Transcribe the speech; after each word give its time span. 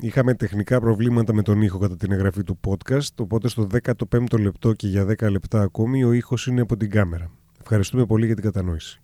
Είχαμε 0.00 0.34
τεχνικά 0.34 0.80
προβλήματα 0.80 1.34
με 1.34 1.42
τον 1.42 1.62
ήχο 1.62 1.78
κατά 1.78 1.96
την 1.96 2.12
εγγραφή 2.12 2.42
του 2.42 2.60
podcast, 2.66 3.14
οπότε 3.18 3.48
στο 3.48 3.66
15ο 3.82 4.38
λεπτό 4.38 4.72
και 4.72 4.88
για 4.88 5.04
10 5.04 5.30
λεπτά 5.30 5.60
ακόμη 5.60 6.04
ο 6.04 6.12
ήχος 6.12 6.46
είναι 6.46 6.60
από 6.60 6.76
την 6.76 6.90
κάμερα. 6.90 7.30
Ευχαριστούμε 7.60 8.06
πολύ 8.06 8.26
για 8.26 8.34
την 8.34 8.44
κατανόηση. 8.44 9.00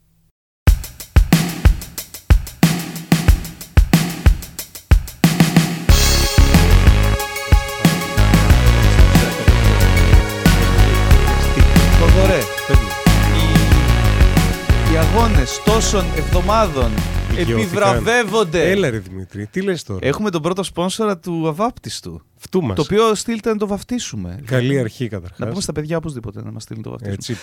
Αγώνες 15.85 15.91
τόσων 15.91 16.05
εβδομάδων 16.17 16.91
Δικαιώθηκαν. 17.29 17.59
επιβραβεύονται. 17.61 18.71
Έλα 18.71 18.91
ρε 18.91 18.99
Δημήτρη, 18.99 19.47
τι 19.47 19.61
λες 19.61 19.83
τώρα; 19.83 20.07
Έχουμε 20.07 20.31
τον 20.31 20.43
πρώτο 20.43 20.63
σπόνσορα 20.63 21.19
του 21.19 21.49
αβάπτιστου. 21.49 22.23
Φτού 22.37 22.63
μας. 22.63 22.77
Το 22.77 22.83
οποίο 22.83 23.15
στείλτε 23.15 23.51
να 23.51 23.57
το 23.57 23.67
βαφτίσουμε. 23.67 24.41
Καλή 24.45 24.79
αρχή 24.79 25.09
καταρχάς. 25.09 25.39
Να 25.39 25.47
πούμε 25.47 25.61
στα 25.61 25.73
παιδιά 25.73 25.97
οπωσδήποτε 25.97 26.43
να 26.43 26.53
μας 26.53 26.63
στείλουν 26.63 26.83
το 26.83 26.91
βαφτίσμα. 26.91 27.15
Έτσι. 27.15 27.37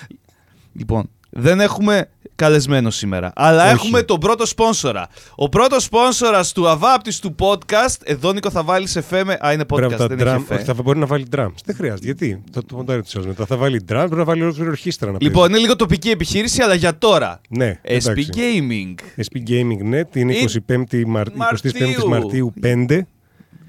Λοιπόν, 0.74 1.10
δεν 1.30 1.60
έχουμε 1.60 2.10
καλεσμένο 2.36 2.90
σήμερα, 2.90 3.32
αλλά 3.36 3.64
Όχι. 3.66 3.74
έχουμε 3.74 4.02
τον 4.04 4.20
πρώτο 4.20 4.46
σπόνσορα. 4.46 5.08
Ο 5.36 5.50
πρώτος 5.50 5.84
σπόνσορας 5.84 6.52
του 6.52 6.70
αβάπτιστου 6.70 7.36
podcast. 7.40 7.96
Εδώ 8.04 8.34
Νίκο 8.34 8.50
θα 8.50 8.64
βάλει 8.64 8.88
σε 8.88 9.02
φέμε. 9.02 9.38
Α, 9.46 9.54
είναι 9.54 9.64
podcast, 9.68 9.76
Μπράβο, 9.78 9.96
τα 9.96 10.08
δεν 10.08 10.18
drum, 10.20 10.26
έχει 10.26 10.54
εφέ. 10.54 10.64
θα 10.64 10.74
μπορεί 10.84 11.00
να 11.00 11.06
βάλει 11.06 11.26
drums. 11.36 11.54
Δεν 11.66 11.76
χρειάζεται. 11.76 12.06
Γιατί; 12.06 12.44
Θα 12.52 12.66
το 12.66 12.76
μοντάρει 12.76 13.02
του 13.04 13.28
μετά. 13.28 13.46
Θα 13.46 13.58
βάλει 13.58 13.82
drum, 13.90 13.96
πρέπει 13.96 14.16
να 14.16 14.24
βάλει 14.24 14.42
ολόκληρη 14.42 14.70
ορχήστρα 14.70 15.12
να 15.12 15.18
Λοιπόν, 15.22 15.50
είναι 15.50 15.58
λίγο 15.58 15.76
τοπική 15.76 16.10
επιχείρηση, 16.10 16.62
αλλά 16.62 16.74
για 16.74 16.98
τώρα. 16.98 17.42
παίζει. 17.58 17.74
Ναι, 17.74 17.80
SP 18.06 18.10
εντάξει. 18.10 18.30
Gaming. 18.36 19.22
SP 19.26 19.36
Gaming 19.50 19.94
Net 19.94 20.16
είναι 20.16 20.36
Είναι 20.36 20.52
25η 20.68 21.04
Μαρ... 21.06 21.28
Μαρτίου. 21.36 21.72
25 22.04 22.04
Μαρτίου 22.08 22.54
5 22.64 23.00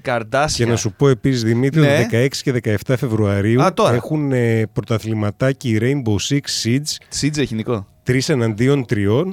Καρδάσια. 0.03 0.65
και 0.65 0.71
να 0.71 0.77
σου 0.77 0.93
πω 0.93 1.07
επίσης 1.07 1.43
Δημήτρη 1.43 1.79
Ναι. 1.81 1.87
ότι 2.11 2.29
16 2.35 2.41
και 2.43 2.75
17 2.87 2.93
Φεβρουαρίου 2.97 3.61
Α, 3.63 3.73
τώρα. 3.73 3.93
έχουν 3.95 4.31
ε, 4.31 4.65
πρωταθληματάκι 4.73 5.77
Rainbow 5.81 6.15
Six 6.29 6.39
Siege 6.63 6.95
Σίτζε 7.09 7.41
έχει 7.41 7.55
Νικό. 7.55 7.87
3 8.07 8.19
εναντίον 8.27 8.85
3 8.89 9.23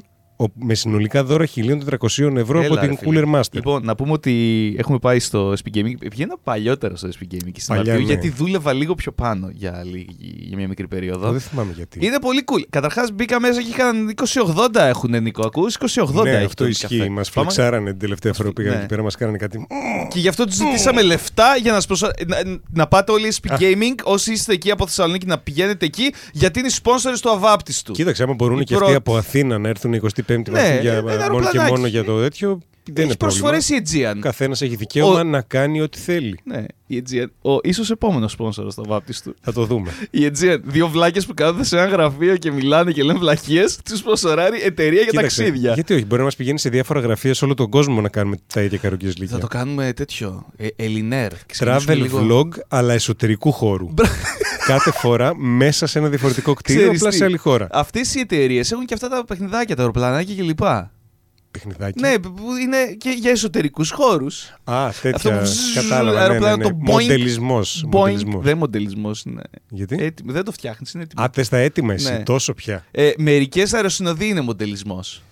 με 0.54 0.74
συνολικά 0.74 1.24
δώρα 1.24 1.46
1.400 1.54 2.36
ευρώ 2.36 2.58
από 2.58 2.66
Έλα, 2.72 2.80
την 2.80 2.88
ρε, 2.90 2.96
φίλε. 2.96 3.22
Cooler 3.24 3.34
Master. 3.36 3.42
Λοιπόν, 3.52 3.84
να 3.84 3.94
πούμε 3.94 4.12
ότι 4.12 4.74
έχουμε 4.78 4.98
πάει 4.98 5.18
στο 5.18 5.52
SP 5.60 5.66
Gaming. 5.76 5.94
Βγαίνα 6.10 6.36
παλιότερα 6.44 6.96
στο 6.96 7.08
SP 7.16 7.22
Gaming 7.34 7.50
και 7.52 7.60
στην 7.60 7.74
Παλιά, 7.74 7.92
Μαρτίου, 7.92 8.06
ναι. 8.06 8.12
γιατί 8.12 8.30
δούλευα 8.30 8.72
λίγο 8.72 8.94
πιο 8.94 9.12
πάνω 9.12 9.48
για, 9.52 9.82
λίγη- 9.84 10.16
για 10.46 10.56
μια 10.56 10.68
μικρή 10.68 10.88
περίοδο. 10.88 11.22
Εγώ 11.22 11.32
δεν 11.32 11.40
θυμάμαι 11.40 11.72
γιατί. 11.76 12.06
Είναι 12.06 12.18
πολύ 12.20 12.44
cool. 12.52 12.62
Καταρχάς 12.70 13.10
μπήκα 13.12 13.40
μέσα 13.40 13.62
και 13.62 13.68
είχαν 13.68 14.14
2080 14.74 14.80
έχουν 14.80 15.22
Νικό. 15.22 15.42
Ακούς; 15.46 15.76
2080 15.78 16.22
ναι, 16.22 16.30
έχει 16.30 16.44
αυτό 16.44 16.62
το 16.64 16.68
ισχύει. 16.70 16.96
καφέ. 16.98 17.10
Μας 17.10 17.30
Πάμε- 17.30 17.50
φλεξάρανε 17.50 17.90
την 17.90 17.98
τελευταία 17.98 18.32
φορά 18.32 18.48
που 18.48 18.54
πήγαν 18.54 18.72
Ναι. 18.72 18.78
εκεί 18.78 18.86
πέρα, 18.88 19.02
μας 19.02 19.16
κάνανε 19.16 19.38
κάτι. 19.38 19.66
Και 20.08 20.18
γι' 20.18 20.28
αυτό 20.28 20.44
του 20.44 20.52
ζητήσαμε 20.52 21.02
λεφτά 21.02 21.56
για 21.62 21.72
να, 21.72 21.80
σπονσα... 21.80 22.10
να, 22.26 22.36
να 22.72 22.86
πάτε 22.86 23.12
όλοι 23.12 23.32
SP 23.40 23.52
Gaming. 23.60 23.94
Όσοι 24.04 24.32
είστε 24.32 24.52
εκεί 24.52 24.70
από 24.70 24.86
Θεσσαλονίκη 24.86 25.26
να 25.26 25.38
πηγαίνετε 25.38 25.86
εκεί, 25.86 26.12
γιατί 26.32 26.58
είναι 26.58 26.68
οι 26.68 26.74
sponsors 26.82 27.18
τους 27.22 27.24
αβάπτιστου. 27.32 27.92
Κοίταξε, 27.92 28.22
άμα 28.22 28.34
μπορούν 28.34 28.60
Η 28.60 28.64
και 28.64 28.74
αυτοί 28.74 28.84
πρώτη. 28.84 28.94
από 28.98 29.16
Αθήνα 29.16 29.58
να 29.58 29.68
έρθουν 29.68 29.92
25η 30.34 30.48
Ναι, 30.50 30.60
Μαρτίου 30.60 30.80
για, 30.80 30.92
ένα 30.92 31.02
μόνο 31.02 31.14
και 31.14 31.22
αεροπλανάκι. 31.30 31.70
μόνο 31.72 31.86
για 31.86 32.04
το 32.04 32.20
τέτοιο, 32.20 32.60
δεν 32.92 33.04
Έχει 33.04 33.06
είναι 33.06 33.14
πρόβλημα. 33.16 33.50
προσφορέ 33.50 33.78
η 33.78 33.82
Aegean. 34.12 34.16
Ο 34.16 34.20
καθένας 34.20 34.62
έχει 34.62 34.76
δικαίωμα 34.76 35.20
Ο- 35.20 35.22
να 35.22 35.40
κάνει 35.40 35.80
ό,τι 35.80 35.98
θέλει. 35.98 36.38
Ναι, 36.44 36.64
η 36.86 37.02
Aegean. 37.10 37.26
Ο 37.52 37.58
ίσως 37.62 37.90
επόμενος 37.90 38.36
sponsor 38.38 38.66
στο 38.68 38.84
βάπτιστου. 38.86 39.34
Θα 39.40 39.52
το 39.52 39.64
δούμε. 39.64 39.90
Η 40.10 40.30
Aegean. 40.32 40.58
Δύο 40.64 40.88
βλάκες 40.88 41.26
που 41.26 41.34
κάθονται 41.34 41.64
σε 41.64 41.78
ένα 41.78 41.86
γραφείο 41.86 42.36
και 42.36 42.50
μιλάνε 42.50 42.92
και 42.92 43.02
λένε 43.02 43.18
βλακίες. 43.18 43.78
Τους 43.84 43.98
σπονσοράρει 43.98 44.60
εταιρεία 44.62 45.00
για 45.02 45.10
Κοίταξε, 45.10 45.42
ταξίδια. 45.42 45.72
Γιατί 45.72 45.94
όχι, 45.94 46.04
μπορεί 46.04 46.18
να 46.18 46.24
μας 46.24 46.36
πηγαίνει 46.36 46.58
σε 46.58 46.68
διάφορα 46.68 47.00
γραφεία 47.00 47.34
σε 47.34 47.44
όλο 47.44 47.54
τον 47.54 47.68
κόσμο 47.70 48.00
να 48.00 48.08
κάνουμε 48.08 48.36
τα 48.54 48.60
ίδια 48.62 48.78
Θα 48.78 48.82
καρογκιόζλικια. 48.84 49.38
το 49.38 49.46
κάνουμε 49.46 49.92
τέτοιο. 49.92 50.46
Ε, 50.56 50.66
Ελληνέρ. 50.76 51.32
Travel 51.58 52.06
vlog, 52.14 52.48
αλλά 52.68 52.92
εσωτερικού 52.94 53.52
χώρου. 53.52 53.88
Κάθε 54.66 54.90
φορά 54.90 55.36
μέσα 55.36 55.86
σε 55.86 55.98
ένα 55.98 56.08
διαφορετικό 56.08 56.54
κτίριο, 56.54 56.80
Ξέρεις 56.82 56.98
απλά 57.00 57.10
τι, 57.10 57.16
σε 57.16 57.24
άλλη 57.24 57.36
χώρα. 57.36 57.68
Αυτές 57.70 58.14
οι 58.14 58.20
εταιρείες 58.20 58.72
έχουν 58.72 58.84
και 58.84 58.94
αυτά 58.94 59.08
τα 59.08 59.24
παιχνιδάκια, 59.24 59.74
τα 59.74 59.80
αεροπλανάκια 59.80 60.34
κλπ. 60.34 60.60
Παιχνιδάκι. 61.50 62.00
Ναι, 62.00 62.18
που 62.18 62.56
είναι 62.62 62.84
και 62.98 63.10
για 63.10 63.30
εσωτερικούς 63.30 63.90
χώρους. 63.90 64.54
Α, 64.64 64.86
Αυτό 64.86 65.10
τέτοια. 65.10 65.38
που 65.38 65.44
ζζζ, 65.44 65.74
Κατάλαβα. 65.74 66.10
Ναι, 66.12 66.16
ναι, 66.16 66.20
αεροπλάνο, 66.20 66.56
ναι. 66.56 66.62
το 66.62 66.68
boing, 66.68 66.90
Μοντελισμός. 66.90 67.84
μοντελισμός. 67.90 68.44
Δεν 68.44 68.56
μοντελισμό 68.56 69.10
είναι. 69.26 69.42
Γιατί; 69.68 69.96
Έτοιμο. 70.00 70.32
Δεν 70.32 70.44
το 70.44 70.52
φτιάχνει, 70.52 70.86
είναι 70.94 71.02
έτοιμο. 71.02 71.22
Α, 71.24 71.28
θες 71.32 71.48
τα 71.48 71.56
έτοιμα 71.56 71.92
εσύ, 71.92 72.12
Ναι. 72.12 72.22
τόσο 72.22 72.54
πια. 72.54 72.84
Ε, 72.90 73.10
Μερικές 73.18 73.74
αεροσυνοδοί 73.74 74.28
είναι 74.28 74.40
μοντελισμός. 74.40 75.22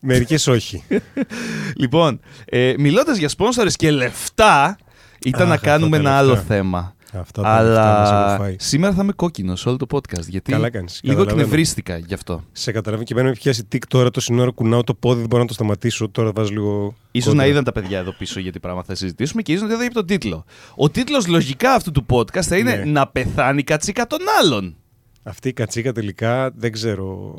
Μερικές 0.00 0.46
όχι. 0.46 0.84
λοιπόν, 1.82 2.20
ε, 2.44 2.74
μιλώντας 2.78 3.18
για 3.18 3.28
σπόνσορες 3.28 3.76
και 3.76 3.90
λεφτά, 3.90 4.78
ήταν 5.24 5.42
Αχ, 5.42 5.48
να 5.48 5.54
αυτά 5.54 5.66
κάνουμε 5.66 5.96
τα 5.96 6.02
ένα 6.08 6.16
άλλο 6.16 6.30
λεφτά. 6.30 6.44
θέμα. 6.54 6.94
Αυτά 7.12 7.42
τα 7.42 7.62
λεφτά 7.62 7.80
μας 7.98 8.08
Αλλά 8.08 8.26
έχουν 8.32 8.44
φάει. 8.44 8.56
σήμερα 8.58 8.94
θα 8.94 9.02
είμαι 9.02 9.12
κόκκινος 9.12 9.60
σε 9.60 9.68
όλο 9.68 9.76
το 9.76 9.86
podcast. 9.90 10.26
Γιατί 10.28 10.52
Καλά 10.52 10.70
κάνεις, 10.70 11.00
λίγο 11.02 11.16
καταλαβαίνω. 11.16 11.40
εκνευρίστηκα 11.46 11.96
γι' 11.96 12.14
αυτό. 12.14 12.44
Σε 12.52 12.72
καταλαβαίνω 12.72 13.04
και 13.06 13.12
εμένα 13.12 13.28
με 13.28 13.34
πιάσει 13.34 13.64
τικ 13.64 13.86
τώρα 13.86 14.10
το 14.10 14.20
σύνορα, 14.20 14.50
κουνάω 14.50 14.84
το 14.84 14.94
πόδι, 14.94 15.18
δεν 15.18 15.28
μπορώ 15.28 15.42
να 15.42 15.48
το 15.48 15.54
σταματήσω. 15.54 16.08
Τώρα 16.08 16.32
βάζω 16.34 16.50
λίγο. 16.52 16.94
σω 17.12 17.20
κόντρα. 17.24 17.34
να 17.34 17.46
είδαν 17.46 17.64
τα 17.64 17.72
παιδιά 17.72 17.98
εδώ 17.98 18.12
πίσω 18.12 18.40
για 18.40 18.52
τι 18.52 18.60
πράγμα 18.60 18.82
θα 18.82 18.94
συζητήσουμε 18.94 19.42
και 19.42 19.52
ίσως 19.52 19.68
να 19.68 19.74
είδαν 19.74 19.84
από 19.86 19.94
τον 19.94 20.06
τίτλο. 20.06 20.44
Ο 20.74 20.90
τίτλος 20.90 21.26
λογικά 21.26 21.72
αυτού 21.74 21.90
του 21.90 22.06
podcast 22.10 22.40
θα 22.42 22.56
είναι 22.56 22.74
Ναι. 22.74 22.84
Να 22.84 23.06
πεθάνει 23.06 23.58
η 23.60 23.64
κατσίκα 23.64 24.06
των 24.06 24.18
άλλων. 24.42 24.76
Αυτή 25.22 25.48
η 25.48 25.52
κατσίκα 25.52 25.92
τελικά 25.92 26.50
δεν 26.56 26.72
ξέρω. 26.72 27.34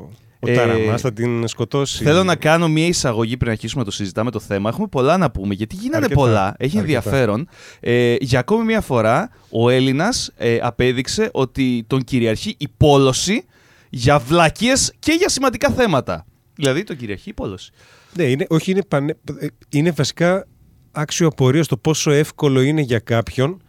Ο 0.47 0.51
Ε, 0.51 0.55
Ταραμά 0.55 0.97
θα 0.97 1.13
την 1.13 1.47
σκοτώσει. 1.47 2.03
Θέλω 2.03 2.23
να 2.23 2.35
κάνω 2.35 2.67
μια 2.67 2.85
εισαγωγή 2.85 3.37
πριν 3.37 3.51
αρχίσουμε 3.51 3.79
να 3.79 3.85
το 3.89 3.95
συζητάμε 3.95 4.31
το 4.31 4.39
θέμα. 4.39 4.69
Έχουμε 4.69 4.87
πολλά 4.87 5.17
να 5.17 5.31
πούμε 5.31 5.53
γιατί 5.53 5.75
γίνανε 5.75 6.03
Αρκετά, 6.03 6.21
πολλά. 6.21 6.55
Έχει 6.57 6.77
αρκετά. 6.77 6.79
ενδιαφέρον. 6.79 7.47
Ε, 7.79 8.15
για 8.19 8.39
ακόμη 8.39 8.63
μια 8.63 8.81
φορά, 8.81 9.29
ο 9.49 9.69
Έλληνας 9.69 10.31
ε, 10.37 10.57
απέδειξε 10.61 11.29
ότι 11.33 11.83
τον 11.87 12.03
κυριαρχεί 12.03 12.55
η 12.57 12.67
πόλωση 12.77 13.45
για 13.89 14.19
βλακίες 14.19 14.93
και 14.99 15.11
για 15.11 15.29
σημαντικά 15.29 15.69
θέματα. 15.69 16.25
Δηλαδή 16.55 16.83
τον 16.83 16.95
κυριαρχεί 16.95 17.29
η 17.29 17.33
πόλωση. 17.33 17.71
Ναι, 18.15 18.23
είναι, 18.23 18.45
όχι, 18.49 18.71
είναι, 18.71 18.83
πανέ... 18.83 19.13
ε, 19.39 19.47
είναι 19.69 19.91
βασικά 19.91 20.47
άξιο 20.91 21.27
απορίας 21.27 21.67
το 21.67 21.77
πόσο 21.77 22.11
εύκολο 22.11 22.61
είναι 22.61 22.81
για 22.81 22.99
κάποιον 22.99 23.61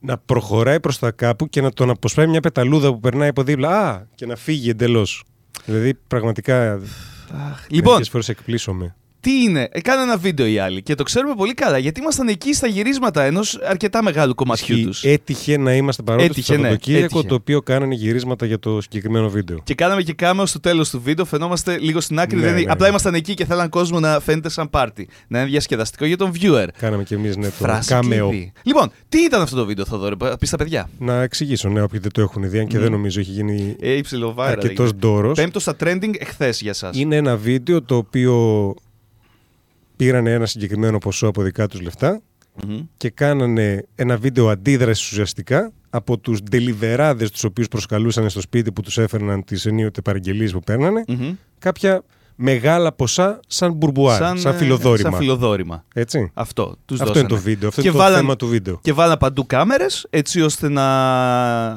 να 0.00 0.18
προχωράει 0.18 0.80
προς 0.80 0.98
τα 0.98 1.10
κάπου 1.10 1.48
και 1.48 1.60
να 1.60 1.70
τον 1.72 1.90
αποσπάει 1.90 2.26
μια 2.26 2.40
πεταλούδα 2.40 2.92
που 2.92 3.00
περνάει 3.00 3.28
από 3.28 3.42
δίπλα 3.42 3.88
α, 3.88 4.02
και 4.14 4.26
να 4.26 4.36
φύγει 4.36 4.70
εντελώς. 4.70 5.24
Δηλαδή 5.68 5.94
πραγματικά 5.94 6.80
Λοιπόν, 7.68 7.90
μερικές 7.90 8.08
φορές 8.08 8.28
εκπλήσωμαι. 8.28 8.96
Τι 9.20 9.42
είναι, 9.42 9.68
ε, 9.72 9.80
κάνε 9.80 10.02
ένα 10.02 10.16
βίντεο 10.16 10.46
οι 10.46 10.58
άλλοι 10.58 10.82
και 10.82 10.94
το 10.94 11.02
ξέρουμε 11.02 11.34
πολύ 11.34 11.54
καλά 11.54 11.78
γιατί 11.78 12.00
ήμασταν 12.00 12.28
εκεί 12.28 12.54
στα 12.54 12.66
γυρίσματα 12.66 13.22
ενός 13.22 13.58
αρκετά 13.68 14.02
μεγάλου 14.02 14.34
κομματιού 14.34 14.82
τους. 14.82 14.96
Ισχύει. 14.96 15.08
Έτυχε 15.08 15.56
να 15.58 15.74
είμαστε 15.74 16.02
παρόντες 16.02 16.26
το 16.26 16.32
Έτυχε, 16.32 16.52
ναι, 16.52 16.58
Σαββατοκύριακο 16.62 17.04
έτυχε. 17.04 17.28
το 17.28 17.34
οποίο 17.34 17.60
κάνανε 17.62 17.94
γυρίσματα 17.94 18.46
για 18.46 18.58
το 18.58 18.80
συγκεκριμένο 18.80 19.28
βίντεο. 19.28 19.60
Και 19.64 19.74
κάναμε 19.74 20.02
και 20.02 20.12
κάμεο 20.12 20.46
στο 20.46 20.60
τέλος 20.60 20.90
του 20.90 21.00
βίντεο. 21.00 21.24
Φαινόμαστε 21.24 21.78
λίγο 21.78 22.00
στην 22.00 22.18
άκρη. 22.20 22.36
Ναι, 22.38 22.42
δεν- 22.44 22.54
ναι, 22.54 22.60
απλά 22.60 22.84
ναι. 22.84 22.88
ήμασταν 22.88 23.14
εκεί 23.14 23.34
και 23.34 23.44
θέλαν 23.44 23.68
κόσμο 23.68 24.00
να 24.00 24.20
φαίνεται 24.20 24.48
σαν 24.48 24.70
πάρτι. 24.70 25.08
Να 25.28 25.38
είναι 25.40 25.48
διασκεδαστικό 25.48 26.04
για 26.04 26.16
τον 26.16 26.32
viewer. 26.40 26.66
Κάναμε 26.78 27.02
και 27.02 27.14
εμείς 27.14 27.36
ναι, 27.36 27.44
το 27.46 27.50
Φράση 27.52 27.88
κάμεο. 27.88 28.28
κλειδί. 28.28 28.52
Λοιπόν, 28.62 28.90
τι 29.08 29.18
ήταν 29.18 29.40
αυτό 29.42 29.56
το 29.56 29.64
βίντεο, 29.66 29.84
Θοδόρη, 29.84 30.16
πεις 30.38 30.48
στα 30.48 30.56
παιδιά. 30.56 30.90
Να 30.98 31.22
εξηγήσω, 31.22 31.68
ναι, 31.68 31.82
όποιοι 31.82 31.98
δεν 31.98 32.12
το 32.12 32.20
έχουν 32.20 32.50
δει, 32.50 32.58
αν 32.58 32.66
και 32.66 32.76
Μμμ. 32.76 32.82
δεν 32.82 32.92
νομίζω 32.92 33.20
έχει 33.20 33.30
γίνει 33.30 33.76
Ε, 33.80 33.92
υψηλό 33.92 34.34
viral. 34.38 34.42
αρκετός 34.46 34.84
έγινε. 34.86 34.98
ντόρος. 35.00 35.36
Πέμπτος 35.36 35.62
στα 35.62 35.76
trending 35.84 36.12
εχθές 36.18 36.60
για 36.60 36.70
εσά. 36.70 36.90
Είναι 36.92 37.16
ένα 37.16 37.36
βίντεο 37.36 37.82
το 37.82 37.96
οποίο 37.96 38.74
πήρανε 39.98 40.32
ένα 40.32 40.46
συγκεκριμένο 40.46 40.98
ποσό 40.98 41.26
από 41.26 41.42
δικά 41.42 41.66
τους 41.66 41.80
λεφτά 41.80 42.20
και 42.96 43.10
κάνανε 43.10 43.84
ένα 43.94 44.16
βίντεο 44.16 44.48
αντίδρασης 44.48 45.10
ουσιαστικά 45.10 45.72
από 45.90 46.18
τους 46.18 46.42
ντελιβεράδες 46.42 47.30
τους 47.30 47.44
οποίους 47.44 47.68
προσκαλούσαν 47.68 48.30
στο 48.30 48.40
σπίτι 48.40 48.72
που 48.72 48.82
τους 48.82 48.98
έφερναν 48.98 49.44
τις 49.44 49.66
ενίοτε 49.66 50.00
παραγγελίες 50.00 50.52
που 50.52 50.60
παίρνανε. 50.60 51.04
Κάποια 51.58 52.02
μεγάλα 52.40 52.92
ποσά 52.92 53.40
σαν 53.46 53.72
μπουρμπουάρ, 53.72 54.38
σαν, 54.38 54.52
ε, 54.54 54.56
φιλοδόρημα. 54.56 55.10
Σαν 55.10 55.18
φιλοδόρημα. 55.20 55.84
Έτσι. 55.94 56.30
Αυτό. 56.34 56.76
Τους 56.84 57.00
Αυτό 57.00 57.12
δώσανε. 57.12 57.18
είναι 57.18 57.28
το 57.38 57.44
βίντεο, 57.48 57.68
αυτό 57.68 57.80
Και 57.80 57.88
είναι 57.88 57.96
το 57.96 58.02
βάλαν- 58.02 58.20
θέμα 58.20 58.36
του 58.36 58.46
βίντεο. 58.46 58.78
Και 58.82 58.92
βάλα 58.92 59.16
παντού 59.16 59.46
κάμερες 59.46 60.06
έτσι 60.10 60.40
ώστε 60.40 60.68
να 60.68 60.86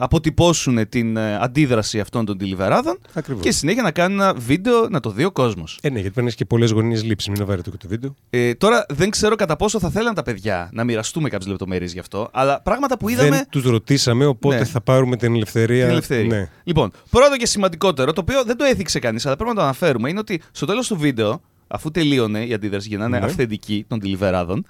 αποτυπώσουν 0.03 0.89
την 0.89 1.18
ε, 1.18 1.36
αντίδραση 1.41 2.00
αυτών 2.00 2.25
των 2.25 2.38
τηλεβεράδων 2.38 3.00
Ακριβώς. 3.13 3.44
και 3.44 3.51
συνέχεια 3.51 3.81
να 3.81 3.91
κάνουν 3.91 4.19
ένα 4.19 4.33
βίντεο 4.33 4.88
να 4.89 5.00
το 5.00 5.09
δει 5.09 5.24
ο 5.24 5.31
κόσμος. 5.31 5.80
Ε, 5.81 5.89
ναι, 5.89 6.00
γιατί 6.00 6.13
παίρνεις 6.13 6.36
και 6.36 6.45
πολλές 6.45 6.71
γωνίες 6.71 7.03
λήψης. 7.03 7.30
Μην 7.38 7.45
βάρετε 7.45 7.69
και 7.69 7.77
το 7.77 7.88
βίντεο. 7.88 8.15
Ε, 8.30 8.53
τώρα 8.53 8.86
δεν 8.89 9.09
ξέρω 9.09 9.36
κατά 9.36 9.56
πόσο 9.56 9.80
θα 9.80 9.89
θέλαν 9.89 10.13
τα 10.13 10.24
παιδιά 10.24 10.69
να 10.74 10.83
μοιραστούμε 10.83 11.30
κάποιες 11.30 11.50
λεπτομέρειες 11.50 11.94
γι' 11.94 12.00
αυτό, 12.00 12.30
αλλά 12.33 12.62
πράγματα 12.62 12.97
που 12.97 13.09
είδαμε. 13.09 13.30
Δεν 13.30 13.45
τους 13.50 13.63
ρωτήσαμε, 13.63 14.25
οπότε 14.25 14.57
Ναι. 14.57 14.65
θα 14.65 14.81
πάρουμε 14.81 15.15
την 15.15 15.36
ελευθερία. 15.36 15.81
Την 15.83 15.91
ελευθερία. 15.91 16.38
Ναι. 16.38 16.50
Λοιπόν, 16.63 16.91
πρώτο 17.09 17.38
και 17.38 17.45
σημαντικότερο, 17.45 18.13
το 18.13 18.21
οποίο 18.21 18.44
δεν 18.44 18.57
το 18.57 18.63
έθιξε 18.63 19.00
κανείς, 19.00 19.25
αλλά 19.25 19.36
πρέπει 19.36 19.50
να 19.50 19.56
το 19.56 19.62
αναφέρουμε, 19.62 20.09
είναι 20.09 20.19
ότι 20.19 20.41
στο 20.51 20.65
τέλος 20.65 20.88
του 20.88 20.98
βίντεο, 20.98 21.42
αφού 21.68 21.92
τελείωνε 21.92 22.45
η 22.45 22.53
αντίδραση 22.53 22.88
για 22.88 22.98
να 22.98 23.06
είναι 23.06 23.19
Ναι. 23.19 23.25
αυθεντική 23.25 23.86
των 23.88 24.00
τηλιβεράδων, 24.00 24.65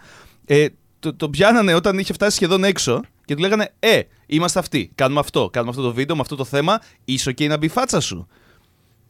ε, 0.45 0.67
το, 0.99 1.13
το 1.15 1.29
πιάνανε 1.29 1.73
όταν 1.73 1.99
είχε 1.99 2.13
φτάσει 2.13 2.35
σχεδόν 2.35 2.63
έξω 2.63 3.01
και 3.25 3.35
του 3.35 3.41
λέγανε 3.41 3.73
Ε, 3.79 3.99
είμαστε 4.25 4.59
αυτοί. 4.59 4.91
Κάνουμε 4.95 5.19
αυτό. 5.19 5.49
Κάνουμε 5.51 5.71
αυτό 5.71 5.83
το 5.83 5.93
βίντεο 5.93 6.15
με 6.15 6.21
αυτό 6.21 6.35
το 6.35 6.43
θέμα. 6.45 6.79
Είσαι 7.05 7.31
OK 7.31 7.47
να 7.47 7.57
μπει 7.57 7.65
η 7.65 7.69
φάτσα 7.69 7.99
σου. 7.99 8.27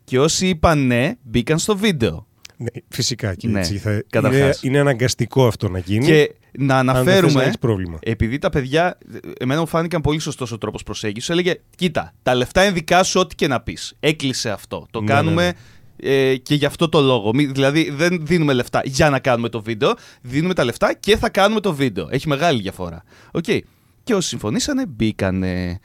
Και 0.03 0.19
όσοι 0.19 0.47
είπαν 0.47 0.85
ναι, 0.87 1.13
μπήκαν 1.23 1.59
στο 1.59 1.77
βίντεο. 1.77 2.27
Ναι, 2.57 2.67
φυσικά 2.87 3.35
και 3.35 3.47
Ναι, 3.47 3.59
έτσι. 3.59 3.77
Θα... 3.77 3.91
Είναι, 3.91 4.03
καταρχάς. 4.09 4.63
είναι 4.63 4.79
αναγκαστικό 4.79 5.47
αυτό 5.47 5.69
να 5.69 5.79
γίνει. 5.79 6.05
Και 6.05 6.35
να 6.57 6.77
αν 6.77 6.85
δεν 6.85 6.93
θες 6.95 7.03
αναφέρουμε. 7.03 7.33
να 7.33 7.43
έχεις 7.43 7.57
πρόβλημα. 7.57 7.97
Επειδή 8.01 8.37
τα 8.37 8.49
παιδιά, 8.49 8.97
εμένα 9.39 9.59
μου 9.59 9.67
φάνηκαν 9.67 10.01
πολύ 10.01 10.19
σωστός 10.19 10.51
ο 10.51 10.57
τρόπος 10.57 10.83
προσέγγισης. 10.83 11.29
Έλεγε, 11.29 11.55
κοίτα, 11.75 12.13
τα 12.23 12.35
λεφτά 12.35 12.63
είναι 12.63 12.71
δικά 12.73 13.03
σου, 13.03 13.19
ό,τι 13.19 13.35
και 13.35 13.47
να 13.47 13.61
πεις. 13.61 13.93
Έκλεισε 13.99 14.49
αυτό. 14.49 14.87
Το 14.91 15.01
Ναι, 15.01 15.13
κάνουμε 15.13 15.45
ναι, 15.45 15.51
Ε, 16.03 16.35
και 16.35 16.55
γι' 16.55 16.65
αυτό 16.65 16.89
το 16.89 17.01
λόγο. 17.01 17.33
Μη- 17.33 17.45
δηλαδή, 17.51 17.91
δεν 17.95 18.19
δίνουμε 18.25 18.53
λεφτά 18.53 18.81
για 18.85 19.09
να 19.09 19.19
κάνουμε 19.19 19.49
το 19.49 19.61
βίντεο. 19.61 19.93
Δίνουμε 20.21 20.53
τα 20.53 20.63
λεφτά 20.63 20.93
και 20.93 21.17
θα 21.17 21.29
κάνουμε 21.29 21.59
το 21.59 21.73
βίντεο. 21.73 22.07
Έχει 22.11 22.27
μεγάλη 22.27 22.61
διαφορά. 22.61 23.03
Οκ. 23.31 23.43
Και 24.03 24.13
όσοι 24.13 24.27
συμφωνήσανε, 24.27 24.85
μπήκανε. 24.87 25.79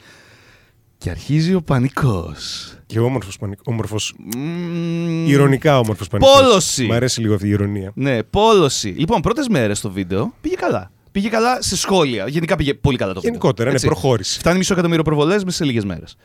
Και 0.98 1.10
αρχίζει 1.10 1.54
ο 1.54 1.62
πανικός. 1.62 2.72
Και 2.86 2.98
όμορφος, 3.00 3.36
πανικ- 3.38 3.60
όμορφος 3.68 4.14
Μμμ, 4.36 5.26
ειρωνικά 5.28 5.78
όμορφος 5.78 6.08
πανικός. 6.08 6.40
Πόλωση. 6.40 6.84
Μ' 6.86 6.92
αρέσει 6.92 7.20
λίγο 7.20 7.34
αυτή 7.34 7.46
η 7.46 7.50
ειρωνεία. 7.50 7.92
Ναι, 7.94 8.22
πόλωση. 8.22 8.88
Λοιπόν, 8.88 9.20
πρώτες 9.20 9.48
μέρες 9.48 9.78
στο 9.78 9.90
βίντεο 9.90 10.34
πήγε 10.40 10.54
καλά. 10.54 10.90
Πήγε 11.12 11.28
καλά 11.28 11.62
σε 11.62 11.76
σχόλια. 11.76 12.28
Γενικά 12.28 12.56
πήγε 12.56 12.74
πολύ 12.74 12.96
καλά 12.96 13.12
το 13.12 13.20
βίντεο. 13.20 13.34
Γενικότερα, 13.36 13.68
ναι, 13.68 13.74
Έτσι. 13.74 13.86
προχώρησε. 13.86 14.38
Φτάνει 14.38 14.58
μισό 14.58 14.72
εκατομμύριο 14.72 15.04
προβολές 15.04 15.44
μέσα 15.44 15.56
σε 15.56 15.64
λίγες 15.64 15.84
μέρες. 15.84 16.16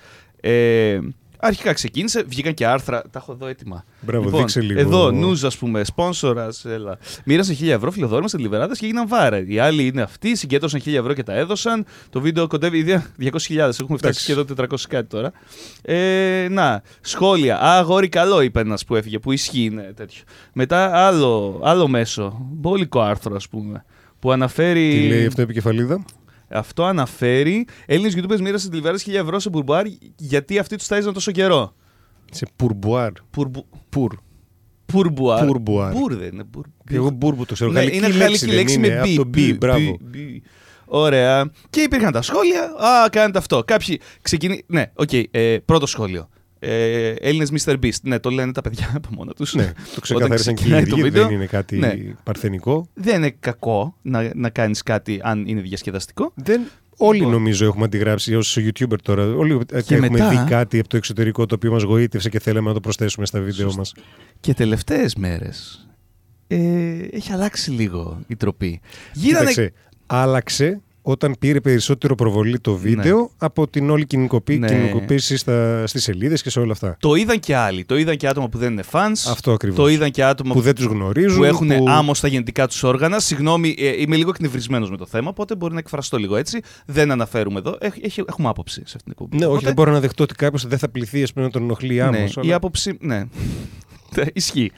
Ε, 0.42 1.00
αρχικά 1.42 1.74
ξεκίνησε, 1.74 2.24
βγήκαν 2.28 2.54
και 2.54 2.66
άρθρα. 2.66 3.02
Τα 3.02 3.20
έχω 3.20 3.32
εδώ 3.32 3.48
έτοιμα. 3.48 3.84
Λοιπόν, 4.06 4.22
Μπράβο, 4.22 4.38
δείξε 4.38 4.62
λίγο. 4.62 4.80
Εδώ, 4.80 5.12
νουζ, 5.12 5.44
ας 5.44 5.58
πούμε, 5.58 5.84
σπόνσορα. 5.84 6.48
Έλα. 6.64 6.98
Μοίρασε 7.26 7.58
1000 7.62 7.68
ευρώ 7.68 7.92
φιλοδόρημα 7.92 8.28
σε 8.28 8.38
τηλεβεράδε 8.38 8.74
και 8.74 8.86
έγιναν 8.86 9.08
βάρα. 9.08 9.44
Οι 9.48 9.60
άλλοι 9.60 9.88
είναι 9.88 10.02
αυτοί, 10.02 10.36
συγκέντρωσαν 10.36 10.82
1000 10.86 10.94
ευρώ 10.94 11.14
και 11.14 11.24
τα 11.24 11.34
έδωσαν. 11.34 11.86
Το 12.10 12.22
βίντεο 12.22 12.48
κοντεύει 12.48 12.78
ήδη 12.78 13.04
200.000. 13.20 13.32
Έχουμε 13.58 13.98
φτάσει 13.98 13.98
Εντάξει. 13.98 14.24
σχεδόν 14.24 14.46
400 14.58 14.76
κάτι 14.90 15.08
τώρα. 15.08 15.32
Ε, 15.82 16.48
να, 16.50 16.82
σχόλια. 17.02 17.60
Α, 17.60 17.78
αγόρι 17.78 18.10
καλό, 18.10 18.42
είπε 18.42 18.60
ένας 18.60 18.86
που 18.86 18.96
έφυγε, 18.96 19.20
που 19.20 19.32
ισχύει 19.32 19.64
είναι 19.64 19.94
τέτοιο. 19.96 20.24
Μετά 20.54 21.06
άλλο, 21.08 21.60
άλλο 21.64 21.88
μέσο. 21.88 22.48
Μπόλικο 22.52 23.02
άρθρο, 23.02 23.36
ας 23.36 23.48
πούμε. 23.48 23.86
Που 24.20 24.32
αναφέρει. 24.32 24.90
Τι 24.90 25.08
λέει 25.08 25.26
αυτό 25.26 25.42
η 25.42 25.44
επικεφαλίδα; 25.44 26.06
Αυτό 26.52 26.84
αναφέρει 26.84 27.68
Έλληνες 27.86 28.16
YouTubers 28.18 28.40
μοίρασαν 28.40 28.70
ντελιβεράδες 28.70 29.04
1000 29.06 29.14
ευρώ 29.14 29.40
σε 29.40 29.50
μπουρμπουάρ 29.50 29.86
γιατί 30.18 30.60
αυτοί 30.60 30.76
τους 30.76 30.88
τάιζαν 30.88 31.14
τόσο 31.14 31.32
καιρό. 31.32 31.76
Σε 32.32 32.46
πουρμπουάρ. 32.56 33.12
Πουρμπου... 33.30 33.66
Πουρ. 33.90 34.16
Πουρμπουάρ. 34.86 35.46
Πουρμπουάρ. 35.46 35.94
Μπουρ 35.94 36.16
δεν 36.16 36.30
είναι. 36.34 36.44
Μπουρ... 36.44 36.66
Και 36.90 36.96
εγώ 36.96 37.10
μπούρμπου 37.10 37.46
το 37.46 37.54
ξέρω. 37.54 37.72
Ναι, 37.72 37.80
Γαλλική 37.80 37.98
είναι 37.98 38.08
λέξη, 38.08 38.20
γαλλική 38.22 38.46
δεν 38.46 38.56
λέξη 38.56 38.76
είναι, 38.76 38.88
με 38.88 38.98
από 39.00 39.08
μπι. 39.08 39.16
το 39.16 39.24
μπι, 39.26 39.54
μπράβο. 39.54 39.98
μπι. 40.02 40.42
Ωραία. 40.86 41.52
Και 41.70 41.82
υπήρχαν 41.82 42.12
τα 42.12 42.22
σχόλια. 42.22 42.64
Α, 42.64 43.10
κάνετε 43.10 43.38
αυτό. 43.38 43.64
Κάποιοι 43.66 44.00
ξεκινή. 44.22 44.64
Ναι, 44.68 44.92
οκ. 44.94 45.10
ε, 45.32 45.58
πρώτο 45.66 45.86
σχόλιο. 45.86 46.30
Ε, 46.64 47.10
Έλληνες 47.10 47.52
Mr. 47.66 47.74
Beast. 47.84 48.02
Ναι, 48.04 48.20
το 48.20 48.30
λένε 48.30 48.52
τα 48.52 48.62
παιδιά 48.62 48.92
από 48.98 49.10
μόνα 49.12 49.34
τους. 49.34 49.54
Ναι, 49.54 49.72
το 49.96 50.02
ξεκαθάρισαν 50.02 50.54
και 50.56 50.64
οι 50.64 50.66
ξεκινάει 50.66 50.86
το 50.86 50.96
ίδιοι. 50.96 51.02
βίντεο. 51.04 51.24
Δεν 51.26 51.36
είναι 51.36 51.46
κάτι 51.46 51.78
Ναι. 51.78 51.96
παρθενικό. 52.24 52.88
Δεν 52.94 53.16
είναι 53.18 53.36
κακό 53.40 53.96
να, 54.02 54.32
να 54.36 54.50
κάνεις 54.50 54.84
κάτι 54.84 55.20
αν 55.24 55.44
είναι 55.48 55.62
διασκεδαστικό. 55.62 56.32
Δεν, 56.36 56.62
όλοι 56.98 57.18
Λοιπόν. 57.18 57.32
νομίζω 57.34 57.66
έχουμε 57.66 57.86
αντιγράψει 57.86 58.36
ως 58.36 58.58
YouTuber 58.60 58.96
τώρα. 59.04 59.24
Όλοι 59.24 59.60
Και 59.86 59.96
έχουμε 59.96 60.10
μετά- 60.10 60.30
δει 60.30 60.44
κάτι 60.50 60.80
από 60.80 60.88
το 60.90 60.98
εξωτερικό 60.98 61.46
το 61.46 61.56
οποίο 61.56 61.72
μας 61.72 61.84
γοήτευσε 61.84 62.30
και 62.30 62.40
θέλαμε 62.40 62.68
να 62.68 62.74
το 62.74 62.80
προσθέσουμε 62.80 63.26
στα 63.26 63.40
βίντεο 63.40 63.54
Σωστά. 63.66 63.78
μας. 63.78 63.94
Και 64.40 64.54
τελευταίες 64.54 65.16
μέρες. 65.16 65.88
Ε, 66.48 66.58
έχει 67.12 67.32
αλλάξει 67.34 67.72
λίγο 67.72 68.20
η 68.28 68.36
τροπή. 68.36 68.82
Γίνανε 69.14 69.40
Κοίταξε, 69.50 69.74
άλλαξε 70.06 70.82
όταν 71.02 71.36
πήρε 71.40 71.60
περισσότερο 71.62 72.16
προβολή 72.16 72.60
το 72.60 72.76
βίντεο 72.76 73.32
από 73.38 73.68
την 73.68 73.90
όλη 73.90 74.06
κοινικοποίηση, 74.06 74.60
Ναι. 74.60 74.68
κοινικοποίηση 74.68 75.38
στα, 75.38 75.88
στις 75.88 76.04
σελίδες 76.04 76.42
και 76.42 76.50
σε 76.50 76.60
όλα 76.60 76.72
αυτά. 76.72 76.98
Το 77.00 77.16
είδαν 77.16 77.40
και 77.40 77.56
άλλοι. 77.56 77.86
Το 77.86 77.98
είδαν 77.98 78.18
και 78.18 78.28
άτομα 78.28 78.50
που 78.50 78.58
δεν 78.58 78.72
είναι 78.72 78.84
fans. 78.92 79.12
Αυτό 79.30 79.52
ακριβώς. 79.52 79.78
Το 79.78 79.88
είδαν 79.88 80.12
και 80.12 80.24
άτομα 80.24 80.54
Που 80.54 80.62
δεν 80.62 80.76
τους 80.76 80.86
γνωρίζουν. 80.86 81.38
που 81.38 81.44
έχουν 81.44 81.68
που... 81.68 81.86
άμμο 81.88 82.14
στα 82.14 82.28
γενετικά 82.28 82.68
τους 82.68 82.84
όργανα. 82.84 83.20
Συγγνώμη, 83.20 83.76
ε, 83.78 84.02
είμαι 84.02 84.16
λίγο 84.16 84.30
εκνευρισμένος 84.30 84.90
με 84.90 84.98
το 84.98 85.06
θέμα, 85.06 85.30
οπότε 85.30 85.56
μπορεί 85.56 85.74
να 85.74 85.80
εκφραστώ 85.80 86.18
λίγο 86.18 86.36
έτσι. 86.36 86.60
Δεν 86.86 87.12
αναφέρουμε 87.12 87.60
εδώ. 87.60 87.78
Έχ, 87.80 87.94
έχει- 88.02 88.24
έχουμε 88.30 88.50
άποψη 88.50 88.76
σε 88.76 88.82
αυτήν 88.96 89.02
την 89.04 89.12
εκπομπή. 89.12 89.38
Ναι, 89.38 89.44
όχι, 89.44 89.52
Οπότε, 89.52 89.66
δεν 89.66 89.76
μπορώ 89.76 89.92
να 89.92 90.00
δεχτώ 90.00 90.24
ότι 90.24 90.34
κάποιος 90.36 90.68
δεν 90.68 90.78
θα 90.78 90.90
πληθεί 90.90 91.24
ας 91.24 91.34
πούμε, 91.34 91.46
να 91.46 91.52
τον 91.52 91.62
ενοχλεί 91.64 92.02
άμμος. 92.02 92.18
ναι, 92.20 92.30
αλλά- 92.36 92.50
η 92.50 92.54
άποψη. 92.54 92.98
Ναι. 93.00 93.24
Ισχύει. 94.34 94.72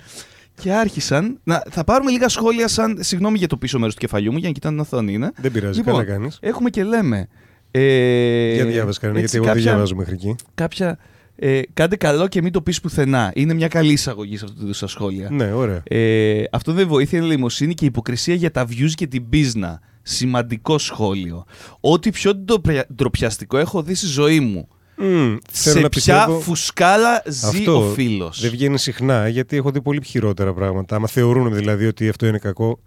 Και 0.62 0.74
άρχισαν. 0.74 1.40
Να, 1.44 1.64
θα 1.70 1.84
πάρουμε 1.84 2.12
λίγα 2.12 2.30
σχόλια 2.30 2.68
σαν. 2.68 2.98
Συγγνώμη 3.02 3.38
για 3.38 3.48
το 3.48 3.58
πίσω 3.58 3.80
μέρος 3.80 3.94
του 3.94 4.00
κεφαλιού 4.00 4.32
μου, 4.32 4.38
για 4.38 4.48
να 4.48 4.54
κοιτάνε 4.54 4.76
την 4.76 4.84
οθόνη 4.84 5.14
είναι. 5.14 5.32
Δεν 5.42 5.52
πειράζει, 5.52 5.78
Λοιπόν, 5.78 5.94
καλά 5.94 6.06
κάνεις. 6.06 6.38
Έχουμε 6.42 6.70
και 6.70 6.84
λέμε. 6.84 7.28
Ε, 7.72 8.54
Για 8.54 8.66
διάβασε 8.66 9.00
κανένα, 9.00 9.20
έτσι, 9.20 9.36
γιατί 9.36 9.36
εγώ 9.36 9.46
δεν 9.46 9.54
κάποια- 9.54 9.72
διαβάζω 9.72 9.96
μέχρι 9.96 10.14
εκεί. 10.14 10.36
κάποια. 10.56 10.98
Ε, 11.36 11.60
κάντε 11.74 11.96
καλό 11.96 12.28
και 12.28 12.42
μην 12.42 12.52
το 12.52 12.62
πεις 12.62 12.82
πουθενά. 12.82 13.32
Είναι 13.36 13.54
μια 13.54 13.68
καλή 13.68 13.92
εισαγωγή 13.92 14.38
σε 14.38 14.46
αυτό 14.46 14.58
το 14.60 14.66
είδου 14.68 14.80
τα 14.80 14.88
σχόλια. 14.88 15.30
Ναι, 15.32 15.52
ωραία. 15.52 15.82
Ε, 15.88 16.44
αυτό 16.52 16.72
δεν 16.74 16.88
βοήθεια 16.88 17.18
είναι 17.18 17.28
η 17.28 17.30
ελεημοσύνη 17.30 17.74
και 17.74 17.84
η 17.84 17.88
υποκρισία 17.88 18.36
για 18.36 18.52
τα 18.52 18.66
views 18.70 18.92
και 18.96 19.08
την 19.08 19.30
πίσνα. 19.30 19.80
Σημαντικό 20.02 20.78
σχόλιο. 20.78 21.46
Ό,τι 21.80 22.10
πιο 22.12 22.36
ντροπια- 22.36 22.86
ντροπιαστικό 22.96 23.58
έχω 23.58 23.84
δει 23.84 23.94
στη 23.94 24.08
ζωή 24.08 24.40
μου. 24.40 24.68
Μμ, 24.98 25.06
θέλω 25.06 25.38
σε 25.52 25.80
να 25.80 25.90
ποια 25.90 25.90
πιστεύω- 25.90 26.40
φουσκάλα 26.40 27.22
ζει 27.26 27.48
Αυτό 27.48 27.88
ο 27.90 27.94
φίλος; 27.94 28.42
Δεν 28.42 28.52
βγαίνει 28.52 28.78
συχνά 28.78 29.28
γιατί 29.28 29.58
έχω 29.58 29.72
δει 29.72 29.82
πολύ 29.82 30.04
χειρότερα 30.06 30.54
πράγματα. 30.54 30.96
Άμα 30.96 31.08
θεωρούν 31.08 31.56
δηλαδή 31.56 31.86
ότι 31.86 32.10
αυτό 32.10 32.26
είναι 32.28 32.38
κακό. 32.38 32.80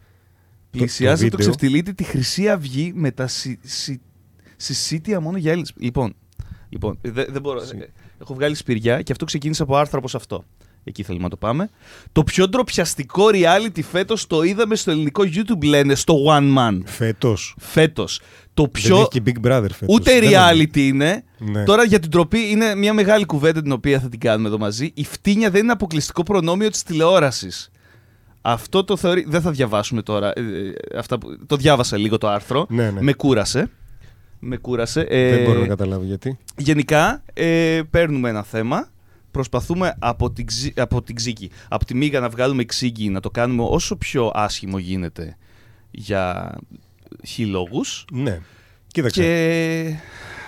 Πλησιάζει 0.71 1.29
το, 1.29 1.37
βίντεο. 1.37 1.39
ξεφτιλίτη 1.39 1.95
τη 1.95 2.05
Χρυσή 2.05 2.49
Αυγή 2.49 2.93
με 2.95 3.11
τα 3.11 3.27
συ, 3.27 3.59
συ- 3.63 4.01
συσίτια 4.57 5.21
μόνο 5.21 5.37
για 5.39 5.51
Έλληνες. 5.51 5.73
Λοιπόν, 5.77 6.15
λοιπόν 6.69 6.99
δεν 7.03 7.27
δεν 7.31 7.43
μπορώ. 7.43 7.65
Συ- 7.65 7.81
ε, 7.81 7.87
Έχω 8.21 8.35
βγάλει 8.35 8.55
σπηριά 8.55 9.03
και 9.03 9.13
αυτό 9.13 9.25
ξεκίνησε 9.25 9.63
από 9.63 9.77
άρθρα 9.77 9.99
όπως 9.99 10.15
αυτό. 10.15 10.45
Εκεί 10.85 11.03
θέλουμε 11.03 11.25
να 11.25 11.31
το 11.31 11.37
πάμε. 11.37 11.69
Το 12.13 12.25
πιο 12.25 12.49
ντροπιαστικό 12.49 13.25
reality 13.33 13.83
φέτος 13.91 14.27
το 14.27 14.43
είδαμε 14.43 14.75
στο 14.75 14.91
ελληνικό 14.91 15.23
YouTube, 15.27 15.65
λένε 15.65 15.95
στο 15.95 16.15
One 16.29 16.57
Man. 16.59 16.81
Φέτος. 16.85 17.55
Φέτος. 17.59 18.21
Το 18.57 18.63
Δεν 18.63 18.71
πιο. 18.83 18.97
έχει 18.99 19.09
και 19.09 19.23
Big 19.27 19.47
Brother 19.47 19.67
φέτος. 19.73 19.95
Ούτε 19.97 20.11
reality 20.23 20.77
είναι. 20.77 21.25
Ναι. 21.39 21.65
Τώρα 21.65 21.85
για 21.85 21.99
την 21.99 22.11
τροπή 22.11 22.39
είναι 22.51 22.75
μια 22.75 22.93
μεγάλη 22.93 23.25
κουβέντα 23.25 23.63
την 23.63 23.73
οποία 23.73 24.01
θα 24.01 24.09
την 24.09 24.19
κάνουμε 24.21 24.49
εδώ 24.49 24.59
μαζί. 24.59 24.91
Η 24.95 25.05
φτύνια 25.05 25.51
δεν 25.51 25.63
είναι 25.63 25.73
αποκλειστικό 25.73 26.23
προνόμιο 26.23 26.71
της 26.71 26.83
τηλεόρασης. 26.83 27.71
Αυτό 28.43 28.85
το 28.85 28.97
θεωρεί. 28.97 29.25
Δεν 29.29 29.41
θα 29.41 29.51
διαβάσουμε 29.51 30.03
τώρα. 30.03 30.33
ε, 30.35 30.41
ε, 30.41 30.99
αυτά 30.99 31.19
που... 31.19 31.37
Το 31.47 31.57
διάβασα 31.57 31.97
λίγο 31.97 32.19
το 32.19 32.29
άρθρο. 32.29 32.67
Ναι, 32.69 32.91
ναι. 32.91 33.01
Με 33.03 33.13
κούρασε. 33.13 33.71
Με 34.39 34.57
κούρασε. 34.57 35.01
Ε, 35.01 35.31
Δεν 35.35 35.45
μπορώ 35.45 35.61
να 35.61 35.67
καταλάβω 35.67 36.05
γιατί. 36.05 36.39
Γενικά, 36.57 37.23
ε, 37.33 37.81
παίρνουμε 37.91 38.29
ένα 38.29 38.43
θέμα. 38.43 38.89
Προσπαθούμε 39.31 39.95
από 39.99 40.31
την, 40.31 40.47
ξύ- 40.47 40.81
από 40.81 41.03
την 41.03 41.15
ξύκη, 41.15 41.51
από 41.69 41.85
τη 41.85 41.95
μίγα 41.95 42.21
να 42.21 42.29
βγάλουμε 42.29 42.65
ξύκη, 42.65 43.09
να 43.09 43.21
το 43.21 43.31
κάνουμε 43.31 43.63
όσο 43.69 43.97
πιο 43.97 44.31
άσχημο 44.35 44.79
γίνεται 44.79 45.37
για 45.91 46.55
χιλόγους. 47.27 48.05
Ναι. 48.13 48.39
Κοίταξε. 48.93 49.21
Και 49.23 49.95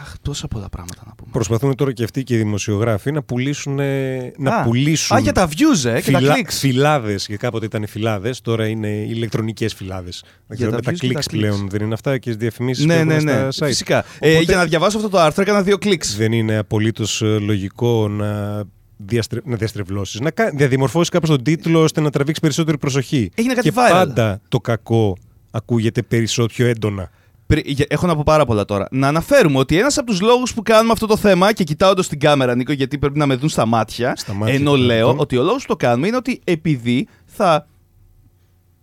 αχ, 0.02 0.14
τόσα 0.22 0.48
πολλά 0.48 0.68
πράγματα 0.68 1.02
να 1.06 1.14
πούμε. 1.14 1.30
Προσπαθούν 1.32 1.74
τώρα 1.74 1.92
και 1.92 2.04
αυτοί 2.04 2.22
και 2.22 2.34
οι 2.34 2.38
δημοσιογράφοι 2.38 3.12
να 3.12 3.22
πουλήσουν. 3.22 3.78
ε, 3.78 4.32
Να 4.38 4.56
Α, 4.56 4.62
πουλήσουν 4.62 5.16
Α, 5.16 5.20
για 5.20 5.32
τα 5.32 5.48
views, 5.48 5.84
ε, 5.90 6.00
και 6.00 6.10
τα 6.10 6.18
φυλα... 6.18 6.34
clicks. 6.36 6.48
φυλάδες, 6.50 7.26
και 7.26 7.36
κάποτε 7.36 7.64
ήταν 7.66 7.86
φυλάδες, 7.86 8.40
τώρα 8.40 8.66
είναι 8.66 8.88
ηλεκτρονικές 8.88 9.74
φυλάδες. 9.74 10.24
Δεν 10.46 10.56
ξέρω, 10.56 10.70
τα 10.70 10.76
με 10.76 10.82
τα 10.82 10.90
views 10.92 10.96
και 10.98 11.12
τα 11.12 11.20
clicks 11.20 11.24
clicks. 11.24 11.30
πλέον 11.38 11.68
δεν 11.70 11.82
είναι 11.82 11.94
αυτά 11.94 12.18
και 12.18 12.30
τι 12.30 12.36
διαφημίσεις 12.36 12.84
Ναι, 12.84 12.98
που 12.98 13.04
ναι, 13.04 13.14
έχουν 13.14 13.24
ναι. 13.24 13.50
στα 13.50 13.64
site. 13.66 13.68
Φυσικά. 13.68 14.04
Ε, 14.18 14.28
Οπότε- 14.30 14.44
για 14.44 14.56
να 14.56 14.64
διαβάσω 14.64 14.96
αυτό 14.96 15.08
το 15.08 15.18
άρθρο 15.18 15.42
έκανα 15.42 15.62
δύο 15.62 15.78
κλικς. 15.78 16.16
Δεν 16.16 16.32
είναι 16.32 16.56
απολύτως 16.56 17.20
λογικό 17.20 18.08
να, 18.08 18.62
διαστρε... 18.96 19.40
να 19.44 19.56
διαστρεβλώσεις. 19.56 20.20
Να 20.20 20.30
κα... 20.30 20.50
διαδημορφώσεις 20.54 21.08
κάπως 21.08 21.28
τον 21.28 21.42
τίτλο 21.42 21.82
ώστε 21.82 22.00
να 22.00 22.10
τραβήξεις 22.10 22.40
περισσότερη 22.40 22.78
προσοχή. 22.78 23.30
Έγινε 23.34 23.54
κάτι 23.54 23.70
και 23.70 23.74
viral. 23.78 23.90
πάντα 23.90 24.40
το 24.48 24.60
κακό 24.60 25.16
ακούγεται 25.50 26.02
περισσότερο 26.02 26.54
πιο 26.54 26.66
έντονα. 26.66 27.10
Πρι- 27.46 27.66
για- 27.68 27.86
Έχω 27.88 28.06
να 28.06 28.14
πω 28.16 28.22
πάρα 28.24 28.44
πολλά 28.44 28.64
τώρα. 28.64 28.86
Να 28.90 29.08
αναφέρουμε 29.08 29.58
ότι 29.58 29.78
ένας 29.78 29.98
από 29.98 30.06
τους 30.06 30.20
λόγους 30.20 30.54
που 30.54 30.62
κάνουμε 30.62 30.92
αυτό 30.92 31.06
το 31.06 31.16
θέμα 31.16 31.52
και 31.52 31.64
κοιτάω 31.64 31.92
στην 32.02 32.18
κάμερα, 32.20 32.54
Νίκο, 32.54 32.72
γιατί 32.72 32.98
πρέπει 32.98 33.18
να 33.18 33.26
με 33.26 33.34
δουν 33.34 33.48
στα 33.48 33.66
μάτια. 33.66 34.16
Στα 34.16 34.32
μάτια 34.32 34.54
ενώ 34.54 34.70
των 34.70 34.80
λέω 34.80 35.00
πολιτών. 35.04 35.20
ότι 35.20 35.36
ο 35.36 35.42
λόγος 35.42 35.62
που 35.62 35.68
το 35.68 35.76
κάνουμε 35.76 36.06
είναι 36.06 36.16
ότι 36.16 36.40
επειδή 36.44 37.08
θα. 37.26 37.66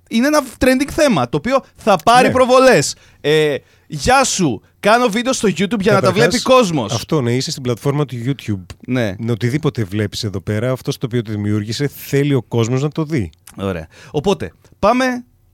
Είναι 0.10 0.28
ένα 0.28 0.42
trending 0.58 0.90
θέμα 0.92 1.30
το 1.30 1.38
οποίο 1.38 1.64
θα 1.76 1.98
πάρει 2.04 2.28
Ναι. 2.28 2.34
προβολές. 2.34 2.96
Ε, 3.22 3.56
γεια 3.88 4.24
σου, 4.24 4.62
κάνω 4.80 5.08
βίντεο 5.08 5.34
στο 5.34 5.48
YouTube 5.48 5.58
για 5.58 5.68
να 5.94 6.00
τα 6.02 6.06
Καταρχάς, 6.08 6.12
βλέπει 6.14 6.42
κόσμος. 6.42 6.94
Αυτό 6.94 7.22
ναι, 7.22 7.34
είσαι 7.36 7.52
στην 7.52 7.64
πλατφόρμα 7.64 8.06
του 8.06 8.16
YouTube. 8.26 8.66
Ναι, 8.88 9.16
Με 9.20 9.32
οτιδήποτε 9.32 9.84
βλέπεις 9.84 10.24
εδώ 10.24 10.42
πέρα, 10.42 10.72
αυτός 10.72 10.98
το 10.98 11.06
οποίο 11.06 11.22
το 11.22 11.32
δημιούργησε, 11.32 11.88
θέλει 11.88 12.34
ο 12.34 12.42
κόσμος 12.42 12.82
να 12.82 12.90
το 12.90 13.04
δει. 13.04 13.30
ωραία. 13.58 13.88
Οπότε, 14.12 14.52
πάμε 14.80 15.06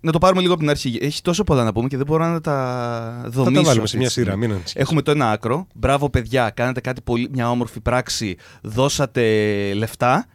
να 0.01 0.11
το 0.11 0.17
πάρουμε 0.17 0.41
λίγο 0.41 0.53
από 0.53 0.61
την 0.61 0.69
αρχή. 0.71 0.97
Έχει 1.01 1.21
τόσο 1.21 1.43
πολλά 1.43 1.63
να 1.63 1.73
πούμε 1.73 1.87
και 1.87 1.97
δεν 1.97 2.05
μπορώ 2.05 2.25
να 2.27 2.41
τα 2.41 3.21
δομήσω. 3.25 3.43
Θα 3.43 3.51
τα 3.51 3.61
βάλουμε 3.61 3.69
αυτή 3.83 3.87
σε 3.87 3.91
τη 3.93 3.97
μια 3.97 4.09
στιγμή. 4.09 4.27
σειρά, 4.27 4.35
μην 4.35 4.49
ανησυχείς. 4.51 4.75
Έχουμε 4.81 5.01
το 5.01 5.11
ένα 5.11 5.31
άκρο. 5.31 5.67
Μπράβο, 5.75 6.09
παιδιά, 6.09 6.49
κάνατε 6.49 6.81
κάτι 6.81 7.01
πολύ, 7.01 7.29
μια 7.31 7.49
όμορφη 7.49 7.79
πράξη. 7.79 8.35
Δώσατε 8.61 9.23
λεφτά 9.73 10.25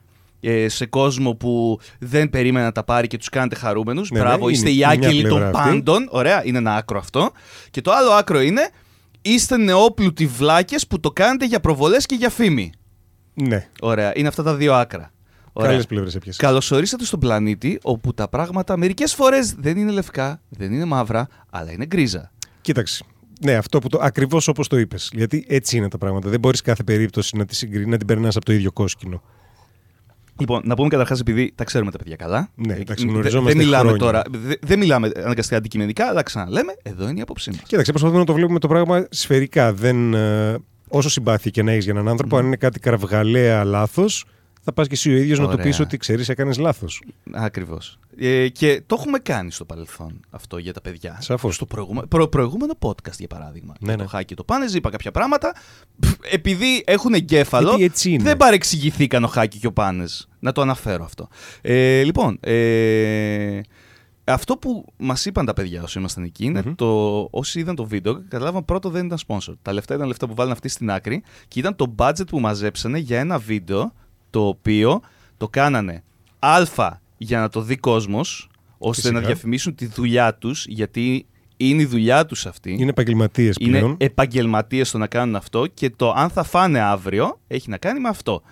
ε, 0.40 0.68
σε 0.68 0.86
κόσμο 0.86 1.34
που 1.34 1.80
δεν 1.98 2.30
περίμενε 2.30 2.64
να 2.64 2.72
τα 2.72 2.84
πάρει 2.84 3.06
και 3.06 3.16
τους 3.18 3.28
κάνετε 3.28 3.54
χαρούμενους. 3.54 4.10
Ναι, 4.10 4.18
Μπράβο, 4.18 4.46
ναι, 4.46 4.52
είστε 4.52 4.68
είναι 4.68 4.74
οι 4.76 4.78
μια 4.78 4.88
άγγελοι 4.88 5.22
των 5.22 5.38
πλευρά 5.38 5.58
αυτή. 5.58 5.70
πάντων. 5.70 6.08
Ωραία, 6.10 6.42
είναι 6.46 6.58
ένα 6.58 6.74
άκρο 6.74 6.98
αυτό. 6.98 7.30
Και 7.70 7.80
το 7.80 7.90
άλλο 7.92 8.10
άκρο 8.10 8.40
είναι 8.40 8.68
είστε 9.22 9.56
νεόπλουτοι 9.56 10.26
βλάκες 10.26 10.86
που 10.86 11.00
το 11.00 11.10
κάνετε 11.10 11.46
για 11.46 11.60
προβολές 11.60 12.06
και 12.06 12.14
για 12.14 12.30
φήμη. 12.30 12.72
Ναι. 13.34 13.68
Ωραία, 13.80 14.12
είναι 14.14 14.28
αυτά 14.28 14.42
τα 14.42 14.54
δύο 14.54 14.74
άκρα. 14.74 15.10
Ωραία. 15.58 15.70
Καλές 15.70 15.86
πλευρές 15.86 16.14
έπιασες. 16.14 16.40
Καλώ 16.42 16.62
ορίσατε 16.70 17.04
στον 17.04 17.20
πλανήτη 17.20 17.78
όπου 17.82 18.14
τα 18.14 18.28
πράγματα 18.28 18.76
μερικές 18.76 19.14
φορές 19.14 19.54
δεν 19.58 19.76
είναι 19.76 19.90
λευκά, 19.90 20.40
δεν 20.48 20.72
είναι 20.72 20.84
μαύρα, 20.84 21.26
αλλά 21.50 21.72
είναι 21.72 21.86
γκρίζα. 21.86 22.32
Κοίταξε. 22.60 23.04
Ναι, 23.40 23.54
αυτό 23.54 23.78
που 23.78 23.88
το. 23.88 23.98
Ακριβώς 24.02 24.48
όπως 24.48 24.68
το 24.68 24.78
είπες. 24.78 25.10
Γιατί 25.12 25.44
έτσι 25.48 25.76
είναι 25.76 25.88
τα 25.88 25.98
πράγματα. 25.98 26.28
Δεν 26.28 26.40
μπορείς 26.40 26.60
κάθε 26.60 26.82
περίπτωση 26.82 27.36
να 27.36 27.44
τη 27.44 27.54
συγκρίνει, 27.54 27.90
να 27.90 27.96
την 27.96 28.06
περνάς 28.06 28.36
από 28.36 28.44
το 28.44 28.52
ίδιο 28.52 28.72
κόσκινο. 28.72 29.22
Λοιπόν, 30.38 30.62
να 30.64 30.74
πούμε 30.74 30.88
καταρχάς, 30.88 31.20
επειδή 31.20 31.52
τα 31.54 31.64
ξέρουμε 31.64 31.90
τα 31.90 31.98
παιδιά 31.98 32.16
καλά. 32.16 32.48
Ναι, 32.54 32.72
ε, 32.72 32.80
εντάξει, 32.80 33.04
δε- 33.04 33.10
γνωριζόμαστε 33.10 33.56
Δεν 33.58 33.64
μιλάμε 33.66 33.82
χρόνια. 33.92 34.04
τώρα, 34.06 34.22
δε- 34.30 34.54
δεν 34.62 34.78
μιλάμε 34.78 35.10
αναγκαστικά 35.16 35.56
αντικειμενικά, 35.56 36.06
αλλά 36.06 36.22
ξαναλέμε, 36.22 36.72
εδώ 36.82 37.08
είναι 37.08 37.18
η 37.18 37.22
άποψή 37.22 37.50
μας. 37.50 37.60
Κοίταξε, 37.66 37.90
προσπαθούμε 37.90 38.18
να 38.20 38.26
το 38.26 38.32
βλέπουμε 38.32 38.58
το 38.58 38.68
πράγμα 38.68 39.06
σφαιρικά. 39.10 39.72
Δεν, 39.72 40.14
ε, 40.14 40.56
όσο 40.88 41.08
συμπάθεια 41.10 41.50
και 41.50 41.62
να 41.62 41.70
έχεις 41.72 41.84
για 41.84 41.92
έναν 41.92 42.08
άνθρωπο, 42.08 42.36
αν 42.36 42.46
είναι 42.46 42.56
κάτι 42.56 42.80
κραυγαλαία 42.80 43.64
λάθος, 43.64 44.24
θα 44.68 44.72
πας 44.74 44.86
και 44.86 44.94
εσύ 44.94 45.10
ο 45.12 45.16
ίδιος 45.16 45.38
να 45.38 45.44
το 45.46 45.50
Ωραία. 45.52 45.64
πεις 45.64 45.80
ότι 45.80 45.96
ξέρεις, 45.96 46.28
έκανες 46.28 46.58
λάθος. 46.58 47.02
Ακριβώς. 47.32 47.98
Ε, 48.18 48.48
και 48.48 48.82
το 48.86 48.96
έχουμε 48.98 49.18
κάνει 49.18 49.50
στο 49.50 49.64
παρελθόν 49.64 50.20
αυτό 50.30 50.58
για 50.58 50.72
τα 50.72 50.80
παιδιά. 50.80 51.18
Σαφώς. 51.20 51.54
Στο 51.54 51.66
προηγούμε- 51.66 52.06
προ- 52.06 52.28
προηγούμενο 52.28 52.72
podcast, 52.78 53.18
για 53.18 53.26
παράδειγμα. 53.26 53.74
Ναι, 53.80 53.86
για 53.86 53.96
ναι. 53.96 54.02
το 54.02 54.08
Χάκι 54.08 54.34
το 54.34 54.44
Πάνες, 54.44 54.74
είπα 54.74 54.90
κάποια 54.90 55.10
πράγματα. 55.10 55.54
Πφ, 56.00 56.12
Επειδή 56.30 56.82
έχουν 56.86 57.14
εγκέφαλο, 57.14 57.68
Γιατί 57.68 57.84
έτσι 57.84 58.10
είναι. 58.10 58.22
δεν 58.22 58.36
παρεξηγηθήκαν 58.36 59.24
ο 59.24 59.26
Χάκι 59.26 59.58
και 59.58 59.66
ο 59.66 59.72
Πάνες. 59.72 60.28
Να 60.38 60.52
το 60.52 60.60
αναφέρω 60.60 61.04
αυτό. 61.04 61.28
Ε, 61.60 62.02
λοιπόν, 62.02 62.38
ε, 62.40 63.60
αυτό 64.24 64.56
που 64.56 64.84
μας 64.96 65.26
είπαν 65.26 65.46
τα 65.46 65.52
παιδιά 65.52 65.82
όσο 65.82 65.98
ήμασταν 65.98 66.24
εκεί 66.24 66.44
είναι 66.44 66.62
Μμμ. 66.66 66.74
το. 66.74 67.20
Όσοι 67.30 67.60
είδαν 67.60 67.74
το 67.74 67.84
βίντεο, 67.84 68.14
καταλάβαν 68.28 68.64
πρώτο 68.64 68.90
δεν 68.90 69.06
ήταν 69.06 69.18
sponsor. 69.26 69.54
Τα 69.62 69.72
λεφτά 69.72 69.94
ήταν 69.94 70.06
λεφτά 70.06 70.26
που 70.28 70.34
βάλαν 70.34 70.52
αυτοί 70.52 70.68
στην 70.68 70.90
άκρη 70.90 71.22
και 71.48 71.58
ήταν 71.58 71.76
το 71.76 71.94
budget 71.98 72.26
που 72.26 72.40
μαζέψανε 72.40 72.98
για 72.98 73.18
ένα 73.18 73.38
βίντεο 73.38 73.92
το 74.30 74.46
οποίο 74.46 75.00
το 75.36 75.48
κάνανε 75.48 76.02
Α 76.38 76.62
για 77.18 77.40
να 77.40 77.48
το 77.48 77.60
δει 77.60 77.76
κόσμος, 77.76 78.48
ώστε 78.78 79.00
Φυσικά. 79.00 79.20
να 79.20 79.26
διαφημίσουν 79.26 79.74
τη 79.74 79.86
δουλειά 79.86 80.34
τους, 80.34 80.66
γιατί 80.68 81.26
είναι 81.56 81.82
η 81.82 81.86
δουλειά 81.86 82.26
τους 82.26 82.46
αυτή. 82.46 82.76
Είναι 82.78 82.90
επαγγελματίες 82.90 83.56
Είναι 83.58 83.78
πλέον. 83.78 83.96
επαγγελματίες 83.98 84.88
στο 84.88 84.98
να 84.98 85.06
κάνουν 85.06 85.36
αυτό 85.36 85.66
και 85.66 85.90
το 85.90 86.10
αν 86.16 86.30
θα 86.30 86.42
φάνε 86.42 86.80
αύριο 86.80 87.40
έχει 87.46 87.70
να 87.70 87.76
κάνει 87.76 88.00
με 88.00 88.08
αυτό. 88.08 88.42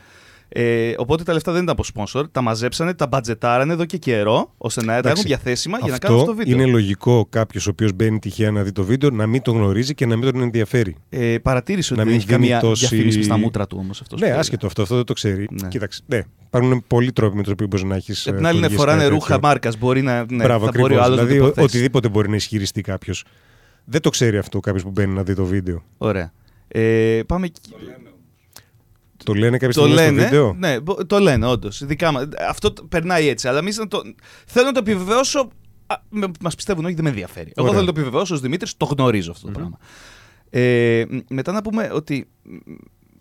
Ε, 0.56 0.94
οπότε 0.96 1.22
τα 1.22 1.32
λεφτά 1.32 1.52
δεν 1.52 1.62
ήταν 1.62 1.76
από 1.78 1.84
sponsor, 1.94 2.24
τα 2.32 2.40
μαζέψανε, 2.40 2.94
τα 2.94 3.06
μπατζετάρανε 3.06 3.72
εδώ 3.72 3.84
και 3.84 3.96
καιρό, 3.96 4.54
ώστε 4.58 4.80
να 4.80 4.86
τα 4.86 4.92
έχουν 4.92 5.06
Εντάξει, 5.08 5.26
διαθέσιμα 5.26 5.78
για 5.82 5.90
να 5.92 5.98
κάνουν 5.98 6.18
αυτό 6.20 6.30
το 6.30 6.36
βίντεο. 6.36 6.54
είναι 6.60 6.70
λογικό 6.70 7.26
κάποιος 7.30 7.66
ο 7.66 7.70
οποίος 7.70 7.92
μπαίνει 7.92 8.18
τυχαία 8.18 8.50
να 8.50 8.62
δει 8.62 8.72
το 8.72 8.84
βίντεο 8.84 9.10
να 9.10 9.26
μην 9.26 9.42
το 9.42 9.50
γνωρίζει 9.52 9.94
και 9.94 10.06
να 10.06 10.16
μην 10.16 10.32
τον 10.32 10.42
ενδιαφέρει. 10.42 10.96
Ε, 11.08 11.38
παρατήρησε 11.42 11.94
Να 11.94 12.02
ότι 12.02 12.10
δεν 12.10 12.18
μην 12.20 12.28
έχει 12.28 12.38
δίνει 12.40 12.48
καμία 12.48 12.68
τόση- 12.68 12.88
διαφήμιση 12.88 13.22
στα 13.22 13.36
μούτρα 13.38 13.66
του 13.66 13.76
όμως 13.80 14.00
αυτός. 14.00 14.20
ναι, 14.20 14.30
άσχετο 14.30 14.66
αυτό, 14.66 14.82
αυτό 14.82 14.94
δεν 14.96 15.04
το 15.04 15.12
ξέρει. 15.12 15.48
Ναι. 15.62 15.68
Κοίταξε, 15.68 16.00
ναι, 16.06 16.22
υπάρχουν 16.46 16.84
πολλοί 16.86 17.12
τρόποι 17.12 17.36
με 17.36 17.42
τους 17.42 17.52
οποίους 17.52 17.68
μπορείς 17.70 17.84
να 17.86 17.94
έχεις. 17.96 18.28
Απ' 18.28 18.36
την 18.36 18.46
άλλη, 18.46 18.58
είναι 18.58 18.68
φοράνε 18.68 19.06
ρούχα 19.06 19.38
μάρκας. 19.42 19.78
Μπορεί 19.78 20.02
να. 20.02 20.24
Ναι, 20.30 20.44
Μπράβο, 20.44 20.64
θα 20.64 20.70
μπορεί 20.74 20.82
ο 20.82 20.84
ακριβώς. 20.84 21.04
άλλο 21.06 21.14
Δηλαδή, 21.14 21.32
να 21.32 21.38
το 21.38 21.44
ο- 21.44 21.46
υποθέσει. 21.46 21.66
οτιδήποτε 21.76 22.08
μπορεί 22.08 22.28
να 22.28 22.36
ισχυριστεί 22.36 22.80
κάποιος. 22.80 23.24
Δεν 23.84 24.00
το 24.00 24.10
ξέρει 24.10 24.36
αυτό 24.38 24.60
κάποιος 24.60 24.82
που 24.82 24.90
μπαίνει 24.90 25.14
να 25.14 25.22
δει 25.22 25.34
το 25.34 25.44
βίντεο. 25.44 25.82
Ωραία. 25.98 26.32
Ε, 26.68 27.20
πάμε. 27.26 27.46
εκεί. 27.46 27.60
Το 29.24 29.34
λένε 29.34 29.58
κάποια 29.58 29.74
Το 29.74 29.80
στιγμή 29.80 29.92
στο 29.96 30.04
λένε. 30.10 30.22
βίντεο; 30.24 30.54
Ναι, 30.58 30.80
μπο- 30.80 31.06
το 31.06 31.18
λένε, 31.18 31.46
όντως. 31.46 31.84
Αυτό 32.48 32.72
το- 32.72 32.84
περνάει 32.84 33.28
έτσι. 33.28 33.48
Αλλά 33.48 33.58
εμείς 33.58 33.76
να 33.76 33.88
το. 33.88 34.02
Θέλω 34.46 34.66
να 34.66 34.72
το 34.72 34.78
επιβεβαιώσω. 34.78 35.48
Μας 36.40 36.54
πιστεύουν, 36.54 36.84
όχι, 36.84 36.94
δεν 36.94 37.04
με 37.04 37.10
ενδιαφέρει. 37.10 37.52
Εγώ 37.56 37.66
Ωραία. 37.66 37.72
θέλω 37.74 37.86
να 37.86 37.92
το 37.92 38.00
επιβεβαιώσω 38.00 38.34
ως 38.34 38.40
Δημήτρης, 38.40 38.76
το 38.76 38.84
γνωρίζω 38.84 39.30
αυτό 39.30 39.46
το 39.46 39.52
πράγμα. 39.52 39.78
Ε, 40.50 41.04
μ, 41.08 41.18
μετά 41.28 41.52
να 41.52 41.62
πούμε 41.62 41.90
ότι. 41.92 42.28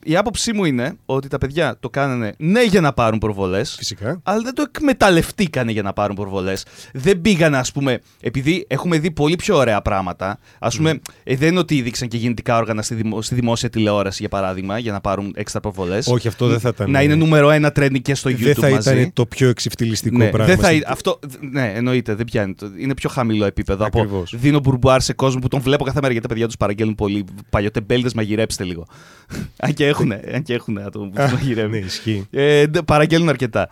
Μ, 0.06 0.12
Η 0.12 0.16
άποψή 0.16 0.54
μου 0.54 0.66
είναι 0.66 0.94
ότι 1.06 1.28
τα 1.28 1.38
παιδιά 1.38 1.76
το 1.80 1.90
κάνανε 1.90 2.34
ναι 2.38 2.64
για 2.64 2.82
να 2.82 2.94
πάρουν 2.94 3.20
προβολές. 3.20 3.76
Φυσικά. 3.78 4.20
Αλλά 4.24 4.42
δεν 4.42 4.54
το 4.54 4.62
εκμεταλλευτήκανε 4.68 5.72
για 5.72 5.82
να 5.82 5.94
πάρουν 5.94 6.16
προβολές. 6.16 6.66
Δεν 6.94 7.22
πήγανε, 7.22 7.58
ας 7.58 7.72
πούμε, 7.72 8.00
επειδή 8.22 8.66
έχουμε 8.68 8.98
δει 9.00 9.12
πολύ 9.12 9.36
πιο 9.36 9.56
ωραία 9.58 9.82
πράγματα. 9.82 10.40
Α 10.60 10.70
πούμε, 10.70 11.00
ε, 11.24 11.36
δεν 11.36 11.50
είναι 11.50 11.60
ότι 11.60 11.82
δείξαν 11.82 12.08
και 12.08 12.18
γεννητικά 12.18 12.58
όργανα 12.58 12.82
στη, 12.82 12.96
δημο- 12.96 13.22
στη 13.22 13.36
δημόσια 13.36 13.70
τηλεόραση, 13.70 14.18
για 14.20 14.30
παράδειγμα, 14.30 14.78
για 14.78 14.92
να 14.92 15.02
πάρουν 15.02 15.34
έξτρα 15.36 15.60
προβολές. 15.60 16.08
Όχι, 16.08 16.28
αυτό 16.28 16.48
δεν 16.48 16.60
θα 16.60 16.70
ήταν. 16.74 16.92
Να 16.92 17.02
είναι 17.02 17.16
νούμερο 17.16 17.50
ένα 17.50 17.72
trending 17.76 18.02
και 18.02 18.16
στο 18.16 18.30
YouTube 18.30 18.38
Δεν 18.40 18.56
θα 18.56 18.70
μαζί. 18.70 18.92
ήταν 19.00 19.14
το 19.14 19.26
πιο 19.26 19.50
εξυφτυλιστικό 19.50 20.18
ναι, 20.18 20.30
πράγμα. 20.30 20.46
δεν 20.48 20.58
θα, 20.58 20.64
στην- 20.64 20.76
είναι- 20.78 20.86
αυτό, 20.90 21.20
ναι, 21.52 21.72
εννοείται, 21.76 22.16
δεν 22.16 22.26
πιάνει. 22.26 22.54
το- 22.54 22.72
Είναι 22.78 22.94
πιο 22.94 23.10
χαμηλό 23.10 23.46
επίπεδο 23.46 23.86
Ακριβώς. 23.86 24.34
από 24.34 24.42
δίνω 24.42 24.60
μπουρμπουάρ 24.60 25.02
σε 25.02 25.14
κόσμο 25.14 25.40
που 25.40 25.48
τον 25.48 25.60
βλέπω 25.60 25.84
κάθε 25.84 25.98
μέρα 26.02 26.12
γιατί 26.12 26.28
τα 26.28 26.34
παιδιά 26.34 26.48
τους 26.48 26.58
παραγγέλνουν 26.58 26.96
πολύ 26.96 27.24
παλιοτεμπέλτε, 27.50 28.10
μαγειρέψτε 28.16 28.64
λίγο. 28.64 28.86
αν 29.66 29.74
και 29.74 29.86
έχουν, 29.94 30.12
αν 30.34 30.42
και 30.44 30.54
έχουν 30.54 30.78
άτομα 30.78 31.06
που 31.10 31.16
τους 31.16 31.26
Ναι, 31.26 31.32
μαγειρεύουν. 31.34 31.74
ισχύει. 31.74 32.28
Ε, 32.32 32.68
ντε- 32.68 32.84
παραγγέλνουν 32.84 33.30
αρκετά. 33.30 33.70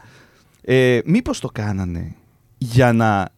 Ε, 0.61 0.99
μήπως 1.05 1.39
το 1.39 1.47
κάνανε 1.47 2.15
για 2.57 2.93
να 2.93 3.29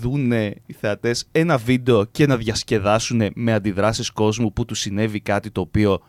δούνε 0.00 0.54
οι 0.66 0.72
θεατές 0.72 1.28
ένα 1.32 1.56
βίντεο 1.56 2.04
και 2.04 2.26
να 2.26 2.36
διασκεδάσουν 2.36 3.22
με 3.34 3.52
αντιδράσεις 3.52 4.10
κόσμου 4.10 4.52
που 4.52 4.64
τους 4.64 4.78
συνέβη 4.78 5.20
κάτι 5.20 5.50
το 5.50 5.60
οποίο... 5.60 6.00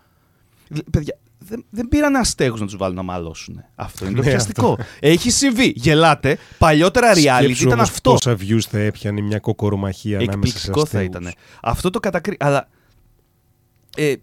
Λ- 0.69 0.89
Παιδιά, 0.91 1.17
δεν, 1.39 1.65
δεν 1.69 1.87
πήραν 1.87 2.15
αστέγους 2.15 2.59
να 2.59 2.65
τους 2.65 2.77
βάλουν 2.77 2.95
να 2.95 3.03
μαλώσουν. 3.03 3.63
Αυτό 3.75 4.05
είναι 4.05 4.15
το 4.15 4.21
Ναι, 4.23 4.29
πιαστικό. 4.29 4.77
Έχει 4.99 5.29
συμβεί. 5.31 5.73
Γελάτε. 5.75 6.37
Παλιότερα 6.57 7.13
reality 7.13 7.43
Σκέψου 7.43 7.63
ήταν 7.63 7.77
όμως 7.77 7.89
αυτό. 7.89 8.11
Πόσα 8.11 8.37
views 8.39 8.59
θα 8.69 8.79
έπιανε 8.79 9.21
μια 9.21 9.39
κοκορομαχία 9.39 10.17
ανάμεσα 10.19 10.35
σε 10.57 10.67
Εκπληκτικό 10.67 10.85
θα 10.85 10.97
αστέγους. 10.97 11.05
ήταν. 11.21 11.33
Αυτό 11.61 11.89
το 11.89 11.99
κατακρί... 11.99 12.35
Αλλά. 12.39 12.67
Ε, 13.97 14.13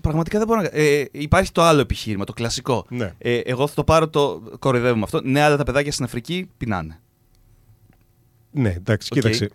πραγματικά 0.00 0.38
δεν 0.38 0.46
μπορώ 0.46 0.60
να. 0.60 0.68
Ε, 0.72 1.04
υπάρχει 1.12 1.52
το 1.52 1.62
άλλο 1.62 1.80
επιχείρημα, 1.80 2.24
το 2.24 2.32
κλασικό. 2.32 2.86
Ναι. 2.88 3.14
Ε, 3.18 3.38
εγώ 3.38 3.66
θα 3.66 3.74
το 3.74 3.84
πάρω 3.84 4.08
το. 4.08 4.42
Κοροϊδεύουμε 4.58 5.02
αυτό. 5.04 5.20
Ναι, 5.24 5.40
αλλά 5.40 5.56
τα 5.56 5.64
παιδάκια 5.64 5.92
στην 5.92 6.04
Αφρική 6.04 6.48
πεινάνε. 6.56 7.00
Ναι, 8.50 8.68
εντάξει, 8.76 9.08
Οκ. 9.12 9.18
κοίταξε. 9.18 9.48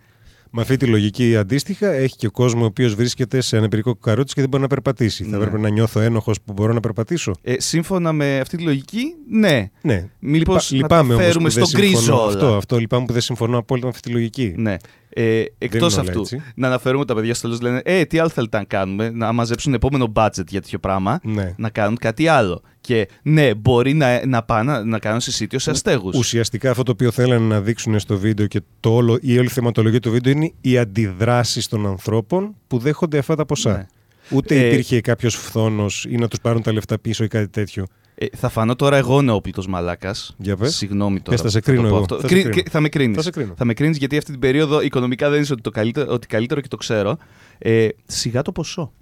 Με 0.56 0.62
αυτή 0.62 0.76
τη 0.76 0.86
λογική 0.86 1.36
αντίστοιχα 1.36 1.90
έχει 1.92 2.16
και 2.16 2.28
κόσμος 2.28 2.62
ο 2.62 2.66
οποίος 2.66 2.94
βρίσκεται 2.94 3.40
σε 3.40 3.56
αναπηρικό 3.56 3.94
καρότσι 3.94 4.34
και 4.34 4.40
δεν 4.40 4.50
μπορεί 4.50 4.62
να 4.62 4.68
περπατήσει. 4.68 5.24
Θα 5.24 5.30
Ναι. 5.30 5.36
έπρεπε 5.36 5.58
να 5.58 5.68
νιώθω 5.68 6.00
ένοχος 6.00 6.40
που 6.44 6.52
μπορώ 6.52 6.72
να 6.72 6.80
περπατήσω; 6.80 7.32
Ε, 7.42 7.54
σύμφωνα 7.60 8.12
με 8.12 8.38
αυτή 8.40 8.56
τη 8.56 8.62
λογική, 8.62 9.14
ναι. 9.28 9.70
Ναι. 9.82 10.08
Μήπως 10.18 10.70
να 10.70 10.76
λυπάμαι 10.76 11.08
τα 11.08 11.14
όμως 11.14 11.24
φέρουμε 11.26 11.48
που 11.48 11.54
δεν 11.54 11.64
στο 11.66 11.78
γκρίζο 11.78 11.96
συμφωνώ. 11.96 12.20
όλα. 12.22 12.32
Αυτό, 12.32 12.54
αυτό 12.56 12.78
λυπάμαι 12.78 13.04
που 13.06 13.12
δεν 13.12 13.22
συμφωνώ 13.22 13.58
απόλυτα 13.58 13.86
με 13.86 13.92
αυτή 13.96 14.08
τη 14.08 14.14
λογική. 14.14 14.54
ναι. 14.56 14.76
Ε, 15.16 15.44
Εκτός 15.58 15.92
είναι 15.92 16.00
όλα 16.00 16.10
αυτού, 16.10 16.20
έτσι. 16.20 16.42
να 16.54 16.66
αναφέρουμε 16.66 16.98
ότι 17.00 17.08
τα 17.08 17.14
παιδιά 17.14 17.34
στο 17.34 17.48
τέλο 17.48 17.60
λένε 17.62 17.80
Ε, 17.84 18.04
τι 18.04 18.18
άλλο 18.18 18.28
θέλετε 18.28 18.56
να 18.58 18.64
κάνουμε, 18.64 19.10
να 19.10 19.32
μαζέψουν 19.32 19.74
επόμενο 19.74 20.12
budget 20.14 20.46
για 20.48 20.60
τέτοιο 20.60 20.78
πράγμα, 20.78 21.20
Ναι. 21.22 21.54
να 21.56 21.70
κάνουν 21.70 21.96
κάτι 21.96 22.28
άλλο. 22.28 22.62
Και 22.80 23.08
ναι, 23.22 23.54
μπορεί 23.54 23.94
να, 23.94 24.26
να 24.26 24.42
πάνε 24.42 24.72
να, 24.72 24.84
να 24.84 24.98
κάνουν 24.98 25.20
συσίτιο 25.20 25.58
σε 25.58 25.70
αστέγους. 25.70 26.16
Ουσιαστικά 26.18 26.70
αυτό 26.70 26.82
το 26.82 26.92
οποίο 26.92 27.10
θέλανε 27.10 27.46
να 27.46 27.60
δείξουν 27.60 27.98
στο 27.98 28.18
βίντεο 28.18 28.46
και 28.46 28.60
το 28.80 28.94
όλο, 28.94 29.18
η 29.22 29.38
όλη 29.38 29.48
θεματολογία 29.48 30.00
του 30.00 30.10
βίντεο 30.10 30.32
είναι 30.32 30.52
οι 30.60 30.78
αντιδράσεις 30.78 31.68
των 31.68 31.86
ανθρώπων 31.86 32.54
που 32.66 32.78
δέχονται 32.78 33.18
αυτά 33.18 33.34
τα 33.36 33.46
ποσά. 33.46 33.72
Ναι. 33.72 33.86
Ούτε 34.30 34.54
Ε, 34.60 34.66
υπήρχε 34.66 35.00
κάποιος 35.00 35.34
φθόνος 35.36 36.06
ή 36.08 36.16
να 36.16 36.28
τους 36.28 36.40
πάρουν 36.40 36.62
τα 36.62 36.72
λεφτά 36.72 36.98
πίσω 36.98 37.24
ή 37.24 37.28
κάτι 37.28 37.48
τέτοιο. 37.48 37.86
Ε, 38.14 38.26
θα 38.36 38.48
φανώ 38.48 38.76
τώρα 38.76 38.96
εγώ 38.96 39.22
νεόπλητο 39.22 39.62
μαλάκας. 39.68 40.34
Για 40.38 40.56
πες. 40.56 40.74
Συγγνώμη 40.76 41.20
τώρα. 41.20 41.30
Πες, 41.36 41.40
θα 41.40 41.48
σε 41.50 41.58
που 41.58 41.64
το 41.64 41.70
κρίνω 41.72 41.88
πω 41.88 41.94
εγώ. 41.94 42.02
αυτό. 42.02 42.14
Θα 42.14 42.20
σε 42.20 42.26
Κρι- 42.26 42.40
κρίνω. 42.40 42.54
κρι- 42.54 42.68
θα 42.70 42.80
με 42.80 42.88
κρίνεις. 42.88 43.16
Θα 43.16 43.22
σε 43.22 43.30
κρίνω. 43.30 43.54
Θα 43.56 43.64
με 43.64 43.74
κρίνεις 43.74 43.96
γιατί 43.96 44.16
αυτή 44.16 44.30
την 44.30 44.40
περίοδο 44.40 44.80
οικονομικά 44.82 45.30
δεν 45.30 45.40
είσαι 45.40 45.52
ότι, 45.52 45.62
το 45.62 45.70
καλύτερο, 45.70 46.12
ότι 46.12 46.26
καλύτερο 46.26 46.60
και 46.60 46.68
το 46.68 46.76
ξέρω. 46.76 47.16
Ε, 47.58 47.88
σιγά 48.06 48.42
το 48.42 48.52
ποσό. 48.52 48.92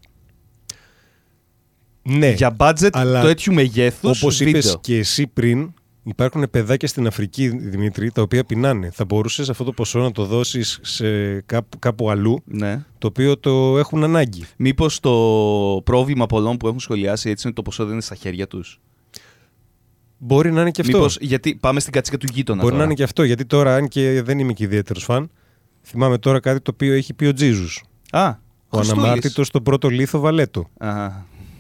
Ναι, 2.03 2.31
Για 2.31 2.57
budget 2.59 2.89
αλλά 2.93 3.21
το 3.21 3.27
τέτοιου 3.27 3.53
μεγέθους. 3.55 4.23
Όπως 4.23 4.41
είπες 4.41 4.53
βίντεο. 4.63 4.79
και 4.81 4.97
εσύ 4.99 5.27
πριν, 5.27 5.73
υπάρχουν 6.03 6.51
παιδάκια 6.51 6.89
στην 6.89 7.07
Αφρική, 7.07 7.49
Δημήτρη, 7.49 8.11
τα 8.11 8.23
οποία 8.23 8.45
πεινάνε. 8.45 8.91
Θα 8.91 9.05
μπορούσες 9.05 9.49
αυτό 9.51 9.65
το 9.65 9.73
ποσό 9.73 9.99
να 9.99 10.13
το 10.13 10.25
δώσεις 10.25 10.81
κάπου, 11.47 11.79
κάπου 11.79 12.11
αλλού, 12.11 12.43
Ναι. 12.45 12.85
το 12.99 13.07
οποίο 13.07 13.39
το 13.39 13.79
έχουν 13.79 14.05
ανάγκη. 14.05 14.45
Μήπως 14.57 15.01
το 15.01 15.11
πρόβλημα 15.85 16.27
πολλών 16.27 16.57
που 16.57 16.67
έχουν 16.67 16.81
σχολιάσει 16.81 17.31
έτσι 17.31 17.43
είναι 17.47 17.55
ότι 17.55 17.55
το 17.55 17.63
ποσό 17.63 17.85
δεν 17.85 17.93
είναι 17.93 18.03
στα 18.03 18.15
χέρια 18.15 18.47
τους; 18.47 18.81
Μπορεί 20.25 20.53
να 20.53 20.61
είναι 20.61 20.71
και 20.71 20.81
αυτό. 20.81 20.97
Μήπως, 20.97 21.17
γιατί 21.21 21.55
πάμε 21.55 21.81
στην 21.81 21.93
κατσίκα 21.93 22.17
του 22.19 22.27
γείτονα. 22.33 22.59
Μπορεί 22.59 22.69
τώρα. 22.73 22.83
να 22.85 22.89
είναι 22.91 22.95
και 22.99 23.03
αυτό, 23.03 23.23
γιατί 23.23 23.45
τώρα, 23.45 23.75
αν 23.75 23.89
και 23.89 24.23
δεν 24.23 24.39
είμαι 24.39 24.53
και 24.53 24.65
ιδιαίτερος 24.65 25.05
φαν, 25.05 25.31
θυμάμαι 25.83 26.19
τώρα 26.19 26.41
κάτι 26.41 26.61
το 26.61 26.71
οποίο 26.75 26.93
έχει 26.95 27.15
πει 27.15 27.25
ο 27.27 27.33
Τζίζους. 27.33 27.83
Α, 28.11 28.29
Ο 28.29 28.35
Χριστούλης. 28.77 28.91
αναμάρτητος 29.03 29.47
στον 29.47 29.63
πρώτο 29.63 29.89
λίθο 29.89 30.19
Βαλέτο. 30.21 30.69
Α, 30.79 31.09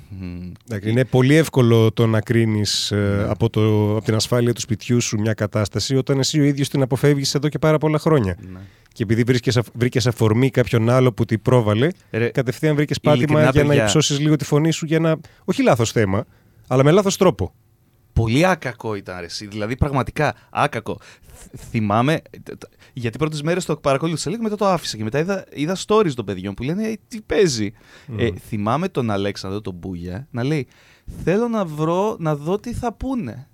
μ. 0.08 0.50
Εντάξει, 0.68 0.90
Είναι 0.90 1.04
πολύ 1.04 1.34
εύκολο 1.34 1.92
το 1.92 2.06
να 2.06 2.20
κρίνεις 2.20 2.92
Ναι. 2.94 3.22
από, 3.28 3.50
το, 3.50 3.90
από 3.96 4.04
την 4.04 4.14
ασφάλεια 4.14 4.52
του 4.52 4.60
σπιτιού 4.60 5.00
σου 5.00 5.18
μια 5.20 5.32
κατάσταση 5.34 5.96
όταν 5.96 6.18
εσύ 6.18 6.40
ο 6.40 6.44
ίδιος 6.44 6.68
την 6.68 6.82
αποφεύγεις 6.82 7.34
εδώ 7.34 7.48
και 7.48 7.58
πάρα 7.58 7.78
πολλά 7.78 7.98
χρόνια. 7.98 8.36
Ναι. 8.52 8.58
Και 8.92 9.02
επειδή 9.02 9.24
βρήκες 9.74 10.06
αφορμή 10.06 10.50
κάποιον 10.50 10.90
άλλο 10.90 11.12
που 11.12 11.24
την 11.24 11.42
πρόβαλε, 11.42 11.88
Ρε, 12.10 12.28
κατευθείαν 12.28 12.74
βρήκες 12.74 13.00
πάτημα 13.00 13.22
ειλικρινά, 13.24 13.50
για 13.50 13.62
να 13.62 13.68
παιδιά. 13.68 13.82
υψώσεις 13.84 14.18
λίγο 14.18 14.36
τη 14.36 14.44
φωνή 14.44 14.70
σου 14.70 14.86
για 14.86 14.96
ένα. 14.96 15.16
Όχι 15.44 15.62
λάθος 15.62 15.90
θέμα, 15.92 16.24
αλλά 16.66 16.84
με 16.84 16.90
λάθος 16.90 17.16
τρόπο. 17.16 17.52
Πολύ 18.12 18.46
άκακο 18.46 18.94
ήταν 18.94 19.18
ρε, 19.18 19.24
εσύ. 19.24 19.46
Δηλαδή, 19.46 19.76
πραγματικά 19.76 20.34
άκακο. 20.50 20.98
Θ- 21.34 21.60
Θυμάμαι. 21.70 22.20
τ- 22.42 22.58
τ- 22.58 22.70
Γιατί 22.92 23.18
πρώτες 23.18 23.42
μέρες 23.42 23.64
το 23.64 23.76
παρακολούθησα 23.76 24.30
λίγο, 24.30 24.42
μετά 24.42 24.56
το 24.56 24.66
άφησα 24.66 24.96
και 24.96 25.02
μετά 25.04 25.18
είδα, 25.18 25.44
είδα 25.52 25.76
stories 25.86 26.12
των 26.14 26.24
παιδιών 26.24 26.54
που 26.54 26.62
λένε 26.62 26.88
«Ε, 26.88 26.94
Τι 27.08 27.20
παίζει. 27.20 27.72
Ε, 28.16 28.28
θυμάμαι 28.48 28.88
τον 28.88 29.10
Αλέξανδρο 29.10 29.60
τον 29.60 29.74
Μπούγια 29.74 30.26
να 30.30 30.44
λέει 30.44 30.66
Θέλω 31.24 31.48
να 31.48 31.64
βρω, 31.64 32.16
να 32.18 32.36
δω 32.36 32.58
τι 32.58 32.72
θα 32.74 32.92
πούνε. 32.92 33.46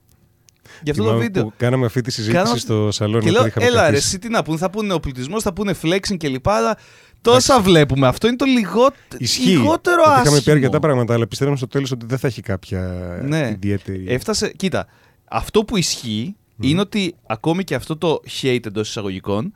για 0.82 0.92
αυτό 0.92 1.02
το 1.02 1.08
Θυμάμαι 1.08 1.22
βίντεο. 1.24 1.42
που 1.44 1.52
Κάναμε 1.56 1.86
αυτή 1.86 2.00
τη 2.00 2.10
συζήτηση 2.10 2.38
Κάναμε- 2.38 2.60
στο 2.60 2.90
σαλόνι 2.90 3.22
Και 3.24 3.26
που 3.30 3.34
λέω, 3.36 3.46
είχαμε 3.46 3.66
έλα 3.66 3.80
ρε, 3.80 3.86
καθίσει. 3.86 4.06
εσύ 4.06 4.18
τι 4.18 4.28
να 4.28 4.42
πούνε, 4.42 4.58
θα 4.58 4.70
πούνε 4.70 4.92
ο 4.92 5.00
πληθυσμός, 5.00 5.42
θα 5.42 5.52
πούνε 5.52 5.74
flexing 5.82 6.16
κλπ. 6.18 6.48
Αλλά 6.48 6.76
τόσα 7.22 7.60
βλέπουμε. 7.60 8.06
Αυτό 8.06 8.26
είναι 8.26 8.36
το 8.36 8.44
λιγό... 8.44 8.90
Ισχύει. 9.18 9.48
λιγότερο 9.48 10.02
ότι 10.02 10.10
άσχημο. 10.10 10.22
Είχαμε 10.24 10.40
πει 10.40 10.50
αρκετά 10.50 10.78
πράγματα, 10.80 11.14
αλλά 11.14 11.26
πιστεύαμε 11.26 11.56
στο 11.56 11.66
τέλος 11.66 11.90
ότι 11.90 12.06
δεν 12.06 12.18
θα 12.18 12.26
έχει 12.26 12.40
κάποια 12.40 12.80
Ναι. 13.24 13.48
ιδιαίτερη. 13.48 14.04
Έφτασε, 14.08 14.52
κοίτα, 14.56 14.86
αυτό 15.24 15.64
που 15.64 15.76
ισχύει 15.76 16.36
είναι 16.60 16.80
ότι 16.80 17.14
ακόμη 17.26 17.64
και 17.64 17.74
αυτό 17.74 17.96
το 17.96 18.20
hate 18.42 18.66
εντός 18.66 18.88
εισαγωγικών 18.88 19.52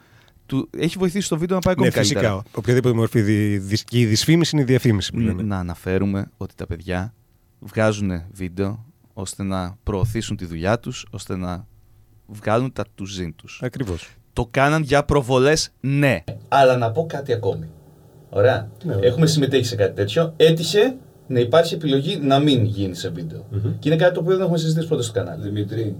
του 0.46 0.68
έχει 0.78 0.98
βοηθήσει 0.98 1.28
το 1.28 1.38
βίντεο 1.38 1.56
να 1.56 1.62
πάει 1.62 1.72
ακόμη 1.72 1.88
ναι, 1.88 1.94
καλύτερα. 1.94 2.20
φυσικά. 2.20 2.44
Οποιαδήποτε 2.58 2.94
μορφή 2.94 3.20
δι, 3.20 3.58
δι- 3.58 3.84
και 3.84 3.98
η 3.98 4.06
δυσφήμιση 4.06 4.50
είναι 4.54 4.62
η 4.64 4.66
διαφήμιση 4.66 5.12
που 5.12 5.18
Ν- 5.18 5.24
λένε. 5.24 5.42
Να 5.42 5.58
αναφέρουμε 5.58 6.30
ότι 6.36 6.54
τα 6.54 6.66
παιδιά 6.66 7.14
βγάζουν 7.60 8.22
βίντεο 8.32 8.84
ώστε 9.12 9.42
να 9.42 9.76
προωθήσουν 9.82 10.36
τη 10.36 10.44
δουλειά 10.44 10.78
τους, 10.78 11.06
ώστε 11.10 11.36
να 11.36 11.66
βγάλουν 12.26 12.72
τα 12.72 12.84
τους 12.94 13.10
ζήν 13.12 13.34
τους. 13.36 13.60
Ακριβώς. 13.62 14.08
Το 14.32 14.48
κάναν 14.50 14.82
για 14.82 15.04
προβολές, 15.04 15.68
ναι. 15.80 16.24
Αλλά 16.48 16.76
να 16.76 16.90
πω 16.90 17.06
κάτι 17.06 17.32
ακόμη. 17.32 17.68
Ωραία. 18.30 18.68
Ναι, 18.84 18.94
Έχουμε 19.00 19.26
συμμετέχει 19.26 19.64
σε 19.64 19.76
κάτι 19.76 19.94
τέτοιο. 19.94 20.32
Έτυχε 20.36 20.94
να 21.26 21.40
υπάρχει 21.40 21.74
επιλογή 21.74 22.16
να 22.16 22.38
μην 22.38 22.64
γίνει 22.64 22.94
σε 22.94 23.08
βίντεο. 23.08 23.44
Και 23.78 23.88
είναι 23.88 23.98
κάτι 23.98 24.14
το 24.14 24.20
οποίο 24.20 24.32
δεν 24.32 24.42
έχουμε 24.42 24.58
συζητήσει 24.58 24.86
πρώτα 24.86 25.02
στο 25.02 25.12
κανάλι. 25.12 25.42
Δημήτρη, 25.42 25.96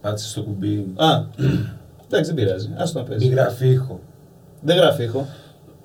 πάτησε 0.00 0.34
το 0.34 0.42
κουμπί. 0.42 0.86
Α, 0.96 1.24
εντάξει, 2.06 2.32
δεν 2.32 2.34
πειράζει. 2.34 2.66
Α 2.66 2.90
το 2.92 2.98
να 2.98 3.04
παίζει. 3.04 3.26
Μη 3.26 3.34
γράφει 3.34 3.68
ήχο. 3.68 4.00
Δεν 4.60 4.76
γράφει 4.76 5.02
ήχο. 5.02 5.26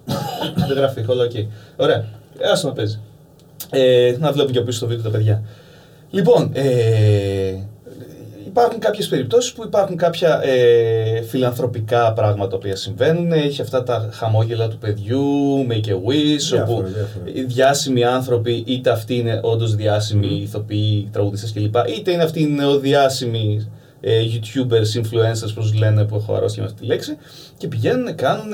δεν 0.67 0.77
γράφει 0.77 1.00
ήχο, 1.00 1.12
αλλά 1.12 1.24
οκ. 1.24 1.31
Ωραία. 1.75 1.98
Α 2.53 2.60
το 2.62 2.67
να 2.67 2.74
παίζει. 2.74 3.00
Ε, 3.69 4.15
να 4.19 4.31
βλέπουν 4.31 4.51
και 4.51 4.57
από 4.57 4.67
πίσω 4.67 4.79
το 4.79 4.88
βίντεο 4.88 5.03
τα 5.03 5.10
παιδιά. 5.10 5.43
Λοιπόν, 6.10 6.51
ε, 6.53 7.55
υπάρχουν 8.57 8.79
κάποιες 8.79 9.07
περιπτώσεις 9.07 9.53
που 9.53 9.63
υπάρχουν 9.63 9.97
κάποια 9.97 10.41
ε, 10.43 11.21
φιλανθρωπικά 11.21 12.13
πράγματα 12.13 12.50
τα 12.50 12.55
οποία 12.55 12.75
συμβαίνουν. 12.75 13.31
Έχει 13.31 13.62
αυτά 13.62 13.83
τα 13.83 14.09
χαμόγελα 14.13 14.67
του 14.67 14.77
παιδιού, 14.77 15.24
Make-A-Wish, 15.70 16.38
Διάφορα, 16.51 16.63
όπου 16.63 16.81
διάφορα. 16.88 17.25
οι 17.33 17.41
διάσημοι 17.43 18.03
άνθρωποι, 18.03 18.63
είτε 18.67 18.89
αυτοί 18.89 19.15
είναι 19.15 19.39
όντως 19.43 19.75
διάσημοι 19.75 20.27
ηθοποιοί, 20.41 21.09
τραγουδιστές 21.12 21.51
κλπ. 21.53 21.75
Είτε 21.97 22.12
είναι 22.12 22.24
αυτοί 22.24 22.41
οι 22.41 22.47
νεοδιάσημοι 22.47 23.71
ε, 24.01 24.19
YouTubers, 24.21 25.01
influencers, 25.01 25.53
πώς 25.55 25.74
λένε, 25.74 26.03
που 26.05 26.15
έχω 26.15 26.35
αρρωστήσει 26.36 26.60
με 26.59 26.65
αυτή 26.65 26.79
τη 26.79 26.85
λέξη, 26.85 27.17
και 27.57 27.67
πηγαίνουν, 27.67 28.15
κάνουν, 28.15 28.53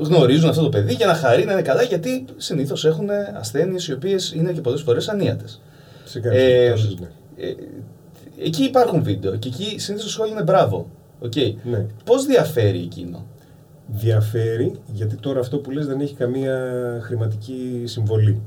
γνωρίζουν 0.00 0.48
αυτό 0.48 0.62
το 0.62 0.68
παιδί 0.68 0.94
για 0.94 1.06
να 1.06 1.14
χαρεί 1.14 1.44
να 1.44 1.52
είναι 1.52 1.62
καλά, 1.62 1.82
γιατί 1.82 2.24
συνήθως 2.36 2.84
έχουν 2.84 3.08
ασθένειες 3.38 3.88
οι 3.88 3.92
οποίες 3.92 4.32
είναι 4.36 4.52
και 4.52 4.60
πολλές 4.60 4.80
φορές 4.82 5.08
ανίατες. 5.08 5.60
Σε 6.04 6.20
κάποιες 6.20 6.42
Ε, 6.42 6.46
περιπτώσεις, 6.46 6.96
ναι. 7.00 7.06
ε, 7.36 7.54
εκεί 8.44 8.62
υπάρχουν 8.64 9.02
βίντεο 9.02 9.36
και 9.36 9.48
εκεί 9.48 9.78
συνήθως 9.78 10.04
το 10.06 10.10
σχόλιο 10.12 10.32
είναι 10.32 10.42
μπράβο. 10.42 10.86
Okay. 11.24 11.54
Ναι. 11.62 11.86
Πώς 12.04 12.24
διαφέρει 12.26 12.78
εκείνο; 12.78 13.26
Διαφέρει 13.86 14.72
γιατί 14.92 15.16
τώρα 15.16 15.40
αυτό 15.40 15.58
που 15.58 15.70
λες 15.70 15.86
δεν 15.86 16.00
έχει 16.00 16.14
καμία 16.14 16.58
χρηματική 17.02 17.82
συμβολή. 17.84 18.40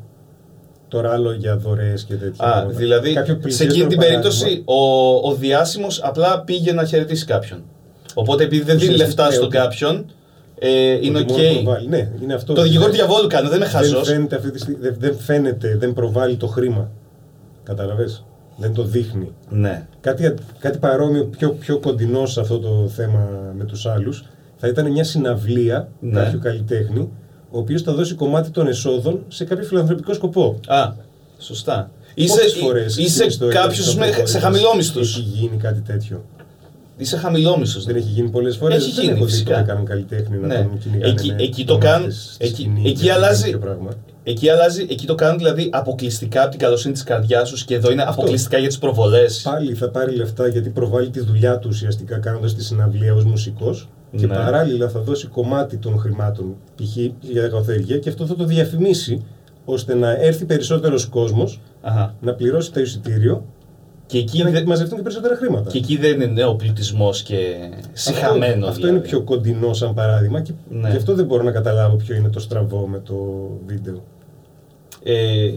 Τώρα 0.87 1.11
άλλο 1.11 1.31
για 1.33 1.57
δωρεές 1.57 2.03
και 2.03 2.15
τέτοια. 2.15 2.45
Α, 2.45 2.51
πράγματα. 2.51 2.77
δηλαδή 2.77 3.13
Κάποιο 3.13 3.33
σε 3.33 3.39
πλησιέστερο 3.39 3.71
εκείνη 3.73 3.87
την 3.89 3.97
παράδειγμα. 3.97 4.21
περίπτωση 4.29 4.61
ο, 4.65 5.29
ο 5.29 5.35
διάσημος 5.35 6.01
απλά 6.03 6.41
πήγε 6.43 6.73
να 6.73 6.85
χαιρετήσει 6.85 7.25
κάποιον. 7.25 7.63
Οπότε 8.13 8.43
επειδή 8.43 8.63
δεν 8.63 8.79
δίνει 8.79 8.93
Ουσιαστικά, 8.93 9.23
λεφτά 9.23 9.27
ναι, 9.27 9.33
στον 9.33 9.45
ότι- 9.45 9.57
κάποιον, 9.57 10.05
ε, 10.59 10.91
είναι 11.01 11.19
Ότι 11.19 11.33
οκ. 11.33 11.37
μόνο 11.39 11.53
προβάλλει. 11.61 11.87
Ναι, 11.87 12.11
είναι 12.21 12.33
αυτό. 12.33 12.53
Το 12.53 12.61
δικηγόρο 12.61 12.89
του 12.91 12.95
Δεν- 12.97 13.05
διαβόλου 13.07 13.27
κάνω, 13.27 13.47
δεν 13.49 13.57
είμαι 13.57 13.65
Δεν 13.65 13.75
χαζός. 13.75 14.07
φαίνεται, 14.07 14.35
αυτή 14.35 14.51
τη 14.51 14.59
στιγμή, 14.59 14.79
δεν, 14.81 14.95
δεν 14.99 15.15
φαίνεται, 15.17 15.75
δεν 15.77 15.93
προβάλλει 15.93 16.35
το 16.35 16.47
χρήμα. 16.47 16.91
Κατάλαβες. 17.63 18.25
Δεν 18.59 18.73
το 18.73 18.83
δείχνει. 18.83 19.31
Ναι. 19.49 19.87
Κάτι, 20.01 20.33
κάτι 20.59 20.77
παρόμοιο, 20.77 21.25
πιο, 21.25 21.49
πιο 21.51 21.79
κοντινό 21.79 22.25
σε 22.25 22.39
αυτό 22.39 22.59
το 22.59 22.87
θέμα 22.95 23.29
με 23.57 23.63
τους 23.63 23.85
άλλους, 23.85 24.25
θα 24.57 24.67
ήταν 24.67 24.91
μια 24.91 25.03
συναυλία 25.03 25.87
Ναι. 25.99 26.23
κάποιου 26.23 26.39
καλλιτέχνη, 26.39 27.09
ο 27.51 27.57
οποίος 27.59 27.81
θα 27.81 27.93
δώσει 27.93 28.13
κομμάτι 28.13 28.49
των 28.49 28.67
εσόδων 28.67 29.23
σε 29.27 29.45
κάποιο 29.45 29.63
φιλανθρωπικό 29.65 30.13
σκοπό. 30.13 30.59
Α, 30.67 30.93
σωστά. 31.37 31.91
Είσαι, 32.13 32.35
Πόσες 32.35 32.53
φορές 32.53 32.91
στην 32.91 33.05
είσαι 33.05 33.25
ιστορία 33.25 33.59
κάποιος 33.61 33.85
της 33.85 33.95
με, 33.95 34.01
ανθρωπότητας 34.01 34.29
σε 34.29 34.39
χαμηλόμισθους. 34.39 35.17
Έχει 35.17 35.21
γίνει 35.21 35.57
κάτι 35.57 35.79
τέτοιο. 35.81 36.25
Είσαι 37.01 37.17
χαμηλόμισθος. 37.17 37.83
Δεν 37.85 37.95
έχει 37.95 38.07
γίνει 38.09 38.29
πολλές 38.29 38.57
φορές. 38.57 38.77
Έχει 38.85 38.91
δεν 38.95 39.03
γίνει, 39.03 39.15
έχω 39.15 39.25
δει 39.25 39.31
φυσικά. 39.31 39.51
ποτέ 39.51 39.63
κανέναν 39.65 39.85
καλλιτέχνη 39.85 40.37
να 40.37 40.47
Ναι. 40.47 40.55
τον 40.63 40.77
κυνηγάνε 40.77 41.11
Εκεί- 41.11 41.33
με 41.33 41.43
εκεί 41.43 41.65
το 41.65 41.73
τομάτες 41.77 41.91
κάνουν- 41.91 42.11
στη 42.11 42.45
εκεί- 42.45 42.53
σκηνή 42.53 42.89
εκεί 42.89 43.01
και 43.03 43.11
αλλάζει- 43.11 43.43
τέτοιο 43.43 43.59
πράγμα. 43.59 43.89
Εκεί, 44.23 44.49
αλλάζει, 44.49 44.85
εκεί 44.89 45.05
το 45.05 45.15
κάνουν 45.15 45.37
δηλαδή 45.37 45.69
αποκλειστικά 45.71 46.41
από 46.41 46.49
την 46.49 46.59
καλοσύνη 46.59 46.93
της 46.93 47.03
καρδιάς 47.03 47.49
σου 47.49 47.65
και 47.65 47.75
εδώ 47.75 47.91
είναι 47.91 48.01
Αυτό. 48.01 48.13
αποκλειστικά 48.13 48.57
για 48.57 48.67
τις 48.67 48.77
προβολές. 48.77 49.41
Πάλι 49.41 49.73
θα 49.73 49.89
πάρει 49.89 50.15
λεφτά 50.15 50.47
γιατί 50.47 50.69
προβάλλει 50.69 51.09
τη 51.09 51.19
δουλειά 51.19 51.59
του 51.59 51.67
ουσιαστικά 51.71 52.17
κάνοντας 52.17 52.53
τη 52.55 52.63
συναυλία 52.63 53.13
ως 53.13 53.23
μουσικός. 53.25 53.89
Και 54.17 54.25
Ναι. 54.27 54.35
παράλληλα 54.35 54.89
θα 54.89 54.99
δώσει 54.99 55.27
κομμάτι 55.27 55.77
των 55.77 55.97
χρημάτων 55.99 56.55
π.χ. 56.75 56.95
για 57.21 57.41
κακοθέργεια 57.41 57.97
και 57.97 58.09
αυτό 58.09 58.25
θα 58.25 58.35
το 58.35 58.43
διαφημίσει 58.43 59.23
ώστε 59.65 59.93
να 59.95 60.11
έρθει 60.11 60.45
περισσότερος 60.45 61.05
κόσμος 61.05 61.59
Αχα. 61.81 62.15
να 62.21 62.33
πληρώσει 62.33 62.71
το 62.71 62.79
εισιτήριο 62.79 63.45
Και 64.09 64.17
εκεί, 64.17 64.37
και 64.37 64.43
να 64.43 64.49
δεν- 64.49 64.65
μαζευτούν 64.67 64.97
και 64.97 65.03
περισσότερα 65.03 65.35
χρήματα. 65.35 65.69
και 65.71 65.77
εκεί 65.77 65.97
δεν 65.97 66.21
είναι 66.21 66.45
ο 66.45 66.55
πληθυσμός 66.55 67.21
και 67.23 67.55
συχαμένο. 67.93 68.53
Αυτό, 68.53 68.65
αυτό 68.67 68.73
δηλαδή. 68.75 68.97
είναι 68.97 68.99
πιο 69.07 69.21
κοντινό 69.21 69.73
σαν 69.73 69.93
παράδειγμα 69.93 70.41
και 70.41 70.51
Ναι. 70.69 70.89
γι' 70.89 70.97
αυτό 70.97 71.13
δεν 71.13 71.25
μπορώ 71.25 71.43
να 71.43 71.51
καταλάβω 71.51 71.95
ποιο 71.95 72.15
είναι 72.15 72.29
το 72.29 72.39
στραβό 72.39 72.87
με 72.87 72.99
το 72.99 73.15
βίντεο. 73.65 74.03
Ε, 75.03 75.51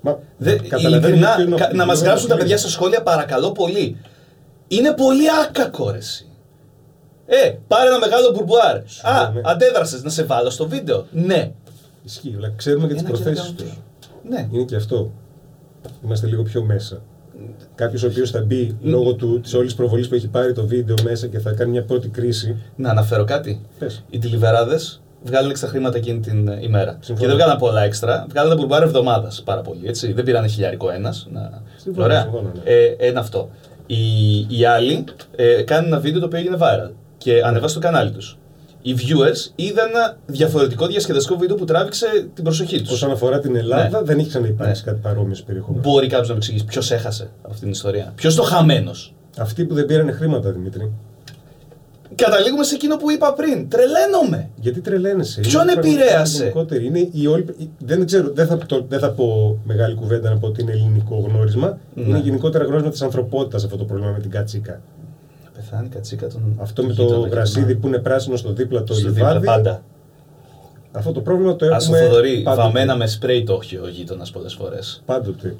Μα, 0.00 0.18
Δε, 0.38 0.56
καταλαβαίνω 0.56 1.06
ειλικρινά, 1.06 1.34
ποιο 1.34 1.44
είναι 1.44 1.54
ο- 1.54 1.58
κα- 1.58 1.74
να 1.74 1.84
μας 1.86 1.94
ποιο 1.94 1.98
είναι 1.98 2.06
γράψουν 2.08 2.26
ο 2.30 2.32
τα 2.32 2.36
παιδιά 2.38 2.56
φίλος. 2.56 2.60
στα 2.60 2.70
σχόλια, 2.80 3.02
παρακαλώ 3.02 3.52
πολύ. 3.52 3.96
Είναι 4.68 4.92
πολύ 4.94 5.24
άκακο 5.46 5.90
ρε 5.90 5.96
εσύ. 5.98 6.26
Ε, 7.26 7.52
πάρε 7.68 7.88
ένα 7.88 7.98
μεγάλο 7.98 8.30
μπουρμπουάρ. 8.34 8.76
Α, 8.76 9.30
ναι. 9.34 9.40
αντέδρασες 9.44 10.02
να 10.02 10.10
σε 10.10 10.24
βάλω 10.24 10.50
στο 10.50 10.68
βίντεο. 10.68 11.06
Ναι. 11.12 11.52
Ισχύει, 12.04 12.34
αλλά 12.36 12.52
ξέρουμε 12.56 12.86
και 12.86 12.92
τις 12.92 13.02
Ένα 13.02 13.10
και 13.10 13.16
προθέσεις 13.16 13.44
ένα 13.48 13.54
τους. 13.56 13.66
τι. 13.66 14.28
Ναι. 14.28 14.48
Είναι 14.52 14.64
και 14.64 14.76
αυτό. 14.76 15.10
Είμαστε 16.04 16.26
λίγο 16.26 16.42
πιο 16.42 16.62
μέσα. 16.62 17.02
Κάποιος 17.74 18.02
ο 18.02 18.06
οποίος 18.06 18.30
θα 18.30 18.40
μπει 18.40 18.76
λόγω 18.82 19.14
της 19.40 19.54
όλης 19.54 19.74
προβολής 19.74 20.08
που 20.08 20.14
έχει 20.14 20.28
πάρει 20.28 20.52
το 20.52 20.66
βίντεο 20.66 20.96
μέσα 21.04 21.26
και 21.26 21.38
θα 21.38 21.52
κάνει 21.52 21.70
μια 21.70 21.84
πρώτη 21.84 22.08
κρίση. 22.08 22.62
Να 22.76 22.90
αναφέρω 22.90 23.24
κάτι. 23.24 23.60
Πες. 23.78 24.04
Οι 24.10 24.18
ντελιβεράδες 24.18 24.76
βγάλαν 25.22 25.50
έξτρα 25.50 25.68
χρήματα 25.68 25.96
εκείνη 25.96 26.20
την 26.20 26.48
ε, 26.48 26.58
ημέρα. 26.62 26.96
Συμφωνώ. 27.00 27.20
Και 27.20 27.26
δεν 27.26 27.36
βγάλαν 27.36 27.58
πολλά 27.58 27.82
έξτρα. 27.82 28.26
Βγάλαν 28.28 28.50
ένα 28.50 28.60
μπουρμπουάρ 28.60 28.82
εβδομάδας 28.82 29.42
πάρα 29.44 29.60
πολύ. 29.60 29.80
Έτσι. 29.84 30.12
Δεν 30.12 30.24
πήραν 30.24 30.48
χιλιάρικο 30.48 30.90
ένας. 30.90 31.26
Να... 31.32 31.62
Συμφωνώ, 31.76 32.04
Ωραία. 32.04 32.22
συμφωνώ, 32.22 32.52
ναι. 32.54 32.70
Ε, 32.70 32.96
ένα 32.98 33.20
αυτό. 33.20 33.50
Οι, 33.86 34.38
οι 34.58 34.64
άλλοι 34.64 35.04
ε, 35.36 35.62
κάνουν 35.62 35.86
ένα 35.86 36.00
βίντεο 36.00 36.20
το 36.20 36.26
οποίο 36.26 36.38
έγινε 36.38 36.56
viral 36.60 36.90
και 37.18 37.42
ανεβάσει 37.44 37.72
στο 37.72 37.80
κανάλι 37.80 38.10
τους. 38.10 38.38
Οι 38.88 38.94
viewers 38.98 39.50
είδαν 39.54 39.88
ένα 39.88 40.16
διαφορετικό 40.26 40.86
διασκεδαστικό 40.86 41.36
βίντεο 41.36 41.56
που 41.56 41.64
τράβηξε 41.64 42.28
την 42.34 42.44
προσοχή 42.44 42.80
τους. 42.82 42.90
Όσον 42.92 43.10
αφορά 43.10 43.38
την 43.40 43.56
Ελλάδα, 43.56 43.98
Ναι. 44.00 44.04
δεν 44.06 44.18
έχει 44.18 44.28
ξαναυπάρξει 44.28 44.82
Ναι. 44.84 44.90
κάτι 44.90 45.02
παρόμοιο 45.02 45.34
στο 45.34 45.44
περιεχόμενο. 45.44 45.82
Μπορεί 45.82 46.06
κάποιος 46.06 46.26
να 46.28 46.32
μου 46.32 46.38
εξηγήσει 46.42 46.64
ποιος 46.64 46.90
έχασε 46.90 47.22
από 47.22 47.48
αυτήν 47.48 47.62
την 47.62 47.70
ιστορία. 47.70 48.12
Ποιος 48.16 48.34
το 48.34 48.42
χαμένος. 48.42 49.14
Αυτοί 49.38 49.64
που 49.64 49.74
δεν 49.74 49.86
πήρανε 49.86 50.12
χρήματα, 50.12 50.50
Δημήτρη. 50.50 50.92
Καταλήγουμε 52.14 52.64
σε 52.64 52.74
εκείνο 52.74 52.96
που 52.96 53.10
είπα 53.10 53.32
πριν. 53.32 53.68
Τρελαίνομαι. 53.68 54.48
Γιατί 54.60 54.80
τρελαίνεσαι; 54.80 55.40
Ποιον 55.40 55.62
Είναι 55.62 55.72
πραγματικά 55.72 56.02
επηρέασε; 56.04 56.38
γενικότερη. 56.38 56.86
Είναι 56.86 57.08
η 57.12 57.26
όλη... 57.26 57.70
Δεν 57.78 58.06
ξέρω, 58.06 58.30
δεν 58.34 58.46
θα, 58.46 58.58
το, 58.66 58.84
δεν 58.88 58.98
θα 58.98 59.10
πω 59.10 59.58
μεγάλη 59.64 59.94
κουβέντα 59.94 60.30
να 60.30 60.36
πω 60.38 60.46
ότι 60.46 60.62
είναι 60.62 60.72
ελληνικό 60.72 61.24
γνώρισμα. 61.28 61.78
Ναι. 61.94 62.02
Είναι 62.08 62.18
γενικότερα 62.18 62.64
γνώρισμα 62.64 62.90
της 62.90 63.02
ανθρωπότητας 63.02 63.64
αυτό 63.64 63.76
το 63.76 63.84
πρόβλημα 63.84 64.10
με 64.12 64.20
την 64.20 64.30
κατσίκα. 64.30 64.80
Πεθάνει 65.70 65.86
η 65.86 65.94
κατσίκα 65.94 66.26
τον. 66.26 66.58
Αυτό 66.60 66.82
με 66.82 66.92
γείτονα 66.92 67.14
το 67.16 67.22
και 67.22 67.28
γρασίδι 67.28 67.72
τον- 67.72 67.80
που 67.80 67.86
είναι 67.86 67.98
πράσινο 67.98 68.36
στο 68.36 68.52
δίπλα 68.52 68.82
το 68.82 68.94
στο 68.94 69.08
δίπλα 69.08 69.26
λιβάδι. 69.28 69.46
πάντα. 69.46 69.82
Αυτό 70.92 71.12
το 71.12 71.20
πρόβλημα 71.20 71.56
το 71.56 71.66
Α 71.66 71.76
έχουμε 71.80 71.98
το 71.98 72.04
Θοδωρή, 72.06 72.40
πάντοτε. 72.42 72.62
βαμμένα 72.62 72.96
με 72.96 73.06
σπρέι 73.06 73.42
το 73.44 73.58
έχει 73.62 73.76
ο 73.76 73.88
γείτονας 73.88 74.30
πολλές 74.30 74.54
φορές. 74.54 75.02
Πάντοτε. 75.06 75.54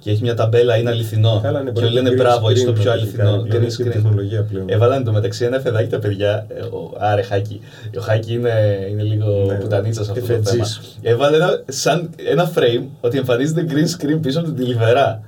Και 0.00 0.10
έχει 0.10 0.22
μια 0.22 0.34
ταμπέλα, 0.34 0.76
είναι 0.76 0.90
αληθινό. 0.90 1.40
Καλά, 1.42 1.62
ναι, 1.62 1.70
και 1.70 1.80
μπορεί 1.80 1.92
λένε 1.92 2.10
να 2.10 2.16
μπράβο, 2.16 2.46
green 2.46 2.52
είσαι 2.52 2.64
το 2.64 2.70
screen 2.70 2.74
πιο 2.74 2.84
να 2.84 2.92
αληθινό. 2.92 3.28
έχει 3.28 3.48
κάνει, 3.48 3.64
Green 3.64 3.66
έχει 3.66 3.82
screen. 3.82 3.90
τεχνολογία 3.92 4.42
πλέον. 4.42 4.64
Έβαλαν 4.68 5.04
το 5.04 5.12
μεταξύ 5.12 5.44
ένα 5.44 5.60
παιδάκι 5.60 5.90
τα 5.90 5.98
παιδιά. 5.98 6.46
ε, 6.48 6.60
Ο, 6.60 6.92
άρε, 6.98 7.22
Χάκη. 7.22 7.60
Ο 7.98 8.00
Χάκη 8.00 8.32
είναι, 8.32 8.50
είναι 8.90 9.02
λίγο 9.02 9.44
Ναι, 9.48 9.54
πουτανίτσα 9.54 10.04
σε 10.04 10.10
αυτό 10.10 10.26
το 10.26 10.32
εφετζής. 10.32 10.56
θέμα. 11.02 11.14
Έβαλε 11.14 11.36
ένα, 11.36 11.62
σαν 11.68 12.10
ένα 12.16 12.50
frame 12.54 12.82
ότι 13.00 13.18
εμφανίζεται 13.18 13.66
green 13.68 14.04
screen 14.04 14.18
πίσω 14.22 14.38
από 14.38 14.48
την 14.48 14.56
τηλιβερά. 14.56 15.22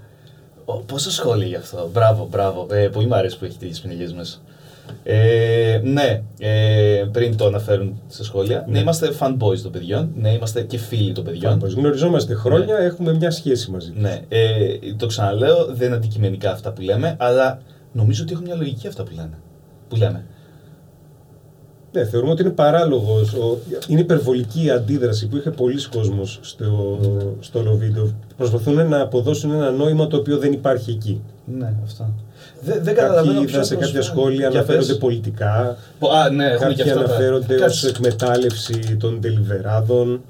Ο, 0.71 0.77
πόσα 0.77 1.11
σχόλια 1.11 1.47
γι' 1.47 1.55
αυτό. 1.55 1.91
Μπράβο, 1.93 2.29
μπράβο. 2.31 2.67
Ε, 2.71 2.89
πολύ 2.89 3.07
μου 3.07 3.15
αρέσει 3.15 3.39
που 3.39 3.45
έχει 3.45 3.59
τέτοιε 3.59 3.81
πινελιέ 3.83 4.15
μέσα. 4.17 4.39
Ε, 5.03 5.81
ναι, 5.85 6.23
ε, 6.39 7.05
πριν 7.13 7.37
το 7.37 7.47
αναφέρουν 7.47 8.01
σε 8.07 8.25
σχόλια. 8.25 8.65
Ναι. 8.67 8.73
Ναι. 8.73 8.79
είμαστε 8.79 9.13
fanboys 9.19 9.59
των 9.63 9.73
παιδιών. 9.73 10.11
Ναι, 10.17 10.33
είμαστε 10.33 10.63
και 10.63 10.79
φίλοι 10.79 11.13
των 11.13 11.25
παιδιών. 11.25 11.59
Πάντως, 11.59 11.75
γνωριζόμαστε 11.75 12.35
χρόνια, 12.35 12.77
έχουμε 12.77 13.15
μια 13.15 13.31
σχέση 13.31 13.71
μαζί. 13.71 13.93
Ναι, 13.97 14.21
ε, 14.29 14.77
το 14.97 15.07
ξαναλέω, 15.07 15.65
δεν 15.71 15.87
είναι 15.87 15.97
αντικειμενικά 15.97 16.51
αυτά 16.51 16.73
που 16.73 16.81
λέμε, 16.81 17.17
αλλά 17.19 17.61
νομίζω 17.93 18.23
ότι 18.23 18.33
έχουν 18.33 18.45
μια 18.45 18.55
λογική 18.55 18.87
αυτά 18.87 19.03
που 19.03 19.13
λένε. 19.15 19.39
Που 19.89 19.97
λέμε. 19.97 20.25
Ναι, 21.92 22.05
θεωρούμε 22.05 22.33
ότι 22.33 22.42
είναι 22.42 22.51
παράλογος. 22.51 23.37
Είναι 23.88 24.01
υπερβολική 24.01 24.64
η 24.64 24.70
αντίδραση 24.70 25.27
που 25.27 25.37
είχε 25.37 25.51
πολλοί 25.51 25.88
κόσμος 25.88 26.38
στο, 26.42 26.98
στο 27.40 27.59
όλο 27.59 27.77
βίντεο. 27.77 28.11
Προσπαθούν 28.37 28.88
να 28.88 29.01
αποδώσουν 29.01 29.51
ένα 29.53 29.70
νόημα 29.70 30.07
το 30.07 30.16
οποίο 30.16 30.38
δεν 30.38 30.53
υπάρχει 30.53 30.90
εκεί. 30.90 31.20
Ναι, 31.59 31.72
αυτό. 31.85 32.14
Δεν, 32.61 32.79
δεν 32.85 32.94
καταλαβαίνω 32.94 33.33
Κάποιοι 33.33 33.46
ποιος 33.46 33.55
είδα 33.57 33.64
σε 33.64 33.74
κάποια 33.74 33.92
προσφέρει. 33.92 34.18
σχόλια 34.18 34.38
Για 34.38 34.48
αναφέρονται 34.48 34.87
πες. 34.87 34.98
πολιτικά. 34.98 35.77
Πο- 35.98 36.09
Α, 36.11 36.31
ναι, 36.31 36.44
έχουμε 36.46 36.72
και 36.72 36.77
Κάποιοι 36.83 36.90
αυτά. 36.92 37.05
τα- 37.05 37.09
αναφέρονται 37.11 37.55
ως 37.55 37.61
Κάτσε, 37.61 37.88
εκμετάλλευση 37.88 38.96
των 39.01 39.20
τελιβεράδων. 39.20 40.20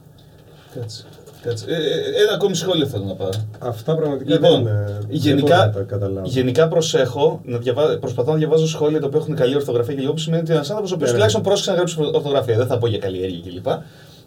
κάτσε, 0.75 1.05
κάτσε. 1.43 1.65
Ε, 1.69 1.73
ε, 1.75 2.23
ένα 2.23 2.33
ακόμη 2.35 2.55
σχόλιο 2.55 2.87
θέλω 2.87 3.05
να 3.05 3.15
πάρω. 3.15 3.31
Αυτά 3.59 3.95
πραγματικά 3.97 4.33
Λοιπόν, 4.33 4.65
δεν, 4.65 4.73
ε, 4.75 4.85
δεν 4.85 5.07
γενικά- 5.11 5.57
μπορώ 5.57 5.67
να 5.67 5.73
τα 5.73 5.83
καταλάβω. 5.83 6.27
Γενικά 6.29 6.69
προσέχω, 6.69 7.41
να 7.45 7.59
διαβά... 7.59 7.99
προσπαθώ 7.99 8.31
να 8.33 8.39
διαβάζω 8.39 8.67
σχόλια 8.67 9.01
τα 9.01 9.07
οποία 9.07 9.19
έχουν 9.21 9.35
καλή 9.35 9.55
ορθογραφία 9.55 9.95
και 9.95 10.01
λίγο 10.01 10.13
που 10.13 10.19
σημαίνει 10.19 10.43
ότι 10.43 10.53
ένας 10.53 10.69
άνθρωπος 10.69 10.91
ο 10.93 10.95
οποίος 10.95 11.11
Ναι, 11.11 11.17
ναι. 11.17 11.23
τουλάχιστον 11.25 11.43
πρόσεξε 11.43 11.71
να 11.71 11.77
γράψει 11.77 11.97
ορθογραφία. 12.15 12.57
Δεν 12.57 12.67
θα 12.67 12.79
πω 12.79 12.87
για 12.87 12.99
καλλιέργεια 12.99 13.41
κλπ. 13.53 13.67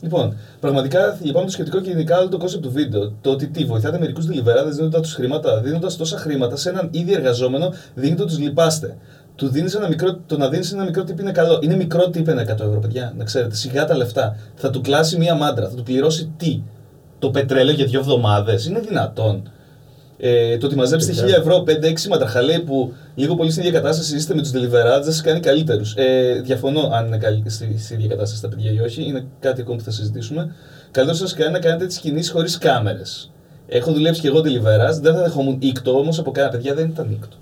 Λοιπόν, 0.03 0.35
πραγματικά 0.59 1.17
λυπάμαι 1.21 1.45
το 1.45 1.51
σκεπτικό 1.51 1.79
και 1.81 1.89
γενικά 1.89 2.19
όλο 2.19 2.29
το 2.29 2.37
κόνσεπτ 2.37 2.63
του 2.63 2.71
βίντεο. 2.71 3.13
Το 3.21 3.31
ότι 3.31 3.47
τι 3.47 3.65
βοηθάτε 3.65 3.99
μερικούς 3.99 4.25
ντελιβεράδες 4.27 4.69
δίνοντάς 4.69 4.99
τους 4.99 5.13
χρήματα, 5.13 5.61
δίνοντας 5.61 5.97
τόσα 5.97 6.17
χρήματα 6.17 6.55
σε 6.55 6.69
έναν 6.69 6.87
ήδη 6.91 7.13
εργαζόμενο, 7.13 7.73
δείχνετε 7.95 8.21
ότι 8.21 8.31
τους 8.31 8.41
λυπάστε. 8.41 8.97
Του 9.35 9.47
δίνεις 9.47 9.75
ένα 9.75 9.87
μικρό, 9.87 10.19
το 10.25 10.37
να 10.37 10.49
δίνεις 10.49 10.71
ένα 10.73 10.83
μικρό 10.83 11.03
tip 11.03 11.19
είναι 11.19 11.31
καλό. 11.31 11.59
Είναι 11.63 11.75
μικρό 11.75 12.09
tip 12.09 12.27
ένα 12.27 12.41
100 12.41 12.47
ευρώ, 12.49 12.79
παιδιά. 12.81 13.13
Να 13.17 13.23
ξέρετε, 13.23 13.55
σιγά 13.55 13.85
τα 13.85 13.95
λεφτά. 13.97 14.35
Θα 14.55 14.69
του 14.69 14.81
κλάσει 14.81 15.17
μία 15.17 15.35
μάντρα, 15.35 15.69
θα 15.69 15.75
του 15.75 15.83
πληρώσει 15.83 16.31
τι; 16.37 16.61
Το 17.21 17.29
πετρέλαιο 17.29 17.75
για 17.75 17.85
δύο 17.85 17.99
εβδομάδες. 17.99 18.65
Είναι 18.65 18.79
δυνατόν. 18.79 19.49
Ε, 20.17 20.57
το 20.57 20.65
ότι 20.65 20.75
μαζέψατε 20.75 21.21
Παιδιά. 21.21 21.37
1000 21.37 21.39
ευρώ, 21.39 21.63
5-6 21.67 22.07
μαντράχαλοι 22.09 22.59
που 22.59 22.93
λίγο 23.15 23.35
πολύ 23.35 23.51
στην 23.51 23.63
ίδια 23.63 23.79
κατάσταση 23.79 24.15
είστε 24.15 24.35
με 24.35 24.41
τους 24.41 24.51
ντελιβεράδες 24.51 25.01
δεν 25.03 25.03
σας 25.03 25.21
κάνει 25.21 25.39
καλύτερους. 25.39 25.93
Ε, 25.95 26.41
διαφωνώ 26.43 26.89
αν 26.93 27.05
είναι 27.05 27.17
καλή, 27.17 27.43
στη, 27.47 27.77
στην 27.77 27.97
ίδια 27.97 28.09
κατάσταση 28.09 28.41
τα 28.41 28.47
παιδιά 28.47 28.71
ή 28.71 28.79
όχι. 28.79 29.03
Είναι 29.03 29.25
κάτι 29.39 29.61
ακόμα 29.61 29.77
που 29.77 29.83
θα 29.83 29.91
συζητήσουμε. 29.91 30.55
Καλύτερος 30.91 31.19
σας 31.19 31.33
κάνει 31.33 31.51
να 31.51 31.59
κάνετε 31.59 31.85
τις 31.85 31.97
κινήσεις 31.99 32.31
χωρίς 32.31 32.57
κάμερες. 32.57 33.31
Έχω 33.67 33.91
δουλέψει 33.91 34.21
και 34.21 34.27
εγώ 34.27 34.39
deliverants, 34.39 34.99
δεν 35.01 35.13
θα 35.13 35.21
δεχόμουν 35.21 35.57
ήκτο 35.61 35.97
όμως 35.97 36.19
από 36.19 36.31
κανένα 36.31 36.53
παιδιά 36.53 36.73
δεν 36.73 36.87
ήταν 36.87 37.11
ήκτο. 37.11 37.37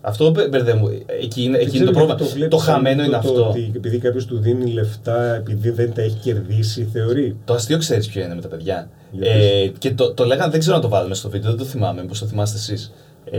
Αυτό 0.00 0.30
μπε- 0.30 0.48
μπερδεύω. 0.48 0.88
Εκεί 1.22 1.42
είναι, 1.42 1.56
Δεν 1.58 1.66
εκεί 1.66 1.76
είναι 1.76 1.84
το 1.86 1.90
ξέρω 1.92 2.06
πρόβλημα. 2.06 2.14
γιατί 2.14 2.24
Το, 2.24 2.36
βλέπεις 2.36 2.58
σαν 2.62 2.74
χαμένο 2.74 3.02
είναι 3.02 3.10
το 3.12 3.16
αυτό. 3.18 3.48
Ότι 3.48 3.72
επειδή 3.76 3.98
κάποιος 3.98 4.24
του 4.26 4.38
δίνει 4.38 4.72
λεφτά, 4.72 5.34
επειδή 5.34 5.70
δεν 5.70 5.92
τα 5.92 6.02
έχει 6.02 6.16
κερδίσει, 6.16 6.88
θεωρεί. 6.92 7.36
Το 7.44 7.54
αστείο 7.54 7.78
ξέρεις 7.78 8.06
ποιο 8.08 8.22
είναι 8.24 8.34
με 8.34 8.40
τα 8.40 8.48
παιδιά. 8.48 8.90
Για 9.10 9.30
Ε, 9.32 9.66
και 9.78 9.90
το, 9.94 10.12
το 10.14 10.24
λέγανε, 10.24 10.50
δεν 10.50 10.60
ξέρω 10.60 10.76
να 10.76 10.82
το 10.82 10.88
βάλουμε 10.88 11.14
στο 11.14 11.28
βίντεο, 11.30 11.50
δεν 11.50 11.58
το 11.58 11.64
θυμάμαι, 11.64 12.02
πώ 12.02 12.18
το 12.18 12.26
θυμάστε 12.26 12.56
εσείς. 12.58 12.92
Ε, 13.30 13.38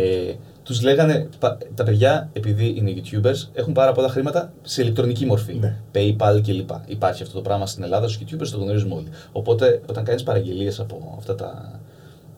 τους 0.64 0.82
λέγανε, 0.82 1.28
πα- 1.40 1.58
τα 1.76 1.84
παιδιά, 1.84 2.30
επειδή 2.34 2.74
είναι 2.78 2.94
YouTubers, 2.96 3.48
έχουν 3.54 3.74
πάρα 3.74 3.92
πολλά 3.92 4.10
χρήματα 4.10 4.54
σε 4.62 4.82
ηλεκτρονική 4.82 5.26
μορφή. 5.26 5.54
Ναι. 5.54 5.76
PayPal 5.96 6.42
κλπ. 6.44 6.70
Υπάρχει 6.86 7.24
αυτό 7.24 7.36
το 7.36 7.42
πράγμα 7.42 7.66
στην 7.66 7.84
Ελλάδα 7.84 8.08
στους 8.08 8.22
YouTubers, 8.24 8.48
το 8.52 8.58
γνωρίζουμε 8.58 8.94
όλοι. 8.96 9.08
Οπότε, 9.32 9.82
όταν 9.90 10.04
κάνεις 10.04 10.24
παραγγελίες 10.24 10.80
από 10.80 11.16
αυτά 11.18 11.36
τα. 11.36 11.80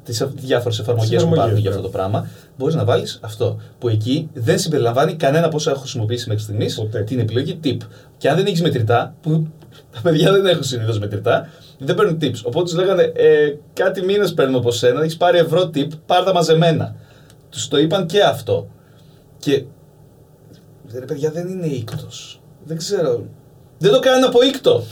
Τις 0.03 0.27
διάφορες 0.35 0.79
εφαρμογές 0.79 1.09
που 1.09 1.15
εφαρμογές, 1.15 1.43
υπάρχουν 1.43 1.61
για 1.61 1.69
ναι. 1.69 1.75
αυτό 1.75 1.87
το 1.87 1.97
πράγμα, 1.97 2.27
μπορείς 2.57 2.75
να 2.75 2.83
βάλεις 2.85 3.19
αυτό. 3.21 3.59
Που 3.79 3.89
εκεί 3.89 4.29
δεν 4.33 4.59
συμπεριλαμβάνει 4.59 5.13
κανένα 5.13 5.45
από 5.45 5.55
όσα 5.55 5.71
έχω 5.71 5.79
χρησιμοποιήσει 5.79 6.27
μέχρι 6.27 6.43
στιγμής 6.43 6.75
Ποτέ. 6.75 7.03
την 7.03 7.19
επιλογή 7.19 7.59
tip. 7.63 7.77
Και 8.17 8.29
αν 8.29 8.35
δεν 8.35 8.45
έχεις 8.45 8.61
μετρητά, 8.61 9.15
που 9.21 9.47
τα 9.91 9.99
παιδιά 10.01 10.31
δεν 10.31 10.45
έχουν 10.45 10.63
συνήθως 10.63 10.99
μετρητά, 10.99 11.49
δεν 11.77 11.95
παίρνουν 11.95 12.17
tips. 12.21 12.41
Οπότε 12.43 12.63
τους 12.63 12.73
λέγανε 12.73 13.11
ε, 13.15 13.55
κάτι 13.73 14.01
μήνες 14.01 14.33
παίρνουμε 14.33 14.57
από 14.57 14.71
σένα, 14.71 15.01
έχεις 15.01 15.17
πάρει 15.17 15.37
ευρώ 15.37 15.69
tip, 15.73 15.87
πάρ 16.05 16.23
τα 16.23 16.33
μαζεμένα. 16.33 16.95
Τους 17.49 17.67
το 17.67 17.77
είπαν 17.77 18.05
και 18.05 18.23
αυτό. 18.23 18.69
Και. 19.37 19.63
Ρε 20.93 21.05
παιδιά 21.05 21.31
δεν 21.31 21.47
είναι 21.47 21.65
ήκτο. 21.65 22.07
Δεν 22.63 22.77
ξέρω. 22.77 23.25
Δεν 23.83 23.91
το 23.91 23.99
κάνουν 23.99 24.23
από 24.23 24.43
ήκτο. 24.43 24.83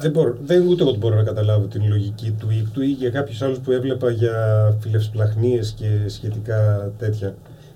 Δεν 0.00 0.10
μπορώ, 0.10 0.36
δεν, 0.42 0.66
ούτε 0.66 0.82
εγώ 0.82 0.92
μπορώ 0.92 1.14
να 1.14 1.22
καταλάβω 1.22 1.66
την 1.66 1.88
λογική 1.88 2.34
του 2.38 2.50
ήκτου 2.50 2.82
ή 2.82 2.86
για 2.86 3.10
κάποιους 3.10 3.42
άλλους 3.42 3.58
που 3.58 3.72
έβλεπα 3.72 4.10
για 4.10 4.36
φιλευσπλαχνίες 4.80 5.74
και 5.78 5.86
σχετικά 6.06 6.92
τέτοια. 6.98 7.34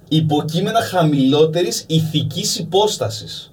Υποκείμενα 0.08 0.80
χαμηλότερης 0.80 1.84
ηθικής 1.88 2.58
υπόστασης. 2.58 3.52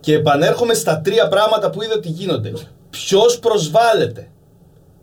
Και 0.00 0.14
επανέρχομαι 0.14 0.74
στα 0.74 1.00
τρία 1.00 1.28
πράγματα 1.28 1.70
που 1.70 1.82
είδα 1.82 1.94
ότι 1.94 2.08
γίνονται. 2.08 2.52
Ποιος 2.90 3.38
προσβάλλεται. 3.38 4.28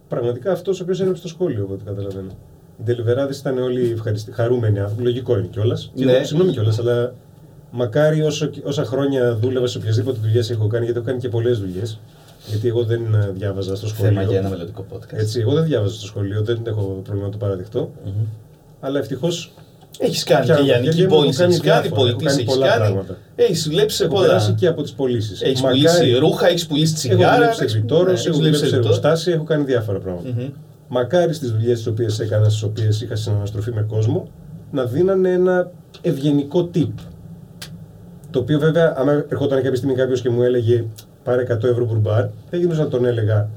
Πραγματικά 0.08 0.52
αυτός 0.52 0.80
ο 0.80 0.84
οποίος 0.84 1.00
έγραψε 1.00 1.22
το 1.22 1.28
σχόλιο, 1.28 1.63
από 1.63 1.74
ό,τι 1.74 1.84
καταλαβαίνω. 1.84 2.32
Οι 2.80 2.84
τελιβεράδε 2.84 3.34
ήταν 3.34 3.58
όλοι 3.58 3.92
ευχαριστη... 3.92 4.32
χαρούμενοι 4.32 4.80
άνθρωποι. 4.80 5.04
Λογικό 5.04 5.38
είναι 5.38 5.48
κιόλας. 5.48 5.92
Ναι. 5.96 6.24
Συγγνώμη 6.24 6.52
κιόλας, 6.52 6.80
αλλά 6.80 7.13
μακάρι 7.76 8.22
όσο, 8.22 8.50
όσα 8.64 8.84
χρόνια 8.86 9.36
δούλευα 9.36 9.68
σε 9.68 9.78
οποιασδήποτε 9.78 10.18
δουλειές 10.22 10.50
έχω 10.50 10.68
κάνει, 10.68 10.84
γιατί 10.84 11.00
έχω 11.00 11.08
κάνει 11.08 11.20
και 11.20 11.30
πολλές 11.30 11.60
δουλειές. 11.60 12.00
Γιατί 12.48 12.68
εγώ 12.68 12.84
δεν 12.84 13.02
ε, 13.14 13.32
διάβαζα 13.34 13.76
στο 13.76 13.88
σχολείο. 13.88 14.12
Θέμα 14.12 14.24
για 14.24 14.38
ένα 14.40 14.50
μελλοντικό 14.50 14.86
podcast. 14.94 15.12
Έτσι, 15.14 15.40
εγώ 15.40 15.54
δεν 15.54 15.64
διάβαζα 15.64 15.94
στο 15.96 16.06
σχολείο, 16.06 16.42
δεν 16.42 16.60
έχω 16.66 16.82
πρόβλημα 17.04 17.26
να 17.26 17.32
το 17.32 17.38
παραδεχτώ. 17.38 17.92
Μμμ. 18.06 18.12
Αλλά 18.80 19.00
ευτυχώς 19.00 19.54
Έχεις 20.00 20.24
κάνει 20.24 20.46
Πια- 20.46 20.56
και 20.56 20.62
για 20.62 20.72
λιανική 20.80 20.96
γέμο 20.96 21.08
έχω 21.12 21.20
πώληση, 21.22 21.40
κάνει 21.40 21.54
έχει 21.54 21.62
κάνει 21.64 21.82
διάφορα, 21.82 22.02
έχω 22.02 22.12
πολιτή, 22.12 22.24
κάνει 22.26 22.38
έχει 22.42 22.46
πολλά 22.46 22.68
κάνει. 22.68 22.82
πράγματα. 22.84 23.18
Έχεις 23.36 23.64
δουλέψει 23.68 23.96
σε 23.98 24.04
έχω 24.04 24.14
πολλά. 24.14 24.26
περάσει 24.28 24.54
και 24.54 24.68
από 24.68 24.82
τις 24.82 24.92
πωλήσεις. 24.92 25.42
Έχεις 25.42 25.62
πουλήσει 25.62 26.14
ρούχα, 26.18 26.48
έχεις 26.48 26.66
πουλήσει 26.68 26.94
Έχω 26.94 26.98
τσιγάρα. 27.16 27.34
δουλέψει 27.36 27.58
σε 27.58 27.64
έχεις- 27.64 27.76
ρητόρο, 27.76 28.04
ναι, 28.04 28.12
έχω 28.12 28.20
έχεις 28.22 28.36
δουλέψει 28.38 28.60
σε 28.60 28.66
ρητόρο. 28.66 28.84
εργοστάσια, 28.84 29.34
έχω 29.34 29.44
κάνει 29.44 29.64
διάφορα 29.64 30.00
πράγματα. 30.00 30.30
Μμμ. 30.38 30.50
Μακάρι 30.88 31.34
στις 31.34 31.52
δουλειές 31.52 31.78
τις 31.78 31.88
οποίες 31.88 32.20
έκανα, 32.20 32.50
στις 32.50 32.64
οποίες 32.64 33.02
είχα 33.02 33.16
συναναστροφή 33.16 33.72
με 33.72 33.82
κόσμο, 33.82 34.28
να 34.72 34.86
δίνανε 34.86 35.30
ένα 35.32 35.72
ευγενικό 36.02 36.70
tip. 36.74 36.90
Το 38.34 38.39
οποίο 38.39 38.60
βέβαια, 38.60 38.93
άμα 38.98 39.26
ερχόταν 39.30 39.62
κάποια 39.62 39.76
στιγμή 39.76 39.96
κάποιος 39.96 40.22
και 40.22 40.30
μου 40.30 40.41
έλεγε 40.41 40.84
πάρε 41.24 41.43
100 41.50 41.63
ευρώ 41.63 41.86
μπουρμπάρ, 41.86 42.26
δεν 42.50 42.60
γινόταν 42.60 42.84
να 42.84 42.88
τον 42.89 43.06
έλεγα 43.06 43.50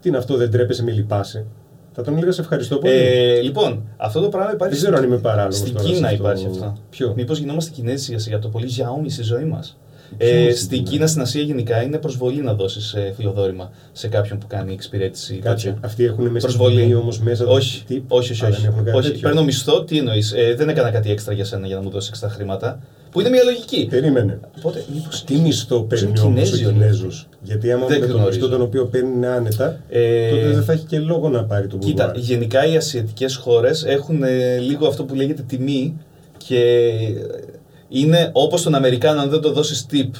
Τι 0.00 0.08
είναι 0.08 0.18
αυτό, 0.18 0.36
δεν 0.36 0.50
τρέπεσαι, 0.50 0.82
με 0.82 0.90
λυπάσαι. 0.90 1.44
Θα 1.92 2.02
τον 2.02 2.16
έλεγα 2.16 2.32
σε 2.32 2.40
ευχαριστώ 2.40 2.76
πολύ. 2.76 2.92
Ε, 2.94 3.40
λοιπόν, 3.40 3.82
αυτό 3.96 4.20
το 4.20 4.28
πράγμα 4.28 4.52
υπάρχει. 4.52 4.74
Δεν 4.74 4.82
ξέρω 4.82 4.96
αν 4.98 5.04
είμαι 5.04 5.18
παράλογος 5.18 5.56
Στην 5.56 5.72
τώρα 5.74 5.86
σε 5.88 5.92
Κίνα 5.94 6.06
αυτό. 6.08 6.18
υπάρχει 6.22 6.46
αυτό. 6.46 6.76
Ποιο; 6.90 7.12
Μήπως 7.16 7.38
γινόμαστε 7.38 7.70
Κινέζοι 7.74 8.14
για- 8.14 8.24
για 8.28 8.38
το 8.38 8.48
πολύ 8.48 8.66
Xiaomi 8.76 9.06
στη 9.08 9.22
ζωή 9.22 9.44
μας. 9.44 9.78
Ποιο 10.18 10.28
Ε, 10.28 10.42
στην 10.42 10.56
στην 10.56 10.76
Κίνα; 10.78 10.90
Κίνα, 10.90 11.06
στην 11.06 11.22
Ασία 11.22 11.42
γενικά 11.42 11.82
είναι 11.82 11.98
προσβολή 11.98 12.40
να 12.42 12.54
δώσεις 12.54 12.94
φιλοδόρημα 13.16 13.70
σε 13.92 14.08
κάποιον 14.08 14.38
που 14.38 14.46
κάνει 14.46 14.72
εξυπηρέτηση. 14.72 15.34
Κάτσε, 15.34 15.66
τέτοια. 15.66 15.80
αυτοί 15.86 16.04
έχουν 16.04 16.24
μέσα 16.26 16.48
στην 16.48 16.58
Προσβολή. 16.58 16.80
τιμή 16.82 16.94
όμως 16.94 17.20
μέσα 17.20 17.46
όχι, 17.46 17.84
tip. 17.88 18.00
όχι, 18.08 18.32
όχι. 18.32 18.44
Α, 18.44 18.48
όχι. 18.48 18.60
δεν 18.60 18.70
έχουν 18.70 18.84
κάτι 18.84 18.96
όχι. 18.96 19.08
τέτοιο; 19.10 19.28
Παίρνω 19.28 19.44
μισθό, 19.44 19.84
τι 19.84 19.98
εννοείς. 19.98 20.32
Ε, 20.32 20.54
δεν 20.54 20.68
έκανα 20.68 20.90
κάτι 20.90 21.10
έξτρα 21.10 21.34
για 21.34 21.44
σένα 21.44 21.66
για 21.66 21.76
να 21.76 21.82
μου 21.82 21.90
δώσεις 21.90 22.08
έξτρα 22.10 22.28
χρήματα. 22.28 22.80
Που 23.14 23.20
είναι 23.20 23.28
μια 23.28 23.42
λογική. 23.42 23.86
Περίμενε. 23.90 24.38
Οπότε, 24.58 24.84
μήπως 24.94 25.24
Τι 25.24 25.36
μισθό 25.36 25.80
Πώς 25.82 25.86
παίρνει 26.00 26.08
είναι 26.18 26.20
όμως 26.26 26.48
ο 26.52 26.56
Κινέζοι 26.56 26.64
όλοι 26.64 26.72
Κινέζος. 26.74 27.28
Γιατί 27.42 27.72
άμα 27.72 27.86
Δεν 27.86 28.00
με 28.00 28.06
τον 28.06 28.16
γνωρίζω. 28.16 28.38
μισθό 28.40 28.52
τον 28.56 28.62
οποίο 28.66 28.84
παίρνει 28.86 29.14
είναι 29.14 29.26
άνετα, 29.26 29.80
Ε, 29.88 30.30
τότε 30.30 30.48
δεν 30.48 30.62
θα 30.62 30.72
έχει 30.72 30.84
και 30.84 30.98
λόγο 30.98 31.28
να 31.28 31.44
πάρει 31.44 31.66
τον 31.66 31.78
Κοίτα, 31.78 32.04
μπουρμπάρ. 32.04 32.22
γενικά 32.22 32.66
οι 32.66 32.76
ασιατικές 32.76 33.36
χώρες 33.36 33.84
έχουν 33.84 34.22
ε, 34.22 34.56
λίγο 34.58 34.86
αυτό 34.86 35.04
που 35.04 35.14
λέγεται 35.14 35.42
τιμή 35.42 35.96
και 36.36 36.58
ε, 36.58 37.52
είναι 37.88 38.30
όπως 38.32 38.62
τον 38.62 38.74
Αμερικάνο 38.74 39.20
αν 39.20 39.30
δεν 39.30 39.40
το 39.40 39.52
δώσεις 39.52 39.86
tip 39.92 40.10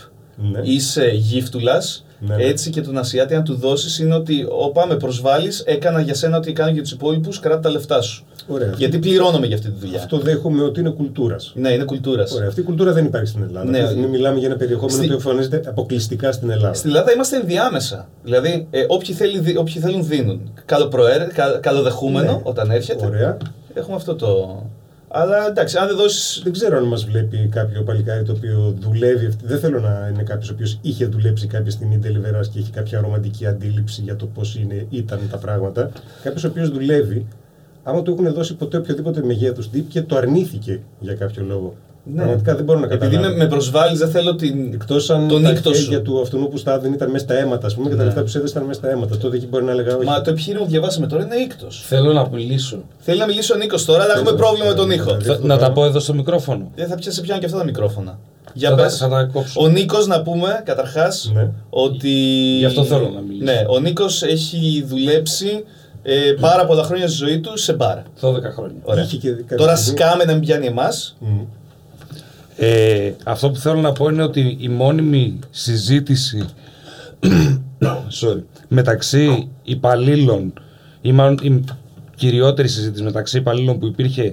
Ναι. 0.53 0.61
είσαι 0.63 1.11
γύφτουλας 1.15 2.05
Ναι, 2.27 2.37
ναι. 2.37 2.43
έτσι 2.43 2.71
και 2.71 2.81
τον 2.81 2.99
Ασιάτη 2.99 3.35
αν 3.35 3.45
του 3.45 3.55
δώσεις 3.55 3.99
είναι 3.99 4.15
ότι 4.15 4.47
όπα 4.51 4.87
με 4.87 4.97
προσβάλλεις 4.97 5.61
έκανα 5.67 6.01
για 6.01 6.15
σένα 6.15 6.37
ό,τι 6.37 6.53
κάνω 6.53 6.71
για 6.71 6.83
τους 6.83 6.91
υπόλοιπους 6.93 7.41
κράτα 7.41 7.61
τα 7.61 7.71
λεφτά 7.71 8.01
σου 8.03 8.25
Ωραία. 8.49 8.73
γιατί 8.77 8.99
πληρώνομαι 8.99 9.47
για 9.47 9.57
αυτή 9.57 9.71
τη 9.71 9.79
δουλειά 9.81 9.99
Αυτό 9.99 10.19
δέχομαι 10.19 10.63
ότι 10.63 10.81
είναι 10.81 10.91
κουλτούρας. 10.91 11.53
ναι 11.57 11.71
είναι 11.71 11.85
κουλτούρας. 11.85 12.33
Ωραία, 12.33 12.49
αυτή 12.49 12.61
η 12.61 12.63
κουλτούρα 12.63 12.93
δεν 12.93 13.05
υπάρχει 13.05 13.27
στην 13.27 13.43
Ελλάδα. 13.43 13.71
Ναι. 13.71 13.79
Ναι. 13.81 14.07
μιλάμε 14.07 14.39
για 14.39 14.49
ένα 14.49 14.57
περιεχόμενο 14.57 14.97
Στη- 14.97 15.07
που 15.07 15.13
εμφανίζεται 15.13 15.63
αποκλειστικά 15.67 16.33
στην 16.33 16.51
Ελλάδα. 16.51 16.75
Στην 16.75 16.91
Ελλάδα 16.91 17.13
είμαστε 17.13 17.37
ενδιάμεσα. 17.37 18.09
Δηλαδή, 18.23 18.67
ε, 18.71 18.85
όποιοι, 18.89 19.15
θέλει, 19.15 19.39
δι- 19.39 19.59
όποιοι 19.59 19.81
θέλουν 19.81 20.07
δίνουν. 20.07 20.53
Καλοπροαίρε, 20.65 21.25
κα, 21.35 21.59
καλοδεχούμενο 21.63 22.33
Ναι. 22.33 22.41
όταν 22.43 22.71
έρχεται. 22.71 23.07
Ωραία. 23.07 23.37
Έχουμε 23.75 23.97
αυτό 23.97 24.15
το. 24.15 24.63
Αλλά 25.17 25.47
εντάξει, 25.47 25.77
αν 25.77 25.87
δεν 25.87 25.97
δώσεις. 25.97 26.41
Δεν 26.43 26.53
ξέρω 26.53 26.77
αν 26.77 26.85
μας 26.85 27.05
βλέπει 27.05 27.49
κάποιο 27.51 27.83
παλικάρι 27.83 28.23
το 28.25 28.33
οποίο 28.33 28.75
δουλεύει. 28.81 29.27
αυτή- 29.27 29.47
Δεν 29.47 29.59
θέλω 29.59 29.81
να 29.81 30.09
είναι 30.13 30.23
κάποιος 30.23 30.51
ο 30.51 30.53
οποίος 30.53 30.79
είχε 30.83 31.07
δουλέψει 31.07 31.47
κάποια 31.47 31.71
στιγμή 31.71 31.99
τελειβερά 31.99 32.41
και 32.53 32.59
έχει 32.59 32.71
κάποια 32.71 33.01
ρομαντική 33.01 33.47
αντίληψη 33.47 34.01
για 34.03 34.17
το 34.17 34.27
πώς 34.27 34.59
ήταν 34.91 35.21
τα 35.31 35.37
πράγματα. 35.39 35.91
Κάποιος 36.23 36.45
ο 36.45 36.49
οποίος 36.49 36.71
δουλεύει, 36.71 37.27
άμα 37.83 38.03
του 38.03 38.11
έχουν 38.11 38.33
δώσει 38.35 38.55
ποτέ 38.55 38.77
οποιοδήποτε 38.77 39.23
μεγέθους 39.25 39.71
tip 39.75 39.83
και 39.89 40.03
το 40.03 40.17
αρνήθηκε 40.17 40.81
για 41.01 41.15
κάποιο 41.15 41.43
λόγο. 41.45 41.75
Ναι. 42.07 42.17
Πραγματικά 42.17 42.55
δεν 42.55 42.65
μπορώ 42.65 42.79
να 42.79 42.87
Επειδή 42.87 43.01
καταλάβω. 43.11 43.37
με, 43.37 43.43
με 43.43 43.49
προσβάλλεις, 43.49 43.99
δεν 43.99 44.09
θέλω 44.11 44.35
την. 44.35 44.73
Εκτός 44.73 45.11
αν 45.11 45.29
τον 45.29 45.43
τα 45.43 45.51
ήκτο 45.51 45.75
σου. 45.75 45.83
χέρια 45.83 46.03
του 46.03 46.21
αυτού 46.21 46.49
που 46.51 46.57
στάδιν 46.57 46.93
ήταν 46.93 47.11
μέσα 47.11 47.25
στα 47.25 47.35
αίματα, 47.35 47.67
ας 47.67 47.75
πούμε, 47.75 47.89
και 47.89 47.95
τα 47.95 48.01
Ναι. 48.01 48.05
λεφτά 48.09 48.23
που 48.23 48.29
σου 48.29 48.39
έδωσαν 48.39 48.63
μέσα 48.63 48.81
στα 48.81 48.91
αίματα. 48.91 49.17
Τότε 49.19 49.37
εκεί 49.37 49.47
μπορεί 49.47 49.65
να 49.65 49.71
έλεγα 49.71 49.97
όχι. 49.97 50.05
Μα 50.07 50.21
το 50.21 50.31
επιχείρημα 50.31 50.65
που 50.65 50.71
διαβάσαμε 50.71 51.07
τώρα 51.07 51.23
είναι 51.25 51.35
ήκτος. 51.37 51.83
Θέλω 51.87 52.13
να 52.13 52.29
μιλήσω. 52.33 52.83
Θέλει 52.99 53.19
να 53.19 53.27
μιλήσει 53.27 53.53
ο 53.53 53.57
Νίκος 53.57 53.85
τώρα, 53.85 54.03
αλλά 54.03 54.13
έχουμε 54.13 54.27
Θέλω, 54.31 54.37
πρόβλημα 54.43 54.69
με 54.69 54.75
τον 54.75 54.89
θέλω, 54.89 55.03
ήχο. 55.03 55.17
δηλαδή. 55.17 55.41
Θα- 55.41 55.47
να 55.47 55.59
τα 55.59 55.73
πω 55.73 55.85
εδώ 55.85 55.99
στο 56.01 56.15
μικρόφωνο. 56.15 56.71
Δεν 56.75 56.87
θα 56.89 56.95
πιάσεις 56.95 57.21
πιάνει 57.21 57.41
και 57.41 57.47
αυτά 57.47 57.59
τα 57.59 57.65
μικρόφωνα. 57.65 58.19
Για 58.53 58.71
Θα 58.71 58.77
τα- 58.77 58.83
πες. 58.83 58.97
θα 58.97 59.09
τα 59.09 59.25
κόψω. 59.33 59.61
Ο 59.63 59.69
Νίκος, 59.69 60.07
να 60.07 60.23
πούμε 60.23 60.61
καταρχάς 60.65 61.31
Ναι. 61.35 61.51
ότι. 61.71 62.09
Γι' 62.59 62.65
αυτό 62.65 62.85
θέλω 62.85 63.11
να 63.15 63.21
μιλήσω. 63.21 63.45
Ναι, 63.45 63.65
ο 63.69 63.79
Νίκος 63.81 64.23
έχει 64.23 64.85
δουλέψει 64.89 65.65
ε, 66.03 66.15
πάρα 66.41 66.67
πολλά 66.67 66.83
χρόνια 66.83 67.09
στη 67.09 67.17
ζωή 67.17 67.41
του 67.41 67.59
σε 67.59 67.73
μπάρα. 67.73 68.03
12 68.21 68.51
χρόνια. 68.55 68.77
Ωραία. 68.83 69.05
Είχε 69.05 69.17
και 69.17 69.31
κάποια 69.31 69.57
Τώρα 69.57 69.77
στιγμή- 69.77 70.01
σκάμε 70.01 70.25
να 70.25 70.33
μην 70.33 70.41
πιάνει 70.41 70.67
εμάς. 70.67 71.17
Μμ. 71.21 71.29
Ε, 72.57 73.13
αυτό 73.25 73.51
που 73.51 73.57
θέλω 73.57 73.81
να 73.81 73.93
πω 73.93 74.09
είναι 74.09 74.23
ότι 74.23 74.57
η 74.61 74.69
μόνιμη 74.69 75.39
συζήτηση 75.51 76.45
sorry, 78.21 78.43
μεταξύ 78.69 79.49
υπαλλήλων 79.63 80.53
ή 81.01 81.13
μάλλον 81.13 81.39
η 81.43 81.65
κυριότερη 82.15 82.69
συζήτηση 82.69 83.03
μεταξύ 83.03 83.39
υπαλλήλων 83.39 83.79
που 83.79 83.87
υπήρχε 83.87 84.33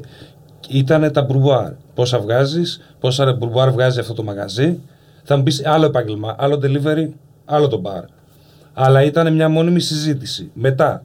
ήταν 0.69 1.11
τα 1.11 1.21
μπουρμπουάρ. 1.21 1.71
Πόσα 1.93 2.19
βγάζεις, 2.19 2.81
πόσα 2.99 3.33
μπουρμπουάρ 3.33 3.71
βγάζει 3.71 3.99
αυτό 3.99 4.13
το 4.13 4.23
μαγαζί. 4.23 4.79
Θα 5.23 5.37
μου 5.37 5.43
πεις 5.43 5.65
άλλο 5.65 5.85
επάγγελμα, 5.85 6.35
άλλο 6.39 6.59
delivery, 6.63 7.09
άλλο 7.45 7.67
το 7.67 7.81
bar. 7.85 8.03
Αλλά 8.73 9.03
ήταν 9.03 9.33
μια 9.33 9.49
μόνιμη 9.49 9.79
συζήτηση. 9.79 10.51
Μετά, 10.53 11.03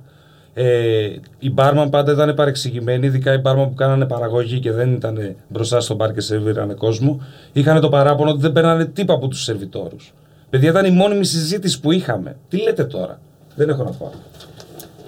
ε, 0.58 1.08
οι 1.38 1.50
μπάρμαν 1.50 1.90
πάντα 1.90 2.12
ήταν 2.12 2.34
παρεξηγημένοι, 2.34 3.06
ειδικά 3.06 3.32
οι 3.32 3.38
μπάρμαν 3.38 3.68
που 3.68 3.74
κάνανε 3.74 4.06
παραγωγή 4.06 4.58
και 4.60 4.72
δεν 4.72 4.92
ήταν 4.92 5.34
μπροστά 5.48 5.80
στο 5.80 5.94
μπαρ 5.94 6.12
και 6.12 6.20
σερβίρανε 6.20 6.74
κόσμο. 6.74 7.20
Είχαν 7.52 7.80
το 7.80 7.88
παράπονο 7.88 8.30
ότι 8.30 8.40
δεν 8.40 8.52
παίρνανε 8.52 8.84
τίποτα 8.84 9.18
από 9.18 9.28
τους 9.28 9.42
σερβιτόρους. 9.42 10.14
Παιδιά, 10.50 10.70
ήταν 10.70 10.84
η 10.84 10.90
μόνιμη 10.90 11.24
συζήτηση 11.24 11.80
που 11.80 11.92
είχαμε. 11.92 12.36
Τι 12.48 12.62
λέτε 12.62 12.84
τώρα, 12.84 13.20
δεν 13.56 13.68
έχω 13.68 13.82
να 13.84 13.90
πω. 13.90 14.12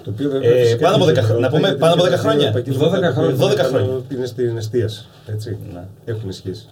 Το 0.03 0.09
οποίο 0.09 0.29
βέβαια 0.29 0.49
Ε, 0.51 0.61
φυσικά 0.61 0.83
πάνω 0.83 0.95
από 0.95 1.03
έχει 1.03 1.13
δεκα- 1.13 1.25
διαφορά. 1.27 1.47
να 1.49 1.55
πούμε 1.55 1.67
Έχει 1.67 1.77
πάνω 1.77 1.93
από 1.93 2.03
και 2.03 2.09
δεκα 2.09 2.21
τα 2.21 2.29
δύο 2.29 2.31
χρόνια. 2.31 2.47
επαγγέλματα 2.47 3.11
12 3.11 3.13
χρόνια. 3.13 3.35
12 3.35 3.63
που 3.63 3.67
χρόνια. 3.75 4.01
Είναι 4.13 4.25
στην 4.25 4.57
εστίαση. 4.57 5.07
Έτσι. 5.25 5.57
Ναι. 5.73 5.83
Έχουν 6.05 6.31
σχέση. 6.31 6.65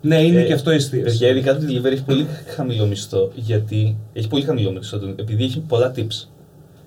Ναι, 0.00 0.22
είναι 0.22 0.40
Ε, 0.40 0.44
και 0.44 0.52
αυτό 0.52 0.70
εστίαση. 0.70 1.04
Παιδιά, 1.04 1.28
ειδικά 1.28 1.56
το 1.56 1.60
delivery 1.68 1.92
έχει 1.92 2.02
πολύ 2.04 2.26
χαμηλό 2.56 2.86
μισθό. 2.86 3.30
Γιατί 3.34 3.96
έχει 4.12 4.28
πολύ 4.28 4.42
χαμηλό 4.42 4.72
μισθό, 4.72 4.98
το- 4.98 5.14
επειδή 5.16 5.44
έχει 5.44 5.60
πολλά 5.60 5.92
tips. 5.96 6.28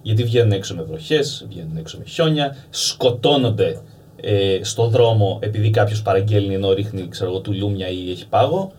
Γιατί 0.04 0.24
βγαίνουν 0.24 0.52
έξω 0.52 0.76
με 0.76 0.84
βροχές, 0.84 1.46
βγαίνουν 1.50 1.78
έξω 1.78 1.98
με 1.98 2.04
χιόνια, 2.08 2.56
σκοτώνονται 2.70 3.80
ε, 4.22 4.60
στο 4.62 4.88
δρόμο 4.88 5.40
επειδή 5.42 5.70
κάποιος 5.70 6.02
παραγγέλνει 6.02 6.54
ενώ 6.54 6.74
ρίχνει 6.74 7.08
ξέρω 7.10 7.30
εγώ, 7.30 7.40
τουλούμια 7.40 7.88
ή 7.90 8.12
έχει 8.12 8.28
πάγο. 8.28 8.72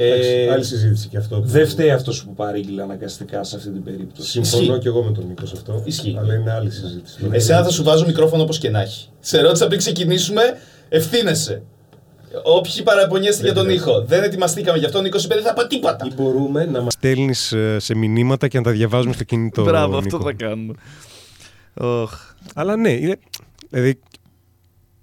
Εντάξει, 0.00 0.28
Ε, 0.30 0.50
Άλλη 0.52 0.64
συζήτηση 0.64 1.08
και 1.08 1.16
αυτό. 1.16 1.40
Δεν 1.44 1.66
φταίει 1.68 1.90
αυτός 1.90 2.24
που 2.24 2.34
παρήγγειλε 2.34 2.82
αναγκαστικά 2.82 3.44
σε 3.44 3.56
αυτή 3.56 3.70
την 3.70 3.82
περίπτωση. 3.82 4.30
Συμφωνώ 4.30 4.62
Ισχύει. 4.62 4.78
και 4.78 4.88
εγώ 4.88 5.02
με 5.02 5.12
τον 5.12 5.26
Νίκος 5.26 5.48
σε 5.48 5.54
αυτό. 5.56 5.82
Ισχύει. 5.84 6.16
Αλλά 6.18 6.34
είναι 6.34 6.52
άλλη 6.52 6.70
συζήτηση. 6.70 7.28
Εσένα 7.30 7.62
θα 7.64 7.70
σου 7.70 7.82
βάζω 7.82 8.06
μικρόφωνο 8.06 8.42
όπως 8.42 8.58
και 8.58 8.70
να 8.70 8.80
έχει. 8.80 9.08
Σε 9.20 9.40
ρώτησα 9.40 9.66
πριν 9.66 9.78
ξεκινήσουμε, 9.78 10.42
ευθύνεσαι. 10.88 11.62
Όποιοι 12.44 12.82
παραπονιέστε 12.82 13.42
για 13.44 13.54
τον 13.54 13.66
πειράζει. 13.66 13.82
ήχο. 13.82 14.04
Δεν 14.04 14.22
ετοιμαστήκαμε 14.22 14.78
γι' 14.78 14.84
αυτό. 14.84 14.98
Ο 14.98 15.02
Νίκος 15.02 15.24
είπε 15.24 15.34
δεν 15.34 15.42
θα 15.44 15.52
πω 15.52 15.66
τίποτα. 15.66 16.06
Ή 16.10 16.14
μπορούμε 16.14 16.64
να 16.64 16.82
μας 16.82 16.92
στέλνεις 16.92 17.54
σε 17.76 17.94
μηνύματα 17.94 18.48
και 18.48 18.58
να 18.58 18.64
τα 18.64 18.70
διαβάζουμε 18.70 19.12
στο 19.14 19.24
κινητό. 19.24 19.62
Μπράβο, 19.64 19.96
αυτό 19.98 20.16
Νίκο. 20.18 20.28
θα 20.28 20.32
κάνουμε. 20.36 20.74
Οχ. 21.74 22.12
Αλλά 22.54 22.76
ναι, 22.76 22.90
είναι, 22.90 23.16
δηλαδή, 23.70 24.00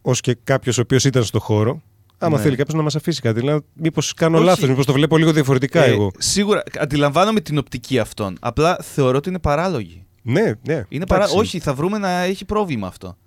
ως 0.01 0.19
και 0.21 0.37
κάποιος 0.43 0.77
ο 0.77 0.81
οποίος 0.81 1.03
ήταν 1.05 1.23
στο 1.23 1.39
χώρο, 1.39 1.81
άμα 2.17 2.37
Ναι. 2.37 2.43
θέλει 2.43 2.55
κάποιος 2.55 2.75
να 2.77 2.81
μας 2.83 2.95
αφήσει 2.95 3.21
κάτι, 3.21 3.39
δηλαδή, 3.39 3.65
μήπως 3.73 4.13
κάνω 4.13 4.37
Όχι. 4.37 4.45
λάθος, 4.45 4.69
μήπως 4.69 4.85
το 4.85 4.93
βλέπω 4.93 5.17
λίγο 5.17 5.31
διαφορετικά 5.31 5.83
Ε, 5.83 5.89
εγώ. 5.91 6.11
Σίγουρα 6.17 6.63
αντιλαμβάνομαι 6.79 7.39
την 7.39 7.57
οπτική 7.57 7.99
αυτών. 7.99 8.37
Απλά 8.41 8.77
θεωρώ 8.81 9.17
ότι 9.17 9.29
είναι 9.29 9.39
παράλογη. 9.39 10.05
Ναι, 10.21 10.51
ναι. 10.67 10.83
Είναι 10.89 11.05
παρά... 11.05 11.21
εντάξει. 11.23 11.39
Όχι, 11.39 11.59
θα 11.59 11.73
βρούμε 11.73 11.97
να 11.97 12.09
έχει 12.21 12.45
πρόβλημα 12.45 12.87
αυτό. 12.87 13.17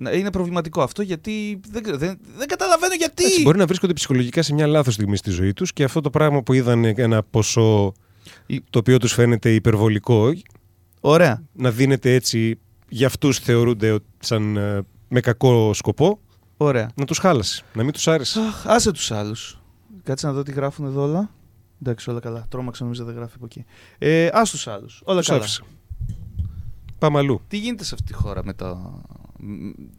Να- 0.00 0.12
Είναι 0.12 0.30
προβληματικό 0.30 0.82
αυτό 0.82 1.02
γιατί 1.02 1.60
δεν, 1.70 1.82
ξέρω, 1.82 1.98
δεν, 1.98 2.18
δεν 2.36 2.48
καταλαβαίνω 2.48 2.94
γιατί. 2.94 3.22
Εντάξει, 3.24 3.42
μπορεί 3.42 3.58
να 3.58 3.66
βρίσκονται 3.66 3.92
ψυχολογικά 3.92 4.42
σε 4.42 4.54
μια 4.54 4.66
λάθος 4.66 4.94
στιγμή 4.94 5.16
στη 5.16 5.30
ζωή 5.30 5.52
τους 5.52 5.72
και 5.72 5.84
αυτό 5.84 6.00
το 6.00 6.10
πράγμα 6.10 6.42
που 6.42 6.52
είδαν 6.52 6.84
ένα 6.84 7.22
ποσό 7.22 7.92
Η- 8.46 8.60
το 8.70 8.78
οποίο 8.78 8.98
τους 8.98 9.12
φαίνεται 9.12 9.54
υπερβολικό, 9.54 10.32
Ωραία. 11.00 11.42
να 11.52 11.70
δίνεται 11.70 12.14
έτσι 12.14 12.58
για 12.88 13.06
αυτούς 13.06 13.38
θεωρούνται 13.38 13.90
ότι 13.90 14.06
σαν 14.18 14.56
ε, 14.56 14.82
με 15.08 15.20
κακό 15.20 15.74
σκοπό, 15.74 16.20
Ωραία. 16.56 16.90
να 16.94 17.04
τους 17.04 17.18
χάλασε, 17.18 17.62
να 17.74 17.82
μην 17.82 17.92
τους 17.92 18.08
άρεσε. 18.08 18.40
Αχ, 18.40 18.66
άσε 18.66 18.92
τους 18.92 19.10
άλλους. 19.10 19.60
Κάτσε 20.02 20.26
να 20.26 20.32
δω 20.32 20.42
τι 20.42 20.52
γράφουν 20.52 20.84
εδώ 20.86 21.02
όλα. 21.02 21.30
Εντάξει, 21.82 22.10
όλα 22.10 22.20
καλά. 22.20 22.46
Τρώμαξα 22.48 22.82
νομίζω 22.82 23.04
δεν 23.04 23.14
γράφει 23.14 23.32
από 23.36 23.44
εκεί. 23.44 23.64
Ε, 23.98 24.26
Α 24.26 24.42
τους 24.42 24.66
άλλους. 24.66 25.02
Όλα 25.04 25.18
Τους 25.18 25.28
καλά. 25.28 25.40
άφησε. 25.40 25.62
Πάμε 26.98 27.18
αλλού. 27.18 27.40
Τι 27.48 27.56
γίνεται 27.58 27.84
σε 27.84 27.94
αυτή 27.94 28.06
τη 28.06 28.12
χώρα 28.18 28.44
με 28.44 28.52
το. 28.52 29.00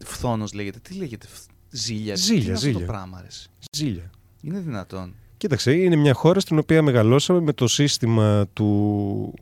Φθόνος 0.06 0.54
λέγεται. 0.54 0.80
Τι 0.82 0.94
λέγεται. 0.94 1.28
φθ- 1.28 1.50
Ζήλια. 1.70 2.16
Ζήλια, 2.16 2.40
Τι 2.40 2.46
είναι 2.46 2.54
αυτό 2.54 2.66
ζήλια. 2.66 2.80
το 2.80 2.86
πράγμα, 2.92 3.18
αρέσει. 3.18 3.50
Ζήλια. 3.72 4.10
Είναι 4.42 4.60
δυνατόν. 4.60 5.14
Κοίταξε, 5.38 5.72
είναι 5.74 5.96
μια 5.96 6.14
χώρα 6.14 6.40
στην 6.40 6.58
οποία 6.58 6.82
μεγαλώσαμε 6.82 7.40
με 7.42 7.54
το 7.54 7.68
σύστημα 7.68 8.46
του 8.54 9.34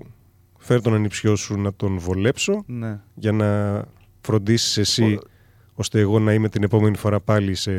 φέρ 0.57 0.81
τον 0.81 0.93
ανιψιό 0.93 1.35
σου 1.35 1.57
να 1.59 1.73
τον 1.73 1.99
βολέψω 1.99 2.63
Ναι. 2.67 2.99
για 3.15 3.31
να 3.31 3.83
φροντίσεις 4.21 4.77
εσύ 4.77 5.19
ώστε 5.73 5.99
εγώ 5.99 6.19
να 6.19 6.33
είμαι 6.33 6.49
την 6.49 6.63
επόμενη 6.63 6.97
φορά 6.97 7.19
πάλι 7.19 7.55
σε... 7.55 7.71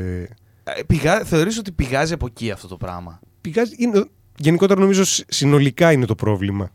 Ε, 0.65 0.83
Πηγά... 0.87 1.25
Θεωρείς 1.25 1.59
ότι 1.59 1.73
πηγάζει 1.73 2.13
από 2.13 2.27
εκεί 2.27 2.51
αυτό 2.51 2.69
το 2.69 2.77
πράγμα; 2.77 3.21
Πηγάζει, 3.41 3.75
είναι, 3.79 4.05
γενικότερα 4.39 4.81
νομίζω 4.81 5.05
συ- 5.05 5.33
συνολικά 5.33 5.93
είναι 5.93 6.07
το 6.07 6.15
πρόβλημα. 6.15 6.71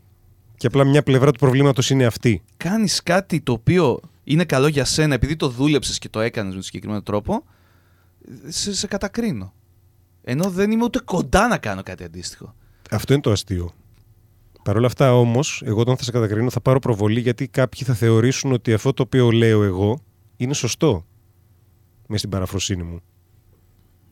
Και 0.56 0.66
απλά 0.66 0.84
μια 0.84 1.02
πλευρά 1.02 1.30
του 1.32 1.38
προβλήματος 1.38 1.90
είναι 1.90 2.04
αυτή. 2.06 2.42
Κάνεις 2.56 3.02
κάτι 3.02 3.40
το 3.40 3.52
οποίο 3.52 4.00
είναι 4.28 4.44
καλό 4.44 4.66
για 4.66 4.84
σένα 4.84 5.14
επειδή 5.14 5.36
το 5.36 5.48
δούλεψες 5.48 5.98
και 5.98 6.08
το 6.08 6.20
έκανες 6.20 6.48
με 6.48 6.54
τον 6.54 6.62
συγκεκριμένο 6.62 7.02
τρόπο, 7.02 7.44
σε, 8.46 8.74
σε 8.74 8.86
κατακρίνω. 8.86 9.54
Ενώ 10.22 10.50
δεν 10.50 10.70
είμαι 10.70 10.84
ούτε 10.84 11.00
κοντά 11.04 11.48
να 11.48 11.58
κάνω 11.58 11.82
κάτι 11.82 12.04
αντίστοιχο. 12.04 12.54
Αυτό 12.90 13.12
είναι 13.12 13.22
το 13.22 13.30
αστείο. 13.30 13.72
Παρ' 14.62 14.76
όλα 14.76 14.86
αυτά 14.86 15.14
όμως, 15.14 15.62
εγώ 15.64 15.80
όταν 15.80 15.96
θα 15.96 16.02
σε 16.02 16.10
κατακρίνω 16.10 16.50
θα 16.50 16.60
πάρω 16.60 16.78
προβολή 16.78 17.20
γιατί 17.20 17.48
κάποιοι 17.48 17.82
θα 17.82 17.94
θεωρήσουν 17.94 18.52
ότι 18.52 18.72
αυτό 18.72 18.92
το 18.92 19.02
οποίο 19.02 19.30
λέω 19.30 19.62
εγώ 19.62 20.00
είναι 20.36 20.54
σωστό. 20.54 21.06
Μες 22.08 22.18
στην 22.18 22.30
παραφροσύνη 22.30 22.82
μου. 22.82 23.00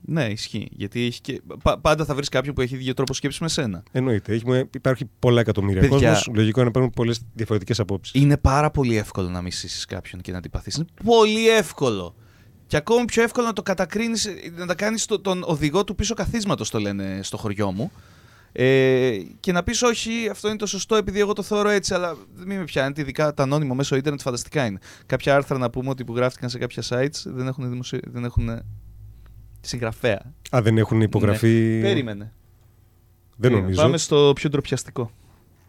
Ναι, 0.06 0.24
ισχύει. 0.24 0.68
Γιατί 0.70 1.04
έχει 1.04 1.20
και... 1.20 1.42
πα- 1.62 1.78
πάντα 1.80 2.04
θα 2.04 2.14
βρεις 2.14 2.28
κάποιον 2.28 2.54
που 2.54 2.60
έχει 2.60 2.76
δύο 2.76 2.94
τρόπο 2.94 3.14
σκέψης 3.14 3.40
με 3.40 3.48
σένα. 3.48 3.82
Εννοείται. 3.92 4.34
Έχουμε, 4.34 4.68
υπάρχει 4.74 5.10
πολλά 5.18 5.40
εκατομμύρια 5.40 5.80
Παιδιά. 5.80 5.96
κόσμος. 5.96 6.36
Λογικό 6.36 6.60
είναι 6.60 6.70
να 6.72 6.78
υπάρχουν 6.78 6.92
πολλές 6.92 7.20
διαφορετικές 7.34 7.80
απόψεις. 7.80 8.22
Είναι 8.22 8.36
πάρα 8.36 8.70
πολύ 8.70 8.96
εύκολο 8.96 9.28
να 9.28 9.42
μισήσεις 9.42 9.84
κάποιον 9.84 10.20
και 10.20 10.32
να 10.32 10.38
αντιπαθείς. 10.38 10.76
Είναι 10.76 10.86
πολύ 11.04 11.48
εύκολο. 11.48 12.14
Και 12.66 12.76
ακόμη 12.76 13.04
πιο 13.04 13.22
εύκολο 13.22 13.46
να 13.46 13.52
το 13.52 13.62
κατακρίνεις, 13.62 14.28
να 14.56 14.66
τα 14.66 14.74
κάνεις 14.74 15.06
τον 15.06 15.42
οδηγό 15.46 15.84
του 15.84 15.94
πίσω 15.94 16.14
καθίσματος, 16.14 16.70
το 16.70 16.78
λένε 16.78 17.20
στο 17.22 17.36
χωριό 17.36 17.72
μου. 17.72 17.92
Ε, 18.52 19.18
και 19.40 19.52
να 19.52 19.62
πεις 19.62 19.82
όχι, 19.82 20.28
αυτό 20.30 20.48
είναι 20.48 20.56
το 20.56 20.66
σωστό 20.66 20.96
επειδή 20.96 21.20
εγώ 21.20 21.32
το 21.32 21.42
θεωρώ 21.42 21.68
έτσι, 21.68 21.94
αλλά 21.94 22.16
μην 22.46 22.58
με 22.58 22.64
πιάνετε. 22.64 23.00
Ειδικά 23.00 23.34
τα 23.34 23.42
ανώνυμο 23.42 23.74
μέσω 23.74 23.96
ίντερνετ 23.96 24.20
φανταστικά 24.20 24.66
είναι. 24.66 24.78
Κάποια 25.06 25.34
άρθρα 25.34 25.58
να 25.58 25.70
πούμε 25.70 25.88
ότι 25.88 26.04
που 26.04 26.16
γράφτηκαν 26.16 26.50
σε 26.50 26.58
κάποια 26.58 26.82
sites 26.88 27.22
δεν 27.24 27.46
έχουν, 27.46 27.70
δημοσιο... 27.70 27.98
δεν 28.04 28.24
έχουν 28.24 28.62
συγγραφέα. 29.68 30.32
Α, 30.56 30.62
δεν 30.62 30.78
έχουν 30.78 31.00
υπογραφεί. 31.00 31.48
Ναι. 31.48 31.80
Περίμενε. 31.80 32.18
Δεν 32.24 32.30
Περίμενε. 33.40 33.62
νομίζω. 33.62 33.82
Πάμε 33.82 33.96
στο 33.98 34.32
πιο 34.34 34.50
ντροπιαστικό. 34.50 35.10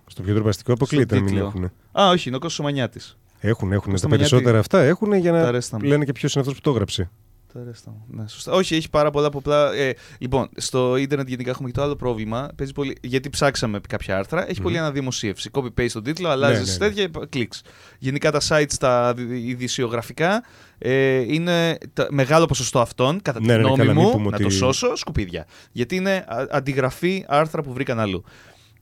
Στο 0.08 0.22
πιο 0.22 0.34
τροπαστικό 0.34 0.74
αποκλείεται 0.74 1.16
να 1.16 1.22
μην 1.22 1.30
τίτλο. 1.32 1.46
έχουν. 1.48 1.72
Α, 2.02 2.10
όχι, 2.10 2.28
είναι 2.28 2.38
ο 2.38 2.40
Κώστας 2.40 2.54
Σομανιάτης. 2.58 3.18
Έχουν, 3.40 3.72
έχουν. 3.72 3.92
Κώστα 3.92 4.08
Τα 4.08 4.12
Μανιάτη. 4.14 4.30
περισσότερα 4.30 4.60
αυτά 4.60 4.82
έχουν 4.84 5.14
για 5.14 5.32
Τα 5.32 5.42
να 5.42 5.52
ρέστα 5.52 5.78
μου. 5.80 5.86
λένε 5.86 6.06
και 6.06 6.12
ποιος 6.12 6.34
είναι 6.34 6.42
αυτός 6.42 6.56
που 6.58 6.64
το 6.64 6.70
έγραψε. 6.72 7.10
Τα 7.56 7.64
ρέστα 7.64 7.92
μου. 7.92 8.06
Ναι, 8.08 8.28
σωστά. 8.28 8.52
Όχι, 8.52 8.76
έχει 8.76 8.90
πάρα 8.90 9.10
πολλά 9.10 9.28
απλά. 9.34 9.74
Ε, 9.74 9.94
λοιπόν, 10.18 10.50
στο 10.56 10.96
ίντερνετ 10.96 11.28
γενικά 11.28 11.50
έχουμε 11.50 11.70
και 11.70 11.74
το 11.76 11.82
άλλο 11.82 11.96
πρόβλημα. 11.96 12.50
Παίζει 12.56 12.74
πολύ, 12.74 12.96
γιατί 13.02 13.30
ψάξαμε 13.30 13.80
κάποια 13.90 14.18
άρθρα, 14.18 14.50
έχει 14.50 14.62
πολύ 14.62 14.78
αναδημοσίευση. 14.78 15.50
Copy-paste 15.54 15.90
τον 15.94 16.04
τίτλο, 16.04 16.30
αλλάζεις 16.30 16.78
ναι, 16.78 16.86
ναι. 16.88 16.94
τέτοια 16.94 17.26
κλικς. 17.30 17.62
Γενικά 18.00 18.32
τα 18.32 18.42
sites, 18.50 18.74
τα 18.80 19.14
ειδησιογραφικά, 19.30 20.44
ε, 20.78 21.18
είναι 21.34 21.78
τα, 21.94 22.08
μεγάλο 22.10 22.46
ποσοστό 22.46 22.80
αυτών, 22.80 23.22
κατά 23.22 23.40
τη 23.40 23.46
Ναι, 23.46 23.52
ναι, 23.52 23.58
ναι, 23.58 23.64
γνώμη 23.64 23.78
καλά, 23.78 23.94
μην 23.94 24.04
μου, 24.04 24.12
πούμε 24.12 24.30
να 24.30 24.36
ότι- 24.36 24.44
το 24.44 24.50
σώσω, 24.50 24.96
σκουπίδια. 24.96 25.46
Γιατί 25.72 25.96
είναι 25.96 26.26
α- 26.28 26.46
αντιγραφή 26.52 27.26
άρθρα 27.28 27.62
που 27.62 27.74
βρήκαν 27.74 28.00
αλλού. 28.00 28.24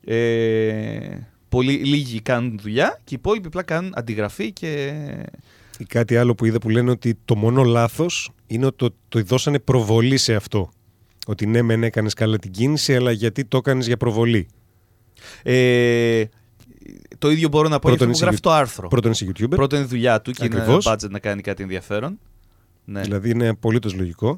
Ε, 0.05 1.17
πολύ 1.49 1.73
λίγοι 1.73 2.21
κάνουν 2.21 2.59
δουλειά 2.61 2.87
και 3.03 3.13
οι 3.13 3.17
υπόλοιποι 3.19 3.47
απλά 3.47 3.63
κάνουν 3.63 3.91
αντιγραφή 3.95 4.51
και. 4.51 4.93
Ή 5.83 5.85
κάτι 5.85 6.17
άλλο 6.17 6.35
που 6.35 6.45
είδα 6.45 6.57
που 6.57 6.69
λένε 6.69 6.91
ότι 6.91 7.17
το 7.25 7.35
μόνο 7.35 7.63
λάθος 7.63 8.31
είναι 8.47 8.65
ότι 8.65 8.75
το, 8.77 8.95
το 9.09 9.23
δώσανε 9.23 9.59
προβολή 9.59 10.17
σε 10.17 10.35
αυτό. 10.35 10.69
Ότι 11.27 11.45
ναι, 11.45 11.61
μεν 11.61 11.83
έκανες 11.83 12.13
καλά 12.13 12.37
την 12.37 12.51
κίνηση, 12.51 12.95
αλλά 12.95 13.11
γιατί 13.11 13.45
το 13.45 13.57
έκανες 13.57 13.87
για 13.87 13.97
προβολή. 13.97 14.47
Ε, 15.43 16.23
το 17.17 17.31
ίδιο 17.31 17.47
μπορώ 17.49 17.67
να 17.69 17.79
πω 17.79 17.87
για 17.89 17.97
Πρώτον 17.97 17.97
αυτό 17.97 18.05
που 18.05 18.11
είσαι 18.11 18.23
γράφει 18.23 18.39
το 18.39 18.51
άρθρο. 18.51 18.87
Πρώτον 18.87 19.11
είσαι 19.11 19.25
YouTuber. 19.29 19.49
Πρώτον 19.49 19.79
είναι 19.79 19.87
δουλειά 19.87 20.21
του 20.21 20.31
και 20.31 20.45
Ακριβώς. 20.45 20.85
είναι 20.85 20.95
budget 20.95 21.09
να 21.09 21.19
κάνει 21.19 21.41
κάτι 21.41 21.63
ενδιαφέρον. 21.63 22.19
Ναι. 22.85 23.01
Δηλαδή 23.01 23.29
είναι 23.29 23.47
απολύτως 23.47 23.93
λογικό. 23.95 24.37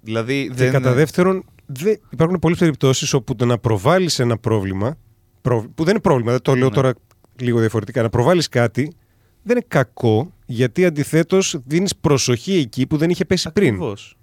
Δηλαδή 0.00 0.46
Και 0.48 0.54
δεν. 0.54 0.72
κατά 0.72 0.92
δεύτερον, 0.92 1.44
δεν, 1.66 2.00
υπάρχουν 2.10 2.38
πολλές 2.38 2.58
περιπτώσεις 2.58 3.12
όπου 3.12 3.36
το 3.36 3.44
να 3.46 3.58
προβάλλεις 3.58 4.18
ένα 4.18 4.38
πρόβλημα. 4.38 4.96
προ- 5.40 5.68
που 5.74 5.82
δεν 5.84 5.92
είναι 5.92 6.02
πρόβλημα, 6.02 6.30
δεν 6.30 6.42
το 6.42 6.54
λέω 6.54 6.68
Ναι. 6.68 6.74
τώρα 6.74 6.92
λίγο 7.40 7.58
διαφορετικά. 7.60 8.02
Να 8.02 8.08
προβάλλεις 8.08 8.48
κάτι 8.48 8.92
δεν 9.44 9.56
είναι 9.56 9.64
κακό, 9.68 10.32
γιατί 10.46 10.84
αντιθέτως 10.84 11.56
δίνεις 11.64 11.96
προσοχή 11.96 12.54
εκεί 12.56 12.86
που 12.86 12.96
δεν 12.96 13.10
είχε 13.10 13.24
πέσει 13.24 13.50
πριν. 13.52 13.68
Ακριβώς. 13.74 14.16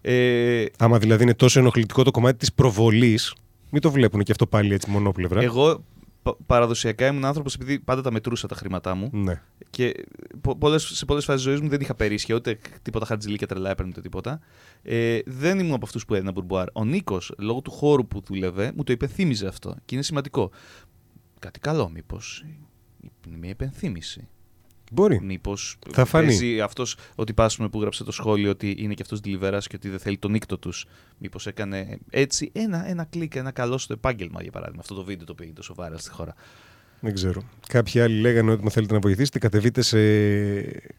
Ε, 0.00 0.64
Άμα 0.78 0.98
δηλαδή 0.98 1.22
είναι 1.22 1.34
τόσο 1.34 1.58
ενοχλητικό 1.60 2.02
το 2.02 2.10
κομμάτι 2.10 2.36
της 2.38 2.52
προβολής, 2.52 3.34
μην 3.70 3.80
το 3.80 3.90
βλέπουν 3.90 4.22
και 4.22 4.32
αυτό 4.32 4.46
πάλι 4.46 4.74
έτσι 4.74 4.90
μονόπλευρα. 4.90 5.40
εγώ 5.42 5.84
πα- 6.22 6.36
παραδοσιακά 6.46 7.06
ήμουν 7.06 7.24
άνθρωπος 7.24 7.54
επειδή 7.54 7.78
πάντα 7.80 8.02
τα 8.02 8.10
μετρούσα 8.12 8.46
τα 8.48 8.54
χρήματά 8.54 8.94
μου. 8.94 9.10
Ναι. 9.12 9.40
Και 9.70 9.92
πο- 10.40 10.56
πολλές, 10.56 10.82
σε 10.82 11.04
πολλές 11.04 11.24
φάσεις 11.24 11.42
ζωής 11.42 11.60
μου 11.60 11.68
δεν 11.68 11.80
είχα 11.80 11.94
περίσσια 11.94 12.34
ούτε 12.34 12.58
τίποτα 12.82 13.06
χαρτζηλίκια 13.06 13.46
τρελά 13.46 13.70
έπαιρνε 13.70 13.90
ούτε 13.90 14.00
τίποτα. 14.00 14.40
Ε, 14.82 15.18
δεν 15.26 15.58
ήμουν 15.58 15.72
από 15.74 15.84
αυτούς 15.86 16.04
που 16.04 16.14
έδινα 16.14 16.32
μπουρμπουάρ. 16.32 16.66
Ο 16.72 16.84
Νίκος, 16.84 17.32
λόγω 17.38 17.60
του 17.60 17.70
χώρου 17.70 18.06
που 18.06 18.20
δούλευε, 18.20 18.72
μου 18.76 18.82
το 18.84 18.92
υπενθύμιζε 18.92 19.46
αυτό. 19.46 19.76
Και 19.84 19.94
είναι 19.94 20.04
σημαντικό. 20.04 20.50
Κάτι 21.38 21.60
καλό, 21.60 21.90
μήπως. 21.94 22.44
Είναι 23.28 23.36
μια 23.36 23.50
υπενθύμηση. 23.50 24.28
Μπορεί. 24.92 25.20
Μήπως 25.20 25.78
Θα 25.90 26.04
φανεί. 26.04 26.26
παίζει 26.26 26.60
αυτός 26.60 26.96
ο 27.14 27.24
τυπάς 27.24 27.56
πούμε, 27.56 27.68
που 27.68 27.80
γράψε 27.80 28.04
το 28.04 28.12
σχόλιο 28.12 28.50
ότι 28.50 28.74
είναι 28.78 28.94
και 28.94 29.02
αυτός 29.02 29.20
deliveras 29.24 29.60
και 29.62 29.76
ότι 29.76 29.88
δεν 29.88 29.98
θέλει 29.98 30.18
τον 30.18 30.30
νύκτο 30.30 30.58
τους. 30.58 30.86
Μήπως 31.18 31.46
έκανε 31.46 31.98
έτσι 32.10 32.50
ένα, 32.54 32.88
ένα 32.88 33.04
κλικ, 33.04 33.34
ένα 33.34 33.50
καλό 33.50 33.78
στο 33.78 33.92
επάγγελμα 33.92 34.42
για 34.42 34.50
παράδειγμα. 34.50 34.80
Αυτό 34.80 34.94
το 34.94 35.04
βίντεο 35.04 35.26
το 35.26 35.32
οποίο 35.32 35.44
είναι 35.44 35.54
τόσο 35.54 35.74
viral 35.78 35.94
στη 35.96 36.10
χώρα. 36.10 36.34
Δεν 37.00 37.14
ξέρω. 37.14 37.42
Κάποιοι 37.68 38.00
άλλοι 38.00 38.20
λέγανε 38.20 38.50
ότι 38.50 38.64
με 38.64 38.70
θέλετε 38.70 38.92
να 38.92 38.98
βοηθήσετε, 38.98 39.38
κατεβείτε 39.38 39.82
σε 39.82 39.98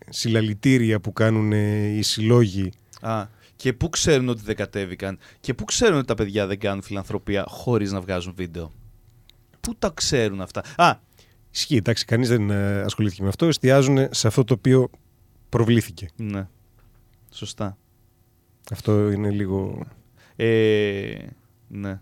συλλαλητήρια 0.09 0.99
που 0.99 1.13
κάνουν 1.13 1.51
ε, 1.53 1.88
οι 1.88 2.01
συλλόγοι. 2.01 2.71
Α, 3.01 3.25
και 3.55 3.73
πού 3.73 3.89
ξέρουν 3.89 4.29
ότι 4.29 4.41
δεν 4.43 4.55
κατέβηκαν 4.55 5.17
και 5.39 5.53
πού 5.53 5.63
ξέρουν 5.65 5.97
ότι 5.97 6.07
τα 6.07 6.15
παιδιά 6.15 6.47
δεν 6.47 6.59
κάνουν 6.59 6.81
φιλανθρωπία 6.81 7.45
χωρίς 7.47 7.91
να 7.91 8.01
βγάζουν 8.01 8.33
βίντεο; 8.36 8.71
Πού 9.62 9.75
τα 9.75 9.91
ξέρουν 9.93 10.41
αυτά; 10.41 10.63
Α, 10.75 10.95
Ισχύει, 11.53 11.75
εντάξει, 11.75 12.05
κανείς 12.05 12.29
δεν 12.29 12.49
ε, 12.49 12.81
ασχολήθηκε 12.81 13.21
με 13.21 13.27
αυτό. 13.27 13.45
Εστιάζουν 13.45 14.07
σε 14.11 14.27
αυτό 14.27 14.43
το 14.43 14.53
οποίο 14.53 14.89
προβλήθηκε. 15.49 16.09
ναι. 16.15 16.47
Σωστά. 17.31 17.77
Αυτό 18.71 19.11
είναι 19.11 19.29
λίγο. 19.29 19.85
Ε, 20.35 21.15
ναι. 21.67 21.99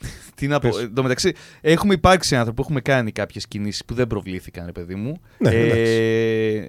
Τι 0.34 0.46
να 0.46 0.58
πω. 0.58 0.68
Πες. 0.68 0.78
Εν 0.82 0.94
τω 0.94 1.02
μεταξύ, 1.02 1.32
έχουμε 1.60 1.94
υπάρξει 1.94 2.34
άνθρωποι 2.36 2.56
που 2.56 2.62
έχουμε 2.62 2.80
κάνει 2.80 3.12
κάποιες 3.12 3.46
κινήσεις 3.48 3.84
που 3.84 3.94
δεν 3.94 4.06
προβλήθηκαν, 4.06 4.66
ρε 4.66 4.72
παιδί 4.72 4.94
μου. 4.94 5.16
Ναι, 5.38 5.50
ε, 5.50 6.66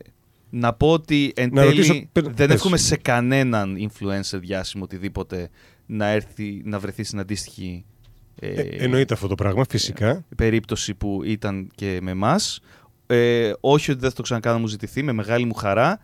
να 0.49 0.73
πω 0.73 0.91
ότι 0.91 1.33
εν 1.35 1.49
Να 1.53 1.61
τέλει 1.61 1.75
ρωτήσω, 1.75 1.93
πε- 2.11 2.23
δεν 2.25 2.47
πες. 2.47 2.55
εύχομαι 2.55 2.77
σε 2.77 2.97
κανέναν 2.97 3.77
influencer 3.89 4.39
διάσημο 4.39 4.83
οτιδήποτε 4.83 5.49
να, 5.85 6.07
έρθει, 6.07 6.61
να 6.65 6.79
βρεθεί 6.79 7.03
στην 7.03 7.19
αντίστοιχη 7.19 7.85
ε, 8.39 8.47
Ε, 8.47 8.61
εννοείται 8.61 9.13
αυτό 9.13 9.27
το 9.27 9.35
πράγμα, 9.35 9.65
φυσικά. 9.69 10.25
περίπτωση 10.35 10.93
που 10.93 11.21
ήταν 11.23 11.69
και 11.75 11.99
με 12.01 12.11
εμάς. 12.11 12.59
Ε, 13.07 13.51
όχι 13.59 13.91
ότι 13.91 13.99
δεν 13.99 14.09
θα 14.09 14.15
το 14.15 14.21
ξανακάνω 14.21 14.55
να 14.55 14.61
μου 14.61 14.67
ζητηθεί, 14.67 15.03
με 15.03 15.11
μεγάλη 15.11 15.45
μου 15.45 15.53
χαρά. 15.53 15.99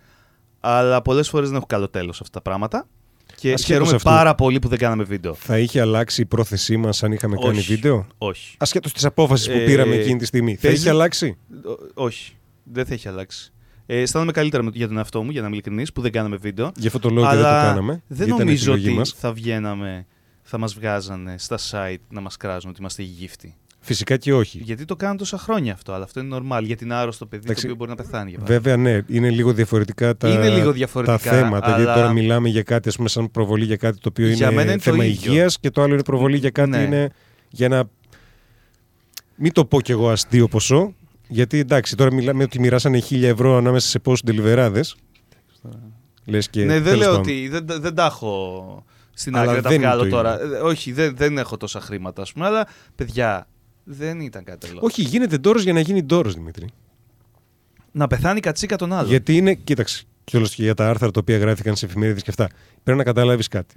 Αλλά 0.59 1.01
πολλές 1.01 1.29
φορές 1.29 1.47
δεν 1.47 1.57
έχω 1.57 1.65
καλό 1.65 1.89
τέλος 1.89 2.21
αυτά 2.21 2.33
τα 2.33 2.49
πράγματα. 2.49 2.87
Και 3.35 3.53
Ασχέτως 3.53 3.65
χαίρομαι 3.65 3.95
αυτού. 3.95 4.09
πάρα 4.09 4.35
πολύ 4.35 4.59
που 4.59 4.67
δεν 4.67 4.77
κάναμε 4.77 5.03
βίντεο. 5.03 5.33
Θα 5.33 5.59
είχε 5.59 5.81
αλλάξει 5.81 6.21
η 6.21 6.25
πρόθεσή 6.25 6.77
μας 6.77 7.03
αν 7.03 7.11
είχαμε 7.11 7.35
κάνει 7.43 7.57
Όχι. 7.57 7.73
βίντεο; 7.73 8.07
Όχι. 8.17 8.55
Ασχέτως 8.59 8.93
της 8.93 9.05
απόφασης 9.05 9.47
που 9.47 9.57
Ε, 9.57 9.65
πήραμε 9.65 9.95
εκείνη 9.95 10.17
τη 10.19 10.25
στιγμή. 10.25 10.55
Θα 10.55 10.61
παίζει- 10.61 10.79
είχε 10.81 10.89
αλλάξει; 10.89 11.37
Ό- 11.65 12.03
όχι. 12.03 12.35
Δεν 12.63 12.85
θα 12.85 12.93
έχει 12.93 13.07
αλλάξει. 13.07 13.51
Ε, 13.85 14.01
αισθάνομαι 14.01 14.31
καλύτερα 14.31 14.63
με- 14.63 14.71
για 14.73 14.87
τον 14.87 14.97
εαυτό 14.97 15.23
μου, 15.23 15.29
για 15.31 15.41
να 15.41 15.47
είμαι 15.47 15.55
ειλικρινής, 15.55 15.91
που 15.93 16.01
δεν 16.01 16.11
κάναμε 16.11 16.35
βίντεο. 16.35 16.71
Γι' 16.75 16.87
αυτό 16.87 16.99
το 16.99 17.09
λόγο 17.09 17.27
και 17.29 17.33
δεν 17.35 17.43
το 17.43 17.49
αλλά 17.49 17.61
κάναμε. 17.67 17.91
δεν 17.91 18.17
γιατί 18.17 18.31
ήταν 18.31 18.37
νομίζω 18.45 18.71
επιλογή 18.71 18.87
ότι 18.89 18.97
μας. 18.97 19.13
θα 19.17 19.33
βγαίναμε, 19.33 20.05
θα 20.49 20.57
μας 20.57 20.73
βγάζανε 20.73 21.35
στα 21.37 21.57
site 21.71 21.95
να 22.09 22.21
μας 22.21 22.37
κράζουν 22.37 22.69
ότι 22.69 22.79
είμαστε 22.79 23.03
γύφτοι. 23.03 23.55
Φυσικά 23.79 24.17
και 24.17 24.33
όχι. 24.33 24.57
Γιατί 24.63 24.85
το 24.85 24.95
κάνουν 24.95 25.17
τόσα 25.17 25.37
χρόνια 25.37 25.73
αυτό, 25.73 25.93
αλλά 25.93 26.03
αυτό 26.03 26.19
είναι 26.19 26.37
normal. 26.41 26.61
Γιατί 26.63 26.83
είναι 26.83 26.93
άρρωστο 26.93 27.25
παιδί 27.25 27.43
Εντάξει, 27.45 27.61
το 27.67 27.71
οποίο 27.71 27.85
μπορεί 27.85 27.97
να 27.97 28.03
πεθάνει. 28.03 28.29
Για 28.29 28.39
παράδειγμα. 28.39 28.71
Βέβαια, 28.77 28.93
ναι, 28.93 29.03
είναι 29.17 29.29
λίγο 29.29 29.53
διαφορετικά 29.53 30.17
τα, 30.17 30.29
Είναι 30.29 30.49
λίγο 30.49 30.65
τα 30.65 30.71
διαφορετικά, 30.71 31.17
θέματα. 31.31 31.67
Γιατί 31.67 31.81
αλλά- 31.81 31.93
τώρα 31.93 32.11
μιλάμε 32.13 32.49
για 32.49 32.63
κάτι, 32.63 32.89
ας 32.89 32.95
πούμε, 32.95 33.09
σαν 33.09 33.31
προβολή 33.31 33.65
για 33.65 33.75
κάτι 33.75 33.99
το 33.99 34.09
οποίο 34.09 34.27
Για 34.27 34.45
είναι, 34.47 34.55
μένα 34.55 34.71
είναι 34.71 34.81
το 34.81 34.91
θέμα 34.91 35.05
ίδιο. 35.05 35.31
υγείας 35.31 35.59
και 35.59 35.69
το 35.69 35.81
άλλο 35.81 35.93
είναι 35.93 36.03
προβολή 36.03 36.37
για 36.37 36.49
κάτι 36.49 36.69
Ναι. 36.69 36.77
είναι 36.81 37.09
για 37.49 37.67
να. 37.67 37.89
Μην 39.35 39.51
το 39.51 39.65
πω 39.65 39.81
κι 39.81 39.91
εγώ 39.91 40.09
αστείο 40.09 40.47
ποσό, 40.47 40.93
γιατί 41.27 41.59
εντάξει, 41.59 41.95
τώρα 41.95 42.13
μιλάμε 42.13 42.43
ότι 42.43 42.59
μοιράσανε 42.59 42.99
χίλια 42.99 43.29
ευρώ 43.29 43.57
ανάμεσα 43.57 43.87
σε 43.87 43.99
πόσου 43.99 44.23
ντελιβεράδε. 44.25 44.83
Λες 46.25 46.49
και. 46.49 46.63
ναι, 46.63 46.73
δεν 46.73 46.83
τέλος 46.83 46.99
λέω 46.99 47.07
πάντων. 47.09 47.21
ότι 47.21 47.47
δεν, 47.47 47.65
δεν 47.81 47.95
τα 47.95 48.05
έχω 48.05 48.85
στην 49.17 49.35
Αλλά 49.35 49.51
άκρη 49.51 49.55
να 49.55 49.61
τα 49.61 49.69
δεν 49.69 49.77
είναι 49.77 49.87
βγάλω 49.87 50.03
το 50.03 50.09
τώρα. 50.09 50.41
Ε, 50.41 50.45
Όχι, 50.45 50.91
δεν, 50.91 51.15
δεν 51.17 51.37
έχω 51.37 51.57
τόσα 51.57 51.79
χρήματα, 51.81 52.21
ας 52.21 52.33
πούμε, 52.33 52.45
αλλά 52.45 52.67
παιδιά, 52.95 53.47
δεν 53.83 54.19
ήταν 54.19 54.43
κάτι 54.43 54.67
άλλο. 54.69 54.79
Όχι, 54.81 55.01
γίνεται 55.01 55.37
ντόρος 55.37 55.63
για 55.63 55.73
να 55.73 55.79
γίνει 55.79 56.03
ντόρος, 56.03 56.33
Δημήτρη. 56.33 56.67
Να 57.91 58.07
πεθάνει 58.07 58.37
η 58.37 58.41
κατσίκα 58.41 58.75
των 58.75 58.93
άλλων. 58.93 59.09
Γιατί 59.09 59.37
είναι, 59.37 59.53
κοίταξε, 59.53 60.03
κιόλας 60.23 60.55
και 60.55 60.63
για 60.63 60.73
τα 60.73 60.89
άρθρα 60.89 61.11
τα 61.11 61.19
οποία 61.19 61.37
γράφτηκαν 61.37 61.75
σε 61.75 61.85
εφημερίδες 61.85 62.21
και 62.23 62.29
αυτά. 62.29 62.47
Πρέπει 62.83 62.97
να 62.97 63.03
καταλάβεις 63.03 63.47
κάτι. 63.47 63.75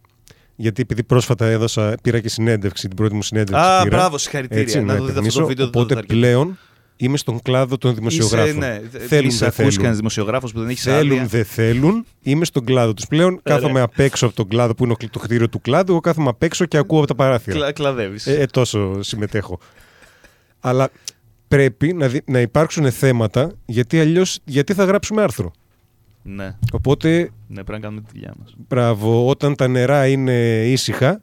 Γιατί 0.56 0.82
επειδή 0.82 1.02
πρόσφατα 1.02 1.46
έδωσα, 1.46 1.94
πήρα 2.02 2.20
και 2.20 2.28
συνέντευξη, 2.28 2.86
την 2.88 2.96
πρώτη 2.96 3.14
μου 3.14 3.22
συνέντευξη. 3.22 3.64
Α, 3.64 3.82
πήρα, 3.82 3.96
μπράβο, 3.96 4.18
συγχαρητήρια. 4.18 4.62
Έτσι, 4.62 4.80
να 4.80 4.84
να 4.84 4.92
δείτε 4.92 5.04
αυτό 5.04 5.12
το 5.12 5.18
υπενθυμίσω. 5.18 5.46
βίντεο. 5.46 5.64
δεν 5.64 5.72
το 5.72 5.78
Οπότε 5.80 5.94
δείτε 5.94 6.14
αρκετά. 6.14 6.14
πλέον 6.14 6.58
είμαι 7.00 7.16
στον 7.16 7.42
κλάδο 7.42 7.76
των 7.78 7.94
δημοσιογράφων. 7.94 8.48
Είσαι, 8.48 8.58
ναι, 8.58 8.80
δε- 8.90 8.98
θέλουν, 8.98 9.26
είσαι 9.28 9.38
δεν 9.38 9.48
ακούς 9.48 9.54
θέλουν. 9.56 9.74
κανένας 9.76 9.96
δημοσιογράφος 9.96 10.52
που 10.52 10.60
δεν 10.60 10.68
έχεις 10.68 10.82
Θέλουν, 10.82 11.12
άδεια. 11.12 11.26
δεν 11.26 11.44
θέλουν. 11.44 12.04
Είμαι 12.22 12.44
στον 12.44 12.64
κλάδο 12.64 12.94
τους 12.94 13.06
πλέον. 13.06 13.40
Κάθομαι 13.42 13.80
απ' 13.80 13.98
έξω 13.98 14.26
από 14.26 14.34
τον 14.34 14.48
κλάδο 14.48 14.74
που 14.74 14.84
είναι 14.84 14.94
το 15.10 15.18
κτίριο 15.18 15.48
του 15.48 15.60
κλάδου. 15.60 15.90
Εγώ 15.92 16.00
κάθομαι 16.00 16.28
απ' 16.28 16.42
έξω 16.42 16.64
και 16.66 16.76
ακούω 16.76 16.98
από 16.98 17.06
τα 17.06 17.14
παράθυρα. 17.14 17.56
Κλα, 17.56 17.72
κλαδεύεις. 17.72 18.26
Ε, 18.26 18.40
ε, 18.40 18.46
τόσο 18.46 19.02
συμμετέχω. 19.02 19.58
Αλλά 20.60 20.88
πρέπει 21.48 21.92
να, 21.92 22.08
δι- 22.08 22.28
να 22.30 22.40
υπάρξουν 22.40 22.90
θέματα 22.92 23.52
γιατί 23.66 24.00
αλλιώς 24.00 24.38
γιατί 24.44 24.74
θα 24.74 24.84
γράψουμε 24.84 25.22
άρθρο. 25.22 25.50
ναι, 26.22 26.56
Οπότε, 26.72 27.30
ναι, 27.46 27.54
πρέπει 27.64 27.70
να 27.72 27.78
κάνουμε 27.78 28.00
τη 28.00 28.06
δουλειά 28.12 28.34
μας. 28.40 28.54
μπράβο, 28.68 29.28
όταν 29.28 29.54
τα 29.56 29.68
νερά 29.68 30.06
είναι 30.06 30.62
ήσυχα, 30.66 31.20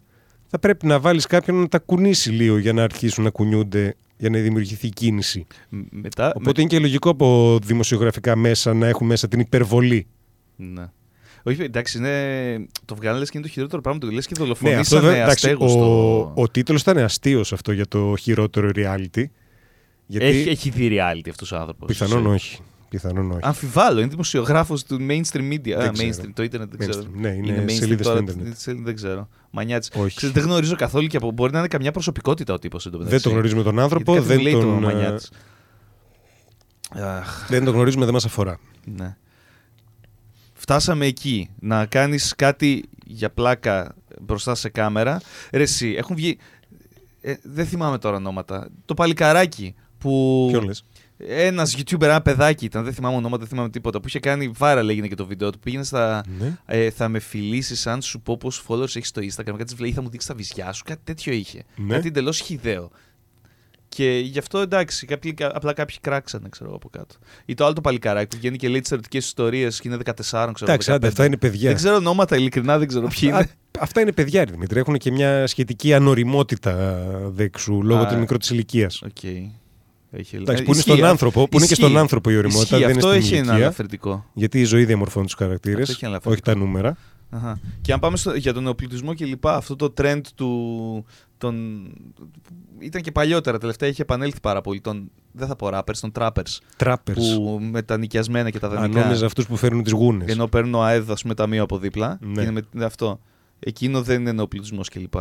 θα 0.48 0.60
πρέπει 0.60 0.86
να 0.88 1.00
βάλεις 1.00 1.26
κάποιον 1.26 1.60
να 1.60 1.68
τα 1.68 1.80
κουνήσει 1.80 2.30
λίγο 2.30 2.58
για 2.58 2.74
να 2.74 2.84
αρχίσουν 2.84 3.24
να 3.24 3.30
κουνιούνται, 3.30 3.96
για 4.18 4.30
να 4.30 4.40
δημιουργηθεί 4.40 4.90
κίνηση. 4.90 5.46
Μ- 5.70 5.86
Μετά, 5.92 6.34
Οπότε 6.36 6.62
είναι 6.62 6.70
και 6.70 6.80
λογικό 6.80 7.10
από 7.10 7.60
δημοσιογραφικά 7.64 8.36
μέσα 8.36 8.74
να 8.74 8.88
έχουν 8.88 9.08
μέσα 9.08 9.28
την 9.28 9.40
υπερβολή. 9.40 10.08
Ναι. 10.56 10.86
Όχι, 11.44 11.62
εντάξει, 11.62 11.98
είναι... 11.98 12.68
το 12.86 12.96
βγάλανε 12.96 13.20
λες 13.20 13.30
και 13.30 13.38
είναι 13.38 13.48
το 13.48 13.54
χειρότερο 13.54 13.82
πράγμα 13.82 14.00
του. 14.00 14.12
Λες 14.12 14.26
και 14.28 14.34
Ναι, 14.38 14.44
δολοφονήσανε 14.44 14.80
αυτό 14.82 15.00
δεν, 15.00 15.14
εντάξει, 15.22 15.46
αστέγους 15.50 15.72
ο, 15.72 15.76
στο... 15.76 16.32
ο 16.36 16.48
τίτλος 16.50 16.82
ήταν 16.82 16.98
αστείος 16.98 17.54
αυτό 17.54 17.72
για 17.72 17.88
το 17.88 18.16
χειρότερο 18.20 18.70
reality. 18.76 19.24
Γιατί 20.06 20.26
Έχει, 20.26 20.50
έχει 20.50 20.70
δει 20.70 20.90
reality 20.92 21.30
αυτός 21.30 21.52
ο 21.52 21.58
άνθρωπος. 21.58 21.88
πιθανόν 21.88 22.22
Σε- 22.24 22.30
όχι. 22.30 22.60
Πιθανόν 22.90 23.32
όχι. 23.32 23.40
Αμφιβάλλω, 23.44 24.00
είναι 24.00 24.10
δημοσιογράφος 24.10 24.84
του 24.84 24.98
mainstream 25.10 25.54
media. 25.54 25.72
Α, 25.72 25.82
Δεν 25.82 25.94
ξέρω. 25.94 26.10
mainstream, 26.10 26.30
το 26.34 26.44
ίντερνετ 26.44 26.74
δεν 26.76 26.90
ξέρω. 26.90 27.06
Mainstream, 27.06 27.20
ναι, 27.20 27.30
είναι 27.30 27.64
mainstream 27.68 27.72
σελίδες 27.72 28.06
τώρα, 28.06 28.20
στο 28.20 28.32
ίντερνετ. 28.32 28.58
σελίδες 28.58 28.86
Δεν 28.86 28.96
ξέρω. 28.96 29.28
Μανιάτης. 29.52 29.92
Όχι. 29.96 30.16
Ξέρεις, 30.16 30.36
δεν 30.36 30.44
γνωρίζω 30.44 30.76
καθόλου 30.76 31.08
και 31.08 31.18
από... 31.18 31.32
μπορεί 31.32 31.52
να 31.52 31.60
είναι 31.60 31.68
καμιά 31.68 31.92
προσωπικότητα 31.92 32.54
ο 32.54 32.60
τύπος. 32.60 32.86
εν 32.86 32.92
τω 32.92 32.98
δεν 32.98 33.06
μεταξύ. 33.06 33.26
το 33.28 33.32
γνωρίζουμε 33.32 33.64
τον 33.64 33.80
άνθρωπο, 33.80 34.12
Γιατί 34.12 34.28
κάτι 34.28 34.40
μου 34.40 34.44
δεν 34.44 34.54
λέει 34.54 34.62
το 34.62 34.68
τον, 34.68 34.84
ε, 34.84 34.94
Μανιάτης. 34.94 35.32
Αχ, 36.96 37.48
δεν 37.50 37.66
τον 37.66 37.74
γνωρίζουμε, 37.74 38.06
δεν 38.06 38.14
μας 38.14 38.26
αφορά. 38.26 38.60
ναι. 38.84 39.16
Φτάσαμε 40.54 41.06
εκεί. 41.06 41.50
Να 41.60 41.86
κάνεις 41.86 42.36
κάτι 42.36 42.84
για 43.06 43.30
πλάκα 43.30 43.96
μπροστά 44.22 44.56
σε 44.56 44.70
κάμερα. 44.70 45.22
Ρε 45.52 45.62
εσύ, 45.64 45.94
έχουν 45.98 46.16
βγει... 46.16 46.38
Ε, 47.22 47.34
δεν 47.44 47.66
θυμάμαι 47.66 47.98
τώρα 47.98 48.16
ονόματα. 48.16 48.70
Το 48.86 48.94
παλικαράκι 48.94 49.76
που... 49.98 50.46
Ποιον 50.52 50.64
λες; 50.64 50.84
Ένας 51.18 51.78
YouTuber, 51.78 52.02
ένα 52.02 52.22
παιδάκι 52.22 52.66
ήταν, 52.66 52.84
δεν 52.84 52.94
θυμάμαι 52.94 53.16
ονόματα, 53.16 53.38
δεν 53.38 53.48
θυμάμαι 53.48 53.70
τίποτα. 53.70 54.00
Που 54.00 54.08
είχε 54.08 54.20
κάνει 54.20 54.52
viral 54.60 54.86
έγινε 54.90 55.08
και 55.08 55.16
το 55.16 55.26
βίντεο 55.26 55.50
του. 55.50 55.60
Πήγαινε 55.60 55.84
στα. 55.84 56.24
Ναι. 56.40 56.58
Ε, 56.66 56.90
θα 56.90 57.10
με 57.10 57.20
φιλήσεις 57.20 57.88
αν 57.88 58.02
σου 58.02 58.22
πω 58.22 58.38
πόσους 58.38 58.64
followers 58.68 58.96
έχεις 58.96 59.08
στο 59.08 59.22
Instagram. 59.22 59.56
Κάτι 59.58 59.76
βλέπει, 59.76 59.94
θα 59.94 60.02
μου 60.02 60.10
δείξεις 60.10 60.30
τα 60.30 60.36
βυζιά 60.36 60.72
σου. 60.72 60.84
Κάτι 60.84 61.02
τέτοιο 61.04 61.34
είχε. 61.34 61.64
Ναι. 61.76 61.94
Κάτι 61.94 62.08
εντελώς 62.08 62.40
χιδαίο. 62.40 62.92
Και 63.90 64.20
γι' 64.20 64.40
αυτό 64.40 64.60
εντάξει, 64.60 65.06
κάποιοι, 65.06 65.36
απλά 65.40 65.74
κάποιοι 65.74 65.96
κράξανε, 66.02 66.50
ξέρω 66.50 66.66
εγώ 66.68 66.76
από 66.76 66.90
κάτω. 66.90 67.16
Ή 67.46 67.54
το 67.54 67.66
άλλο 67.66 67.74
το 67.74 67.82
παλικάράκι 67.82 68.28
που 68.28 68.38
βγαίνει 68.42 68.58
και 68.58 68.68
λέει 68.70 68.80
τις 68.80 68.92
ερωτικές 68.92 69.26
ιστορίες 69.26 69.80
και 69.80 69.88
είναι 69.88 69.98
14, 70.06 70.14
ξέρω 70.22 70.54
Εντάξει, 70.62 70.92
άντε, 70.92 71.08
15. 71.08 71.10
αυτά 71.10 71.26
είναι 71.26 71.38
παιδιά. 71.38 71.68
Δεν 71.68 71.76
ξέρω 71.76 71.96
ονόματα, 71.96 72.36
ειλικρινά 72.36 72.78
δεν 72.78 72.88
ξέρω 72.88 73.08
ποιοι 73.20 73.30
Α, 73.32 73.36
είναι. 73.38 73.50
αυτά 73.80 74.02
είναι 74.02 74.12
παιδιά, 74.12 74.46
ρε 74.46 74.52
Δημήτρη. 74.52 74.80
Έχουν 74.80 74.98
και 74.98 75.12
μια 75.12 75.48
σχετική 75.48 75.94
ανωριμότητα 75.94 77.02
δέξου 77.30 77.84
λόγω 77.84 78.02
Α, 78.02 78.06
τη 78.08 78.16
μικρό 78.16 78.38
της 78.38 78.50
ηλικίας. 78.50 79.02
Οκ. 79.02 79.50
Έχει... 80.20 80.36
Εντάξει, 80.36 80.62
ε, 80.62 80.66
που 80.66 80.72
είναι 80.72 80.80
ισχύει, 80.80 80.92
στον 80.92 81.06
α- 81.06 81.10
άνθρωπο, 81.10 81.44
που 81.48 81.58
είναι 81.58 81.66
και 81.66 81.74
ισχύει. 81.74 81.86
στον 81.88 81.98
άνθρωπο 81.98 82.30
η 82.30 82.38
ωριμότητα, 82.38 82.76
Ισχύει, 82.78 82.86
δεν 82.92 82.96
είναι 82.96 83.08
αυτό 83.08 83.22
στην 83.22 83.22
έχει 83.24 83.34
ένα 83.36 83.46
ηλικία. 83.46 83.66
ελαφρυντικό. 83.66 84.26
Γιατί 84.34 84.60
η 84.60 84.64
ζωή 84.64 84.86
διαμορφώνει 84.86 85.26
τους 85.26 85.36
χαρακτήρες, 85.36 85.80
Αυτό 85.82 85.92
έχει 85.92 86.06
ελαφρυντικό. 86.06 86.32
όχι 86.34 86.42
τα 86.42 86.56
νούμερα. 86.66 86.98
Αχα. 87.30 87.60
Και 87.82 87.94
αν 87.94 88.00
πάμε 88.00 88.18
στο, 88.18 88.36
για 88.36 88.54
τον 88.54 88.64
νεοπλουτισμό 88.64 89.14
και 89.14 89.26
λοιπά, 89.26 89.56
αυτό 89.56 89.76
το 89.76 89.94
trend 90.02 90.22
του. 90.36 91.06
Τον, 91.38 91.84
ήταν 92.80 93.02
και 93.02 93.12
παλιότερα, 93.12 93.58
τελευταία 93.58 93.90
είχε 93.90 94.02
επανέλθει 94.02 94.40
πάρα 94.40 94.62
πολύ. 94.62 94.82
Τον, 94.82 95.12
δεν 95.32 95.48
θα 95.48 95.56
πω 95.56 95.70
rappers, 95.74 95.98
των 96.02 96.12
trappers. 96.20 96.58
Trapper. 96.78 97.16
Που 97.16 97.60
με 97.72 97.82
τα 97.82 97.98
νοικιασμένα 97.98 98.50
και 98.50 98.60
τα 98.60 98.68
Αν 98.68 98.74
δανεικά. 98.74 99.02
νόμιζα 99.04 99.26
αυτούς 99.26 99.46
που 99.48 99.56
φέρνουν 99.56 99.84
τις 99.84 99.92
γούνες. 99.92 100.28
Ενώ 100.32 100.48
παίρνω 100.48 100.82
ΟΑΕΔ, 100.82 101.12
ας 101.12 101.22
πούμε, 101.22 101.34
ταμείο 101.34 101.64
από 101.64 101.78
δίπλα. 101.78 102.18
Ναι. 102.22 102.42
Είναι 102.42 102.62
με, 102.72 102.86
αυτό. 102.86 103.20
Εκείνο 103.60 104.02
δεν 104.02 104.20
είναι 104.22 104.32
νεοπλουτισμός 104.32 104.90
κλπ. 104.90 105.14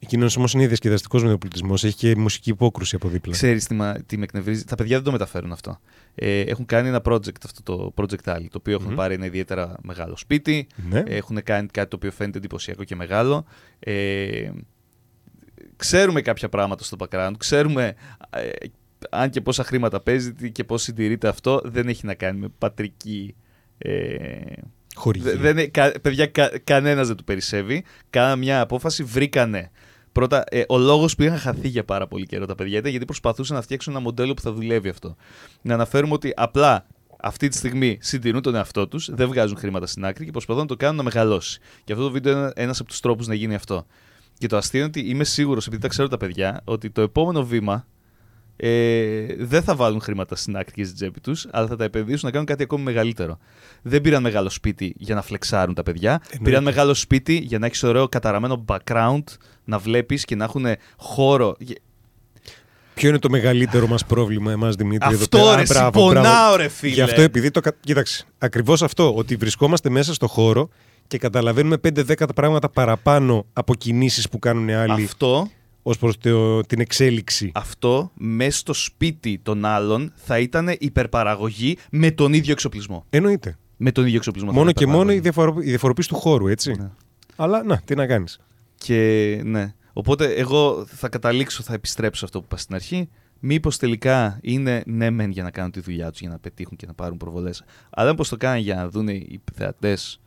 Εκείνος 0.00 0.36
όμως 0.36 0.52
είναι 0.52 0.66
διασκεδαστικός 0.66 1.22
νεοπλουτισμό. 1.22 1.74
Έχει 1.74 1.94
και 1.94 2.16
μουσική 2.16 2.50
υπόκρουση 2.50 2.96
από 2.96 3.08
δίπλα. 3.08 3.32
Ξέρεις 3.32 3.64
τι, 3.66 3.74
μα- 3.74 3.96
τι 4.06 4.16
με 4.18 4.24
εκνευρίζει; 4.24 4.64
Τα 4.64 4.74
παιδιά 4.74 4.96
δεν 4.96 5.04
το 5.04 5.12
μεταφέρουν 5.12 5.52
αυτό. 5.52 5.80
Ε, 6.14 6.40
έχουν 6.40 6.66
κάνει 6.66 6.88
ένα 6.88 7.00
project, 7.04 7.44
αυτό 7.44 7.62
το 7.62 7.92
Project 7.96 8.34
Ali, 8.36 8.46
το 8.50 8.58
οποίο 8.58 8.74
έχουν 8.74 8.86
Μμμ. 8.88 8.94
πάρει 8.96 9.14
ένα 9.14 9.26
ιδιαίτερα 9.26 9.76
μεγάλο 9.82 10.16
σπίτι. 10.16 10.66
Ναι. 10.90 11.02
Έχουν 11.06 11.42
κάνει 11.42 11.66
κάτι 11.66 11.88
το 11.90 11.96
οποίο 11.96 12.10
φαίνεται 12.12 12.38
εντυπωσιακό 12.38 12.84
και 12.84 12.96
μεγάλο. 12.96 13.44
Ε, 13.78 14.50
ξέρουμε 15.76 16.20
κάποια 16.20 16.48
πράγματα 16.48 16.84
στο 16.84 16.96
background. 17.00 17.32
Ξέρουμε 17.38 17.94
ε, 18.30 18.48
αν 19.10 19.30
και 19.30 19.40
πόσα 19.40 19.64
χρήματα 19.64 20.00
παίζει 20.00 20.32
τι 20.34 20.50
και 20.50 20.64
πώς 20.64 20.82
συντηρείται 20.82 21.28
αυτό. 21.28 21.60
Δεν 21.64 21.88
έχει 21.88 22.06
να 22.06 22.14
κάνει 22.14 22.38
με 22.40 22.48
πατρική... 22.58 23.34
Ε, 23.78 24.36
Χορηγία. 24.94 25.30
δε- 25.30 25.36
δεν, 25.36 25.50
είναι- 25.58 25.66
κα- 25.66 25.92
παιδιά, 26.02 26.26
κα, 26.26 26.50
κανένας 26.64 27.06
δεν 27.06 27.16
του 27.16 27.24
περισσεύει. 27.24 27.84
Κάναν 28.10 28.38
μια 28.38 28.60
απόφαση, 28.60 29.02
βρήκανε 29.02 29.70
Πρώτα, 30.16 30.44
ε, 30.48 30.62
ο 30.68 30.78
λόγος 30.78 31.14
που 31.14 31.22
είχαν 31.22 31.38
χαθεί 31.38 31.68
για 31.68 31.84
πάρα 31.84 32.06
πολύ 32.06 32.26
καιρό 32.26 32.46
τα 32.46 32.54
παιδιά 32.54 32.78
ήταν 32.78 32.90
γιατί 32.90 33.04
προσπαθούσαν 33.04 33.56
να 33.56 33.62
φτιάξουν 33.62 33.92
ένα 33.92 34.02
μοντέλο 34.02 34.34
που 34.34 34.40
θα 34.40 34.52
δουλεύει 34.52 34.88
αυτό. 34.88 35.16
Να 35.62 35.74
αναφέρουμε 35.74 36.12
ότι 36.12 36.32
απλά 36.36 36.86
αυτή 37.20 37.48
τη 37.48 37.56
στιγμή 37.56 37.98
συντηρούν 38.00 38.42
τον 38.42 38.54
εαυτό 38.54 38.88
τους, 38.88 39.10
δεν 39.12 39.28
βγάζουν 39.28 39.56
χρήματα 39.56 39.86
στην 39.86 40.04
άκρη 40.04 40.24
και 40.24 40.30
προσπαθούν 40.30 40.62
να 40.62 40.68
το 40.68 40.76
κάνουν 40.76 40.96
να 40.96 41.02
μεγαλώσει. 41.02 41.60
Και 41.84 41.92
αυτό 41.92 42.04
το 42.04 42.10
βίντεο 42.10 42.38
είναι 42.38 42.52
ένας 42.54 42.80
από 42.80 42.88
τους 42.88 43.00
τρόπους 43.00 43.26
να 43.26 43.34
γίνει 43.34 43.54
αυτό. 43.54 43.86
Και 44.38 44.46
το 44.46 44.56
αστείο 44.56 44.78
είναι 44.78 44.88
ότι 44.88 45.00
είμαι 45.00 45.24
σίγουρος, 45.24 45.66
επειδή 45.66 45.82
τα 45.82 45.88
ξέρω 45.88 46.08
τα 46.08 46.16
παιδιά, 46.16 46.60
ότι 46.64 46.90
το 46.90 47.00
επόμενο 47.00 47.44
βήμα 47.44 47.86
ε, 48.56 49.26
δεν 49.38 49.62
θα 49.62 49.74
βάλουν 49.74 50.00
χρήματα 50.00 50.36
στην 50.36 50.56
άκρη 50.56 50.72
και 50.74 50.84
στην 50.84 50.96
τσέπη 50.96 51.20
τους, 51.20 51.46
αλλά 51.50 51.66
θα 51.66 51.76
τα 51.76 51.84
επενδύσουν 51.84 52.20
να 52.22 52.30
κάνουν 52.30 52.46
κάτι 52.46 52.62
ακόμη 52.62 52.82
μεγαλύτερο. 52.82 53.38
Δεν 53.82 54.00
πήραν 54.00 54.22
μεγάλο 54.22 54.48
σπίτι 54.50 54.94
για 54.98 55.14
να 55.14 55.22
φλεξάρουν 55.22 55.74
τα 55.74 55.82
παιδιά. 55.82 56.22
Πήραν 56.42 56.62
μεγάλο 56.62 56.94
σπίτι 56.94 57.34
για 57.36 57.58
να 57.58 57.66
έχεις 57.66 57.82
ωραίο 57.82 58.08
καταραμένο 58.08 58.64
background, 58.68 59.22
να 59.64 59.78
βλέπεις 59.78 60.24
και 60.24 60.36
να 60.36 60.44
έχουν 60.44 60.66
χώρο. 60.96 61.56
Ποιο 62.94 63.08
είναι 63.08 63.18
το 63.18 63.30
μεγαλύτερο 63.30 63.86
μας 63.86 64.04
πρόβλημα, 64.04 64.52
εμάς 64.52 64.74
Δημήτρη, 64.74 65.12
εδώ 65.12 65.22
Αυτό 65.22 65.38
πέρα; 65.38 65.54
ρε, 65.56 65.62
Α, 65.62 65.64
μπράβο, 65.64 65.98
συμπονάω 66.08 66.22
μπράβο. 66.22 66.56
ρε 66.56 66.68
φίλε. 66.68 66.92
Γι' 66.92 67.00
αυτό 67.00 67.20
επειδή 67.20 67.50
το. 67.50 67.60
κα- 67.60 67.76
Κοίταξε. 67.80 68.24
Ακριβώς 68.38 68.82
αυτό. 68.82 69.14
Ότι 69.14 69.36
βρισκόμαστε 69.36 69.90
μέσα 69.90 70.14
στο 70.14 70.26
χώρο 70.26 70.68
και 71.06 71.18
καταλαβαίνουμε 71.18 71.76
5-10 71.76 72.14
πράγματα 72.34 72.68
παραπάνω 72.68 73.46
από 73.52 73.74
κινήσεις 73.74 74.28
που 74.28 74.38
κάνουν 74.38 74.70
άλλοι 74.70 75.04
Αυτό, 75.04 75.48
ως 75.88 75.98
προς 75.98 76.16
την 76.66 76.80
εξέλιξη. 76.80 77.50
αυτό 77.54 78.10
μέσα 78.14 78.58
στο 78.58 78.72
σπίτι 78.72 79.40
των 79.42 79.64
άλλων 79.64 80.12
θα 80.14 80.38
ήταν 80.38 80.76
υπερπαραγωγή 80.78 81.78
με 81.90 82.10
τον 82.10 82.32
ίδιο 82.32 82.52
εξοπλισμό. 82.52 83.04
Εννοείται. 83.10 83.58
Με 83.76 83.92
τον 83.92 84.04
ίδιο 84.04 84.16
εξοπλισμό. 84.16 84.50
θα 84.50 84.56
Μόνο 84.56 84.70
ήταν 84.70 84.86
και 84.86 84.92
μόνο 84.92 85.12
η, 85.12 85.16
υπερπαραγωγή. 85.16 85.54
διαφορο... 85.54 85.66
η 85.66 85.70
διαφοροποίηση 85.70 86.08
του 86.08 86.14
χώρου, 86.14 86.46
έτσι. 86.46 86.72
Ναι. 86.72 86.90
Αλλά 87.36 87.62
να, 87.62 87.80
τι 87.84 87.94
να 87.94 88.06
κάνεις. 88.06 88.40
Και 88.74 89.40
ναι. 89.44 89.74
Οπότε 89.92 90.32
εγώ 90.32 90.86
θα 90.86 91.08
καταλήξω, 91.08 91.62
θα 91.62 91.74
επιστρέψω 91.74 92.18
σε 92.18 92.24
αυτό 92.24 92.38
που 92.38 92.44
είπα 92.48 92.56
στην 92.56 92.74
αρχή. 92.74 93.08
Μήπως 93.40 93.76
τελικά 93.76 94.38
είναι 94.42 94.82
ναι, 94.86 95.10
μεν 95.10 95.30
για 95.30 95.42
να 95.42 95.50
κάνουν 95.50 95.70
τη 95.70 95.80
δουλειά 95.80 96.10
τους, 96.10 96.20
για 96.20 96.28
να 96.28 96.38
πετύχουν 96.38 96.76
και 96.76 96.86
να 96.86 96.94
πάρουν 96.94 97.16
προβολές. 97.16 97.64
Αλλά 97.90 98.10
μήπως 98.10 98.28
το 98.28 98.36
κάνουν 98.36 98.62
για 98.62 98.74
να 98.74 98.88
δουν 98.88 99.08
οι 99.08 99.40
θεατές 99.54 100.20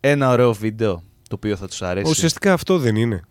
ένα 0.00 0.30
ωραίο 0.30 0.52
βίντεο 0.52 1.02
το 1.28 1.34
οποίο 1.34 1.56
θα 1.56 1.66
τους 1.66 1.82
αρέσει. 1.82 2.10
Ουσιαστικά 2.10 2.52
αυτό 2.52 2.78
δεν 2.78 2.96
είναι. 2.96 3.22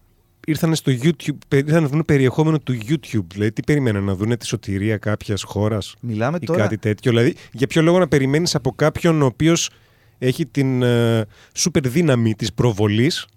Ήρθαν 0.47 0.75
στο 0.75 0.91
YouTube, 1.01 1.37
πε- 1.47 1.67
ήρθαν 1.67 1.81
να 1.81 1.87
βρουν 1.87 2.05
περιεχόμενο 2.05 2.59
του 2.59 2.77
YouTube. 2.87 3.25
Δηλαδή, 3.31 3.51
τι 3.51 3.61
περιμέναν 3.63 4.03
να 4.03 4.15
δουν 4.15 4.37
τη 4.37 4.45
σωτηρία 4.45 4.97
κάποιας 4.97 5.43
χώρας 5.43 5.95
Μιλάμε 5.99 6.37
ή 6.41 6.45
τώρα. 6.45 6.61
κάτι 6.61 6.77
τέτοιο. 6.77 7.11
Δηλαδή, 7.11 7.35
για 7.51 7.67
ποιο 7.67 7.81
λόγο 7.81 7.99
να 7.99 8.07
περιμένεις 8.07 8.55
από 8.55 8.71
κάποιον 8.71 9.21
ο 9.21 9.25
οποίος 9.25 9.69
έχει 10.17 10.45
την 10.45 10.81
ε, 10.81 11.25
σούπερ 11.53 11.89
δύναμη 11.89 12.33
της 12.35 12.53
προβολής 12.53 13.27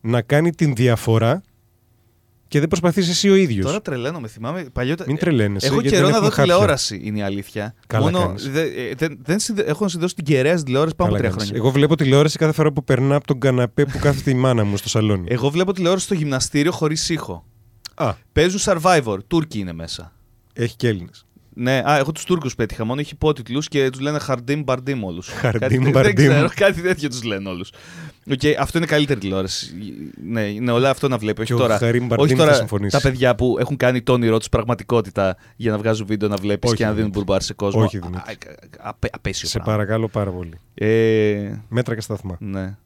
να 0.00 0.22
κάνει 0.22 0.50
την 0.54 0.74
διαφορά 0.74 1.42
και 2.50 2.58
δεν 2.58 2.68
προσπαθείς 2.68 3.08
εσύ 3.08 3.30
ο 3.30 3.34
ίδιος. 3.34 3.64
Τώρα 3.66 3.80
τρελαίνομαι. 3.82 4.28
Θυμάμαι 4.28 4.64
παλιότερα. 4.72 5.08
Μην 5.10 5.18
τρελαίνεσαι. 5.18 5.66
Έχω 5.66 5.80
γιατί 5.80 5.96
καιρό 5.96 6.06
δεν 6.06 6.14
να 6.14 6.20
δω 6.20 6.26
έχουμε 6.26 6.40
χάπια. 6.40 6.52
τηλεόραση, 6.54 7.00
είναι 7.04 7.18
η 7.18 7.22
αλήθεια. 7.22 7.74
Καλά 7.86 8.04
Μόνο 8.04 8.26
κάνεις. 8.26 8.50
δε- 8.50 8.62
ε, 8.62 8.92
δεν, 8.96 9.18
δεν 9.22 9.38
συνδε- 9.38 9.68
έχω 9.68 9.88
συνδέσει 9.88 10.14
την 10.14 10.24
κεραία 10.24 10.52
στην 10.52 10.64
τηλεόραση 10.64 10.94
πάνω 10.96 11.10
από 11.10 11.18
Καλά 11.18 11.28
τρία 11.28 11.38
κάνεις. 11.38 11.44
χρόνια. 11.52 11.62
Εγώ 11.64 11.70
βλέπω 11.78 11.96
τηλεόραση 11.96 12.38
κάθε 12.38 12.52
φορά 12.52 12.72
που 12.72 12.84
περνά 12.84 13.14
από 13.14 13.26
τον 13.26 13.40
καναπέ 13.40 13.84
που 13.84 13.98
κάθεται 13.98 14.30
η 14.30 14.34
μάνα 14.34 14.64
μου 14.64 14.76
στο 14.76 14.88
σαλόνι. 14.88 15.26
Εγώ 15.28 15.50
βλέπω 15.50 15.72
τηλεόραση 15.72 16.04
στο 16.04 16.14
γυμναστήριο 16.14 16.72
χωρίς 16.72 17.08
ήχο. 17.08 17.44
Α, 17.94 18.14
Παίζουν 18.32 18.60
survivor. 18.64 19.16
Τούρκοι 19.26 19.58
είναι 19.58 19.72
μέσα. 19.72 20.12
έχει 20.52 20.76
και 20.76 20.88
Έλληνες. 20.88 21.26
Ναι, 21.54 21.82
α, 21.84 21.96
εγώ 21.98 22.12
τους 22.12 22.24
Τούρκους 22.24 22.54
πέτυχα 22.54 22.84
μόνο. 22.84 23.00
Έχει 23.00 23.12
υπότιτλους 23.14 23.68
και 23.68 23.90
τους 23.90 24.00
λένε 24.00 24.18
Χαρντίμ 24.18 24.62
Μπαρντίμ 24.62 25.04
όλους. 25.04 25.28
Χαρντίμ, 25.40 25.82
Δεν 25.82 25.92
Μπαρντίμ. 25.92 26.14
ξέρω, 26.14 26.48
κάτι 26.54 26.80
τέτοιο 26.80 27.08
τους 27.08 27.22
λένε 27.22 27.48
όλους. 27.48 27.72
Okay, 28.30 28.52
αυτό 28.58 28.78
είναι 28.78 28.86
καλύτερη 28.86 29.20
τηλεόραση. 29.20 29.74
Ναι, 30.24 30.40
είναι 30.40 30.70
όλα 30.70 30.90
αυτό 30.90 31.08
να 31.08 31.18
βλέπει. 31.18 31.40
Όχι 31.40 31.48
Και 31.48 31.54
ο 31.54 31.58
τώρα, 31.62 31.78
Χαρίμ 31.78 32.06
Μπαρντίμ 32.06 32.26
όχι 32.26 32.34
θα 32.34 32.42
τώρα 32.44 32.54
συμφωνήσει. 32.54 32.96
τα 32.96 33.08
παιδιά 33.08 33.34
που 33.34 33.56
έχουν 33.60 33.76
κάνει 33.76 34.02
το 34.02 34.12
όνειρό 34.12 34.38
τους 34.38 34.48
πραγματικότητα 34.48 35.36
για 35.56 35.70
να 35.70 35.78
βγάζουν 35.78 36.06
βίντεο 36.06 36.28
να 36.28 36.36
βλέπεις 36.36 36.68
Όχι, 36.70 36.78
και 36.78 36.84
να 36.84 36.92
δίνουν 36.92 37.02
Δημήτρη. 37.10 37.24
μπουρμπάρ 37.24 37.42
σε 37.42 37.54
κόσμο. 37.54 37.82
Όχι, 37.82 37.98
Δημήτρη. 37.98 38.20
Α, 38.20 38.32
α, 38.32 38.88
απέ- 38.88 39.14
απέσιο 39.14 39.48
Σε 39.48 39.58
πράγμα. 39.58 39.72
παρακαλώ 39.76 40.08
πάρα 40.08 40.30
πολύ. 40.30 40.58
Ε, 40.74 41.52
Μέτρα 41.68 41.94
και 41.94 42.00
σταθμά. 42.00 42.36
ναι. 42.40 42.76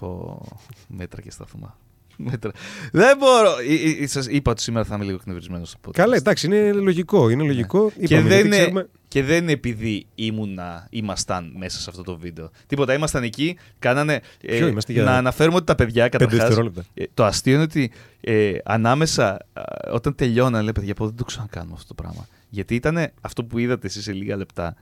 Πω, 0.00 0.40
μέτρα 0.88 1.20
και 1.20 1.30
σταθμά. 1.30 1.76
Μέτρα. 2.16 2.50
Δεν 2.92 3.16
μπορώ. 3.16 3.50
Ε, 3.98 4.02
ε, 4.02 4.06
σας 4.06 4.26
είπα 4.26 4.50
ότι 4.50 4.62
σήμερα 4.62 4.84
θα 4.84 4.94
είμαι 4.94 5.04
λίγο 5.04 5.16
εκνευρισμένος 5.20 5.68
στο 5.68 5.78
podcast. 5.86 5.92
Καλά, 5.92 6.16
εντάξει, 6.16 6.46
είναι 6.46 6.72
λογικό. 6.72 7.28
Είναι 7.30 7.42
λογικό. 7.44 7.92
Ναι. 7.96 8.06
Και 8.06 8.14
Είπαμε, 8.14 8.28
δεν, 8.28 8.32
γιατί 8.38 8.46
είναι, 8.46 8.56
ξέρουμε- 8.56 8.88
και 9.08 9.22
δεν 9.22 9.42
είναι 9.42 9.52
επειδή 9.52 10.06
ήμουνα, 10.14 10.86
ήμασταν 10.90 11.52
μέσα 11.58 11.78
σε 11.80 11.90
αυτό 11.90 12.02
το 12.02 12.16
βίντεο. 12.18 12.50
Τίποτα, 12.66 12.94
ήμασταν 12.94 13.22
εκεί, 13.22 13.56
κάνανε. 13.78 14.20
ε, 14.40 14.56
Ποιο 14.56 14.66
είμαστε 14.66 14.92
για- 14.92 15.02
Να 15.02 15.16
αναφέρουμε 15.16 15.56
ότι 15.56 15.66
τα 15.66 15.74
παιδιά 15.74 16.02
Πέντε 16.08 16.16
καταρχάς, 16.24 16.38
δευτερόλεπτα. 16.46 16.84
ε, 16.94 17.04
Το 17.14 17.24
αστείο 17.24 17.54
είναι 17.54 17.62
ότι 17.62 17.90
ε, 18.20 18.52
ανάμεσα, 18.64 19.46
α, 19.52 19.62
όταν 19.92 20.14
τελειώναν, 20.14 20.62
λέει 20.62 20.72
παιδιά, 20.72 20.94
πω 20.94 21.06
δεν 21.06 21.16
το 21.16 21.24
ξανακάνουμε 21.24 21.72
αυτό 21.74 21.94
το 21.94 22.02
πράγμα. 22.02 22.26
Γιατί 22.48 22.74
ήταν 22.74 23.08
αυτό 23.20 23.44
που 23.44 23.58
είδατε 23.58 23.86
εσείς 23.86 24.02
σε 24.02 24.12
λίγα 24.12 24.36
λεπτά, 24.36 24.74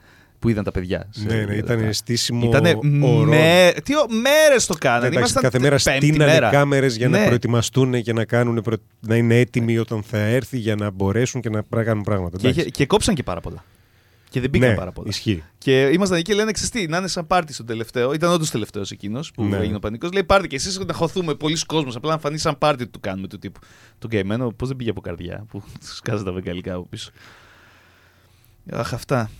που 0.45 0.51
είδαν 0.51 0.65
τα 0.65 0.71
παιδιά. 0.71 1.07
σε 1.11 1.25
Ναι, 1.27 1.35
ναι, 1.35 1.41
λίγα 1.41 1.55
ήταν 1.55 1.77
λεπτά. 1.79 1.93
στήσιμο. 1.93 2.47
Ήτανε 2.47 2.79
ωρών. 3.03 3.29
με... 3.29 3.73
Τι 3.85 3.93
μέρες 4.23 4.67
το 4.67 4.75
κάνανε. 4.75 5.01
Εντάξει, 5.07 5.19
Ήμασταν 5.19 5.43
κάθε 5.43 5.59
μέρα 5.59 5.77
πέμπτη 5.85 6.07
στείνανε 6.07 6.33
μέρα. 6.33 6.51
κάμερες 6.51 6.97
για 6.97 7.09
να 7.09 7.19
Ναι. 7.19 7.25
προετοιμαστούν 7.27 8.03
και 8.03 8.13
να, 8.13 8.25
κάνουν, 8.25 8.63
προ- 8.63 8.81
να 9.01 9.17
είναι 9.17 9.39
έτοιμοι 9.39 9.79
όταν 9.79 10.03
θα 10.03 10.19
έρθει 10.19 10.59
για 10.59 10.75
να 10.75 10.91
μπορέσουν 10.91 11.41
και 11.41 11.49
να 11.51 11.63
πρα- 11.63 11.83
κάνουν 11.85 12.03
πράγματα. 12.03 12.37
Και, 12.37 12.43
εντάξει. 12.47 12.61
είχε- 12.61 12.71
και 12.71 12.87
κόψαν 12.87 13.15
και 13.15 13.23
πάρα 13.23 13.41
πολλά. 13.41 13.65
Και 14.31 14.41
δεν 14.41 14.51
μπήκαν 14.51 14.69
ναι, 14.69 14.75
πάρα 14.75 14.93
πολλά. 14.93 15.09
Ισχύει. 15.09 15.43
Και 15.59 15.81
ήμασταν 15.93 16.19
εκεί 16.19 16.31
και 16.31 16.35
λένε 16.35 16.53
ξεστή, 16.53 16.87
να 16.87 16.97
είναι 16.97 17.09
σαν 17.09 17.27
πάρτι 17.27 17.53
στον 17.53 17.67
τελευταίο. 17.67 18.13
Ήταν 18.13 18.31
όντως 18.33 18.51
τελευταίος 18.51 18.91
εκείνος 18.91 19.31
που 19.33 19.45
Ναι. 19.45 19.57
έγινε 19.57 19.77
ο 19.77 19.79
πανικός. 19.79 20.13
Λέει 20.13 20.25
πάρτι 20.25 20.49
και 20.49 20.57
εσείς 20.57 20.79
να 20.87 20.93
χωθούμε. 20.95 21.35
Πολλοί 21.35 21.59
κόσμοι. 21.67 21.93
Απλά 21.97 22.11
να 22.13 22.19
φανεί 22.19 22.39
σαν 22.39 22.59
πάρτι 22.59 22.87
του 22.87 23.01
κάνουμε 23.01 23.29
του 23.29 23.39
τύπου. 23.39 23.61
Τον 23.99 24.11
καημένο, 24.11 24.53
πώς 24.57 24.69
δεν 24.69 24.77
πήγε 24.77 24.91
από 24.91 25.01
καρδιά 25.01 25.45
που 25.49 25.61
του 25.81 25.87
κάζα 26.03 26.25
τα 26.25 26.33
βεγγαλικά 26.33 26.75
από 26.75 26.87
πίσω. 26.91 27.11
Αχ, 28.73 28.93
αυτά. 28.95 29.31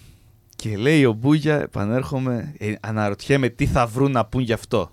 Και 0.57 0.77
λέει 0.77 1.05
ο 1.05 1.13
Μπούγια, 1.13 1.61
επανέρχομαι, 1.61 2.55
ε, 2.59 2.75
αναρωτιέμαι 2.81 3.49
τι 3.49 3.67
θα 3.67 3.87
βρουν 3.87 4.11
να 4.11 4.25
πούν 4.27 4.43
γι' 4.43 4.53
αυτό. 4.53 4.91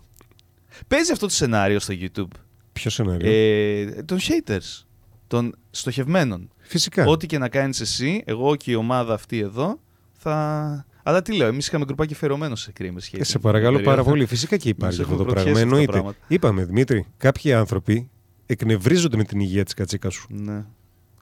Παίζει 0.87 1.11
αυτό 1.11 1.25
το 1.25 1.31
σενάριο 1.33 1.79
στο 1.79 1.93
YouTube. 1.97 2.27
Ποιο 2.73 2.89
σενάριο; 2.89 3.31
Ε, 3.31 3.85
των 4.05 4.17
shaders. 4.19 4.83
Των 5.27 5.55
στοχευμένων. 5.71 6.49
Φυσικά. 6.61 7.05
Ό,τι 7.05 7.25
και 7.25 7.37
να 7.37 7.49
κάνεις 7.49 7.79
εσύ, 7.79 8.21
εγώ 8.25 8.55
και 8.55 8.71
η 8.71 8.75
ομάδα 8.75 9.13
αυτή 9.13 9.37
εδώ, 9.39 9.79
θα. 10.13 10.85
Αλλά 11.03 11.21
τι 11.21 11.33
λέω, 11.35 11.47
εμείς 11.47 11.67
είχαμε 11.67 11.85
γκρουπάκι 11.85 12.13
φερωμένο 12.15 12.55
σε 12.55 12.71
κρίμε 12.71 13.01
Ε, 13.11 13.23
σε 13.23 13.39
παρακαλώ 13.39 13.79
πάρα 13.79 14.03
πολύ. 14.03 14.25
Φυσικά 14.25 14.57
και 14.57 14.69
υπάρχει 14.69 14.99
Μας 14.99 15.09
αυτό 15.09 15.15
το 15.17 15.21
έχουν 15.21 15.33
πράγμα. 15.33 15.51
προχέσει 15.51 15.63
αυτά 15.63 15.69
τα 15.69 15.81
Εννοείται. 15.81 15.91
πράγματα. 15.91 16.17
Είπαμε, 16.27 16.65
Δημήτρη, 16.65 17.05
κάποιοι 17.17 17.53
άνθρωποι 17.53 18.09
εκνευρίζονται 18.45 19.17
με 19.17 19.23
την 19.23 19.39
υγεία 19.39 19.63
της 19.63 19.73
κατσίκας 19.73 20.13
σου. 20.13 20.25
Ναι. 20.29 20.65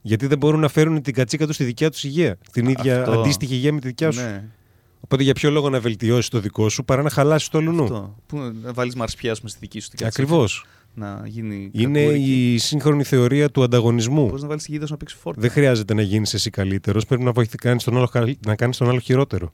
Γιατί 0.02 0.26
δεν 0.26 0.38
μπορούν 0.38 0.60
να 0.60 0.68
φέρουν 0.68 1.02
την 1.02 1.14
κατσίκα 1.14 1.46
τους 1.46 1.54
στη 1.54 1.64
δικιά 1.64 1.90
τους 1.90 2.04
υγεία. 2.04 2.38
Την 2.52 2.66
ίδια 2.66 3.00
Αυτό. 3.00 3.20
αντίστοιχη 3.20 3.54
υγεία 3.54 3.72
με 3.72 3.80
τη 3.80 3.86
δικιά 3.86 4.10
σου. 4.10 4.20
ναι. 4.20 4.44
Οπότε 5.00 5.22
για 5.22 5.32
ποιο 5.34 5.50
λόγο 5.50 5.70
να 5.70 5.80
βελτιώσεις 5.80 6.28
το 6.28 6.40
δικό 6.40 6.68
σου 6.68 6.84
παρά 6.84 7.02
να 7.02 7.10
χαλάσεις 7.10 7.48
το 7.48 7.58
αλλού; 7.58 7.82
Αυτό. 7.82 8.16
Πού 8.26 8.36
να 8.62 8.72
βάλεις 8.72 8.94
μαρσπιά 8.94 9.34
πούμε, 9.38 9.48
στη 9.50 9.58
δική 9.60 9.80
σου 9.80 9.88
την 9.88 9.98
κατσίκα; 9.98 10.22
Ακριβώς. 10.22 10.64
Να 10.94 11.22
γίνει. 11.26 11.70
Είναι 11.72 12.00
η 12.02 12.58
σύγχρονη 12.58 13.02
θεωρία 13.04 13.50
του 13.50 13.62
ανταγωνισμού. 13.62 14.28
Πώ 14.30 14.36
να 14.36 14.46
βάλεις 14.48 14.62
τη 14.64 14.70
γίδα 14.72 14.86
σου 14.86 14.92
να 14.92 14.98
παίξει 14.98 15.16
φόρτο. 15.16 15.40
Δεν 15.40 15.50
χρειάζεται 15.50 15.94
να 15.94 16.02
γίνεις 16.02 16.34
εσύ 16.34 16.50
καλύτερος, 16.50 17.06
πρέπει 17.06 17.22
να 17.22 17.32
βοηθεί 17.32 17.56
κάνεις 17.56 17.84
τον 17.84 17.96
άλλο, 17.96 18.06
καλ- 18.08 18.46
να 18.46 18.54
κάνεις 18.56 18.76
τον 18.76 18.88
άλλο 18.88 18.98
χειρότερο. 18.98 19.52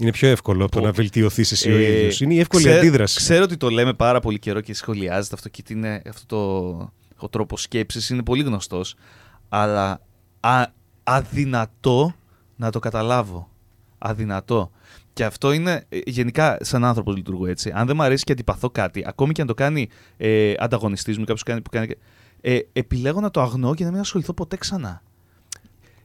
Είναι 0.00 0.10
πιο 0.10 0.28
εύκολο 0.28 0.64
από 0.64 0.72
το 0.72 0.78
Πω. 0.80 0.84
να 0.86 0.92
βελτιωθείς 0.92 1.52
εσύ 1.52 1.70
ο 1.72 1.76
Ε, 1.76 1.82
ίδιος. 1.98 2.20
Είναι 2.20 2.34
η 2.34 2.38
εύκολη 2.38 2.64
ξέ- 2.64 2.78
αντίδραση. 2.78 3.16
Ξέρω 3.16 3.42
ότι 3.42 3.56
το 3.56 3.68
λέμε 3.70 3.92
πάρα 3.94 4.20
πολύ 4.20 4.38
καιρό 4.38 4.60
και 4.60 4.74
σχολιάζεται 4.74 5.34
αυτό 5.34 5.48
και 5.48 5.60
ότι 5.64 5.72
είναι 5.72 6.02
αυτό 6.08 6.26
το, 6.26 6.92
ο 7.18 7.28
τρόπος 7.28 7.62
σκέψης 7.62 8.08
είναι 8.10 8.22
πολύ 8.22 8.42
γνωστός. 8.42 8.94
Αλλά 9.48 10.00
α, 10.40 10.66
αδυνατό 11.04 12.14
να 12.56 12.70
το 12.70 12.78
καταλάβω. 12.78 13.48
Αδυνατό. 13.98 14.70
Και 15.12 15.24
αυτό 15.24 15.52
είναι 15.52 15.84
ε, 15.88 15.98
γενικά 16.06 16.58
σαν 16.60 16.84
άνθρωπος 16.84 17.16
λειτουργώ 17.16 17.46
έτσι. 17.46 17.70
Αν 17.74 17.86
δεν 17.86 17.96
μου 17.96 18.02
αρέσει 18.02 18.24
και 18.24 18.32
αντιπαθώ 18.32 18.70
κάτι, 18.70 19.02
ακόμη 19.06 19.32
και 19.32 19.40
αν 19.40 19.46
το 19.46 19.54
κάνει 19.54 19.88
ε, 20.16 20.54
ανταγωνιστής 20.58 21.18
μου, 21.18 21.24
κάποιος 21.24 21.42
κάνει, 21.42 21.60
που 21.60 21.70
κάνει. 21.70 21.94
Ε, 22.40 22.58
επιλέγω 22.72 23.20
να 23.20 23.30
το 23.30 23.40
αγνώ 23.40 23.74
και 23.74 23.84
να 23.84 23.90
μην 23.90 24.00
ασχοληθώ 24.00 24.32
ποτέ 24.32 24.56
ξανά. 24.56 25.02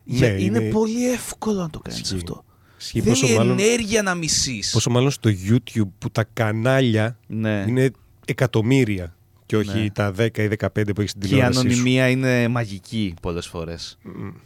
Για- 0.03 0.29
Ναι, 0.29 0.41
είναι, 0.41 0.59
είναι- 0.59 0.71
πολύ 0.71 1.11
εύκολο 1.11 1.61
να 1.61 1.69
το 1.69 1.79
κάνεις 1.79 1.99
Ισχύει. 2.01 2.15
αυτό. 2.15 2.43
Ισχύει, 2.79 3.01
Θέλει 3.01 3.09
πόσο, 3.19 3.35
μάλλον, 3.35 3.59
ενέργεια 3.59 4.01
να 4.01 4.15
μισείς. 4.15 4.71
πόσο 4.71 4.89
μάλλον 4.89 5.11
στο 5.11 5.29
YouTube 5.29 5.87
που 5.97 6.09
τα 6.11 6.23
κανάλια 6.33 7.17
Ναι. 7.27 7.65
είναι 7.67 7.91
εκατομμύρια 8.25 9.15
και 9.49 9.57
όχι 9.57 9.79
Ναι. 9.79 9.89
τα 9.89 10.11
10 10.17 10.37
ή 10.43 10.47
15 10.47 10.67
που 10.95 11.01
έχεις 11.01 11.09
στην 11.09 11.21
Και 11.21 11.27
η 11.27 11.29
τηλεόρασή 11.29 11.59
σου. 11.59 11.67
ανωνυμία 11.67 12.09
είναι 12.09 12.47
μαγική 12.47 13.13
πολλές 13.21 13.47
φορές. 13.47 13.97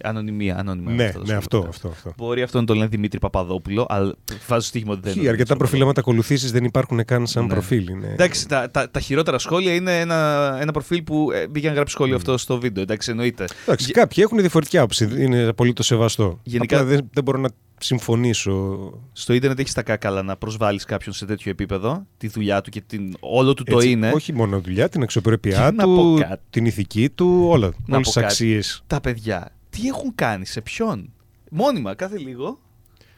Ανωνυμία, 0.03 0.57
ανώνυμα. 0.57 0.91
Ναι, 0.91 1.11
θέλω 1.11 1.23
να 1.23 1.25
ναι, 1.25 1.31
σου 1.31 1.37
αυτό, 1.37 1.59
πω. 1.61 1.67
αυτό, 1.69 1.87
αυτό. 1.87 2.13
Μπορεί 2.17 2.41
αυτό 2.41 2.59
να 2.59 2.65
το 2.65 2.73
λένε 2.73 2.87
Δημήτρη 2.87 3.19
Παπαδόπουλο, 3.19 3.85
αλλά 3.89 4.13
βάζω 4.47 4.67
στοίχημα 4.67 4.91
ότι 4.91 4.99
δεν 5.01 5.09
Ισχύει, 5.09 5.19
είναι. 5.19 5.27
ο 5.29 5.31
αρκετά 5.31 5.47
Δημήτρης 5.47 5.69
προφίλ, 5.69 5.81
άμα 5.81 5.93
τα 5.93 5.99
ακολουθήσεις, 5.99 6.51
δεν 6.51 6.63
υπάρχουν 6.63 7.05
καν 7.05 7.27
σαν 7.27 7.43
Ναι. 7.45 7.49
προφίλ. 7.53 7.87
Είναι... 7.89 8.07
Εντάξει, 8.13 8.47
τα, 8.47 8.71
τα, 8.71 8.89
τα 8.91 8.99
χειρότερα 8.99 9.37
σχόλια 9.39 9.73
είναι 9.75 9.99
ένα, 9.99 10.57
ένα 10.61 10.71
προφίλ 10.71 11.01
που 11.03 11.31
ε, 11.31 11.45
πήγε 11.51 11.67
να 11.67 11.73
γράψει 11.73 11.93
σχόλιο 11.93 12.15
αυτό 12.15 12.37
στο 12.37 12.59
βίντεο. 12.59 12.83
Εντάξει, 12.83 13.11
εννοείται. 13.11 13.45
Εντάξει, 13.65 13.85
Γε- 13.85 13.95
κάποιοι 13.95 14.23
έχουν 14.25 14.37
διαφορετική 14.39 14.77
άποψη. 14.77 15.09
Είναι 15.17 15.43
απολύτως 15.43 15.85
σεβαστό. 15.85 16.39
Γενικά- 16.43 16.75
Απλά 16.79 16.87
δεν, 16.89 17.09
δεν 17.13 17.23
μπορώ 17.23 17.39
να 17.39 17.49
συμφωνήσω. 17.84 18.77
Στο 19.13 19.34
ίντερνετ 19.34 19.59
έχεις 19.59 19.73
τα 19.73 19.84
κάκαλα 19.84 20.23
να 20.23 20.38
προσβάλλεις 20.38 20.86
κάποιον 20.86 21.13
σε 21.15 21.25
τέτοιο 21.25 21.51
επίπεδο, 21.51 22.05
τη 22.17 22.27
δουλειά 22.27 22.61
του 22.61 22.69
και 22.69 22.81
την... 22.81 23.15
όλο 23.19 23.53
του 23.53 23.63
το 23.63 23.75
Έτσι, 23.75 23.89
είναι. 23.89 24.11
Όχι 24.11 24.34
μόνο 24.34 24.59
δουλειά, 24.59 24.89
την 24.89 25.01
αξιοπρέπειά 25.01 25.71
Να 25.71 25.84
του, 25.84 25.95
πω 25.95 26.23
κάτι. 26.27 26.41
την 26.49 26.65
ηθική 26.65 27.09
του, 27.09 27.45
όλα. 27.49 27.67
Να 27.67 27.95
Όλες 27.95 27.97
πω 27.97 28.01
τις 28.01 28.13
κάτι. 28.13 28.25
αξίες. 28.25 28.84
Τα 28.88 29.01
παιδιά, 29.01 29.51
τι 29.69 29.88
έχουν 29.88 30.15
κάνει, 30.15 30.45
σε 30.45 30.61
ποιον; 30.61 31.13
Μόνιμα, 31.51 31.95
κάθε 31.95 32.17
λίγο 32.17 32.59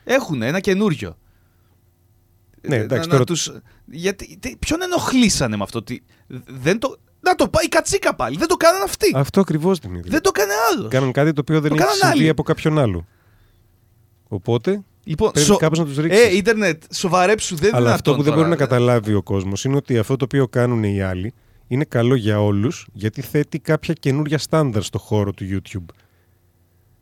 έχουν 0.04 0.42
ένα 0.42 0.60
καινούριο. 0.60 1.18
Ναι, 2.68 2.76
Ε, 2.76 2.80
εντάξει, 2.80 2.98
να, 3.00 3.06
τώρα- 3.06 3.20
να 3.20 3.26
τους... 3.26 3.52
Γιατί, 3.86 4.38
τι- 4.40 4.58
ποιον 4.58 4.82
ενοχλήσανε 4.82 5.58
με 5.58 5.64
αυτό. 5.64 5.84
Τι... 5.84 6.00
Δεν 6.48 6.80
το... 6.80 6.96
Να 7.20 7.36
το 7.36 7.48
πάει 7.50 7.66
η 7.66 7.68
κατσίκα 7.68 8.16
πάλι. 8.16 8.38
Δεν 8.38 8.48
το 8.48 8.56
κάνανε 8.56 8.84
αυτοί. 8.84 9.12
Αυτό 9.16 9.40
ακριβώς 9.42 9.80
την 9.80 9.90
ίδια. 9.96 10.12
Δεν 10.12 10.22
το 10.22 10.32
έκανε 10.36 10.52
άλλο. 10.74 10.88
Κάναν 10.88 11.12
κάτι 11.12 11.34
το 11.34 11.42
οποίο 11.42 11.62
δεν 11.62 11.70
Το 11.70 11.76
έχει 11.76 11.84
κάναν 11.84 12.00
συμβεί 12.00 12.20
άλλοι. 12.20 12.30
από 12.30 12.44
κάποιον 12.44 12.80
άλλο. 12.80 13.06
Οπότε 14.28 14.84
Λοιπόν, 15.04 15.32
πρέπει 15.32 15.58
κάπως 15.58 15.80
να 15.80 15.86
τους 15.86 15.98
ρίξεις. 15.98 16.24
Ε, 16.26 16.36
ίντερνετ, 16.36 16.84
σοβαρέψου. 16.94 17.56
Δεν 17.56 17.68
είναι 17.68 17.78
Αλλά 17.78 17.94
αυτό 17.94 18.12
που 18.12 18.16
δεν 18.18 18.26
τώρα. 18.26 18.36
μπορεί 18.38 18.50
να 18.50 18.56
καταλάβει 18.56 19.14
ο 19.14 19.22
κόσμος 19.24 19.64
είναι 19.64 19.76
ότι 19.76 19.98
αυτό 19.98 20.16
το 20.16 20.26
οποίο 20.26 20.48
κάνουν 20.48 20.84
οι 20.84 21.02
άλλοι 21.02 21.34
είναι 21.68 21.84
καλό 21.84 22.16
για 22.16 22.42
όλους 22.42 22.88
γιατί 22.94 23.22
θέτει 23.22 23.60
κάποια 23.60 23.94
καινούρια 23.94 24.38
στάνταρ 24.38 24.84
στο 24.84 24.98
χώρο 25.00 25.32
του 25.34 25.46
YouTube. 25.52 25.94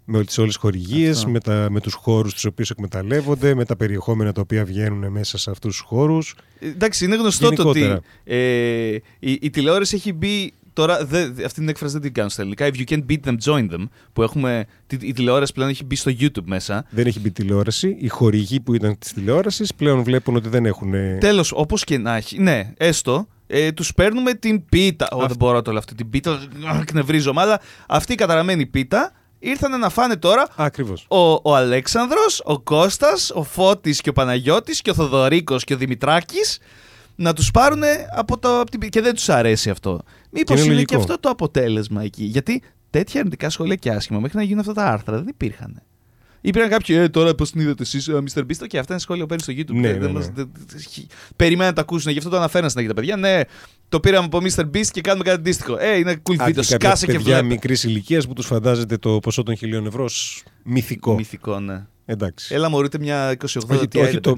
Με 0.06 0.18
όλες 0.18 0.36
τις 0.48 0.56
χορηγίες, 0.56 1.18
Αυτό. 1.18 1.30
με, 1.30 1.40
τα- 1.40 1.68
με 1.72 1.80
τους 1.80 1.94
χώρους 1.94 2.34
τους 2.34 2.46
οποίους 2.46 2.70
εκμεταλλεύονται, 2.70 3.54
με 3.56 3.66
τα 3.66 3.76
περιεχόμενα 3.76 4.32
τα 4.32 4.42
οποία 4.42 4.66
βγαίνουν 4.66 5.12
μέσα 5.12 5.38
σε 5.38 5.50
αυτούς 5.52 5.78
τους 5.78 5.86
χώρους. 5.88 6.36
Ε, 6.60 6.68
Εντάξει, 6.68 7.06
είναι 7.06 7.16
γνωστό 7.16 7.50
το 7.50 7.70
ότι 7.70 7.80
Γενικότερα. 7.80 8.08
ε, 8.24 8.94
η, 9.20 9.38
η 9.42 9.50
τηλεόραση 9.50 9.96
έχει 9.96 10.14
μπει. 10.14 10.54
Τώρα, 10.74 11.06
δε, 11.06 11.22
αυτή 11.24 11.54
την 11.60 11.70
έκφραση 11.70 11.94
δεν 11.94 12.02
την 12.02 12.14
κάνω 12.14 12.30
στα 12.30 12.42
ελληνικά. 12.42 12.68
If 12.68 12.74
you 12.78 12.84
can 12.94 13.04
beat 13.10 13.20
them, 13.30 13.36
join 13.46 13.72
them. 13.74 13.88
Που 14.14 14.22
έχουμε. 14.24 14.66
τη- 14.88 14.98
Η 15.08 15.12
τηλεόραση 15.14 15.54
πλέον 15.54 15.70
έχει 15.70 15.84
μπει 15.84 15.96
στο 15.96 16.12
YouTube 16.20 16.44
μέσα. 16.46 16.86
Δεν 16.90 17.06
έχει 17.08 17.20
μπει 17.20 17.32
τηλεόραση. 17.32 17.96
Οι 18.00 18.08
χορηγοί 18.08 18.60
που 18.60 18.74
ήταν 18.74 18.98
της 19.00 19.14
τηλεόρασης 19.14 19.74
πλέον 19.74 20.04
βλέπουν 20.04 20.36
ότι 20.36 20.50
δεν 20.50 20.66
έχουν. 20.66 20.92
Τέλος, 21.20 21.52
όπως 21.56 21.84
και 21.84 21.98
να 21.98 22.16
έχει. 22.16 22.40
Ναι, 22.42 22.72
έστω. 22.78 23.28
Ε, 23.48 23.72
τους 23.72 23.94
παίρνουμε 23.94 24.34
την 24.34 24.66
πίτα. 24.66 25.08
Ω, 25.12 25.20
δεν 25.28 25.36
μπορώ 25.38 25.56
να 25.56 25.62
το 25.62 25.70
λέω 25.72 25.80
αυτή 25.80 25.96
την 25.96 26.10
πίτα. 26.10 26.40
Κνευρίζομαι, 26.86 27.42
αλλά 27.42 27.60
αυτή 27.88 28.14
η 28.14 28.16
καταραμένη 28.16 28.66
πίτα 28.66 29.12
ήρθαν 29.40 29.80
να 29.80 29.90
φάνε 29.90 30.16
τώρα 30.16 30.48
Ακριβώς. 30.56 31.06
ο, 31.08 31.18
ο 31.34 31.56
Αλέξανδρος, 31.56 32.42
ο 32.46 32.60
Κώστας, 32.60 33.32
ο 33.36 33.44
Φώτης 33.44 34.02
και 34.02 34.10
ο 34.10 34.14
Παναγιώτης 34.14 34.82
και 34.82 34.90
ο 34.90 34.94
Θοδωρίκος 34.94 35.64
και 35.64 35.74
ο 35.74 35.78
Δημητράκης 35.78 36.60
να 37.16 37.34
τους 37.34 37.52
πάρουν 37.52 37.82
από 38.16 38.38
το, 38.40 38.60
απ' 38.60 38.70
την, 38.70 38.80
και 38.90 39.02
δεν 39.02 39.14
τους 39.14 39.30
αρέσει 39.30 39.70
αυτό. 39.70 40.02
Μήπως 40.30 40.56
είναι 40.56 40.66
είναι, 40.66 40.74
λογικό. 40.74 40.96
και 40.96 41.02
αυτό 41.02 41.20
το 41.20 41.30
αποτέλεσμα 41.30 42.04
εκεί. 42.04 42.24
Γιατί 42.24 42.62
τέτοια 42.90 43.20
αρνητικά 43.20 43.50
σχόλια 43.50 43.76
και 43.76 43.90
άσχημα 43.90 44.20
μέχρι 44.20 44.38
να 44.38 44.44
γίνουν 44.44 44.60
αυτά 44.60 44.74
τα 44.74 44.86
άρθρα 44.86 45.18
δεν 45.18 45.28
υπήρχαν. 45.28 45.82
Υπήρχαν 46.46 46.70
κάποιοι, 46.70 46.96
ε, 47.00 47.10
τώρα 47.10 47.36
πώς 47.36 47.52
την 47.52 47.62
είδατε 47.62 47.84
εσείς, 47.84 48.10
Mr. 48.12 48.40
Beast, 48.40 48.68
και 48.68 48.78
αυτά 48.78 48.94
είναι 48.94 49.02
σχόλια 49.02 49.26
που 49.26 49.36
παίρνει 49.36 49.44
στο 49.44 49.54
YouTube. 49.54 49.80
Ναι, 49.80 49.88
Δεν- 49.88 49.92
ναι, 49.94 49.98
δεν 50.00 50.08
ναι. 50.08 50.14
μας- 50.18 50.30
δεν- 50.34 50.52
Περιμέναν 51.36 51.68
να 51.70 51.74
τα 51.76 51.82
ακούσουν, 51.82 52.12
γι' 52.12 52.18
αυτό 52.18 52.30
το 52.30 52.38
αναφέραν 52.38 52.70
στην 52.70 52.82
αρχή 52.82 52.94
τα 52.94 53.00
παιδιά. 53.02 53.18
Ναι, 53.18 53.42
το 53.90 54.00
πήραμε 54.00 54.26
από 54.26 54.38
Mr. 54.42 54.62
Beast 54.62 54.88
και 54.92 55.02
κάνουμε 55.02 55.24
κάτι 55.24 55.38
αντίστοιχο. 55.40 55.78
Ε, 55.80 55.98
είναι 55.98 56.22
cool 56.30 56.36
Α, 56.38 56.46
βίντεο. 56.46 56.64
και 56.64 56.70
κάποια 56.70 56.88
Σκάσε 56.90 57.06
και 57.06 57.12
παιδιά 57.14 57.34
βλέπει. 57.34 57.48
μικρής 57.48 57.84
ηλικίας 57.84 58.28
που 58.28 58.34
τους 58.34 58.46
φαντάζεται 58.46 58.98
το 58.98 59.20
ποσό 59.20 59.44
των 59.44 59.56
χιλίων 59.58 59.86
ευρώ 59.86 60.04
ως 60.04 60.44
μυθικό. 60.64 61.16
Μυθικό, 61.16 61.60
ναι. 61.60 61.86
Εντάξει. 62.06 62.56
Έλα, 62.56 62.70
μωρείτε 62.70 63.00
μια 63.00 63.32
28 63.32 63.76
όχι, 63.76 63.88
τι 63.88 64.00
όχι, 64.00 64.10
είδε, 64.10 64.20
το... 64.20 64.36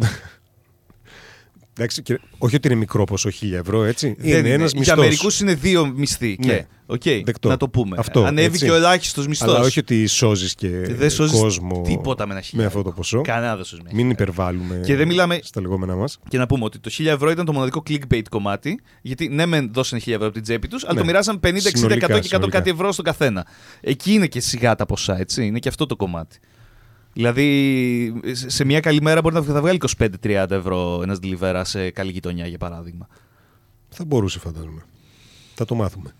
παιδί. 1.75 1.81
Εντάξει, 1.83 2.01
και- 2.01 2.19
όχι 2.37 2.55
ότι 2.55 2.67
είναι 2.67 2.77
μικρό 2.77 3.03
ποσό 3.03 3.29
1000 3.29 3.57
ευρώ, 3.57 3.83
έτσι. 3.83 4.15
Δεν 4.19 4.39
είναι 4.39 4.49
ένας 4.49 4.71
Για 4.71 4.79
μισθός. 4.79 4.97
μερικούς 4.97 5.39
είναι 5.39 5.53
δύο 5.53 5.93
μισθοί. 5.95 6.37
Ναι. 6.45 6.53
Και, 6.53 6.65
οκ, 6.85 7.01
Δεκτό. 7.25 7.49
να 7.49 7.57
το 7.57 7.69
πούμε. 7.69 7.95
Αυτό, 7.99 8.23
Ανέβηκε 8.23 8.65
έτσι. 8.65 8.69
ο 8.69 8.75
ελάχιστος 8.75 9.27
μισθός. 9.27 9.55
Αλλά 9.55 9.65
όχι 9.65 9.79
ότι 9.79 10.07
σώζεις 10.07 10.55
και 10.55 10.67
Δεν 10.69 11.09
σώζεις 11.09 11.39
κόσμο 11.39 11.81
τίποτα 11.81 12.25
με 12.25 12.31
ένα 12.31 12.39
με 12.39 12.45
χιλιάρικο. 12.45 12.77
αυτό 12.79 12.89
το 12.89 12.95
ποσό. 12.95 13.21
Κανένα 13.21 13.55
δεν 13.55 13.65
σώζει 13.65 13.81
με 13.83 13.89
ένα 13.89 13.97
Μην 14.03 14.11
χιλιάρικο. 14.11 14.31
υπερβάλλουμε 14.33 14.81
Και 14.85 14.95
δεν 14.95 15.07
μιλάμε- 15.07 15.39
στα 15.43 15.61
λεγόμενά 15.61 15.95
μας. 15.95 16.19
Και 16.29 16.37
να 16.37 16.45
πούμε 16.45 16.63
ότι 16.63 16.79
το 16.79 16.89
1000 16.89 17.11
ευρώ 17.11 17.29
ήταν 17.29 17.45
το 17.45 17.53
μοναδικό 17.53 17.83
clickbait 17.89 18.21
κομμάτι. 18.29 18.79
Γιατί 19.01 19.27
ναι, 19.27 19.45
μεν 19.45 19.69
δώσανε 19.73 20.01
1000 20.01 20.13
ευρώ 20.13 20.25
από 20.25 20.33
την 20.35 20.43
τσέπη 20.43 20.67
τους, 20.67 20.83
αλλά 20.83 20.93
Ναι. 20.93 20.99
το 20.99 21.05
μοιράσαν 21.05 21.39
50, 21.39 21.69
60, 21.69 21.69
100 21.69 21.77
Συνολικά, 21.77 22.07
και 22.07 22.13
100 22.13 22.27
συνολικά. 22.27 22.57
κάτι 22.57 22.69
ευρώ 22.69 22.91
στον 22.91 23.05
καθένα. 23.05 23.45
Εκεί 23.81 24.13
είναι 24.13 24.27
και 24.27 24.39
σιγά 24.39 24.75
τα 24.75 24.85
ποσά, 24.85 25.19
έτσι. 25.19 25.45
Είναι 25.45 25.59
και 25.59 25.69
αυτό 25.69 25.85
το 25.85 25.95
κομμάτι. 25.95 26.37
Δηλαδή, 27.17 28.13
σε- 28.31 28.49
σε 28.49 28.65
μια 28.65 28.79
καλή 28.79 29.01
μέρα 29.01 29.21
μπορεί 29.21 29.35
να 29.35 29.41
θα 29.41 29.61
βγάλει 29.61 29.79
25-30 29.97 30.45
ευρώ 30.49 30.99
ένας 31.03 31.19
delivery 31.23 31.61
σε 31.63 31.89
καλή 31.89 32.11
γειτονιά, 32.11 32.47
για 32.47 32.57
παράδειγμα. 32.57 33.07
Θα 33.89 34.05
μπορούσε, 34.05 34.39
φαντάζομαι. 34.39 34.81
Θα 35.55 35.65
το 35.65 35.75
μάθουμε. 35.75 36.13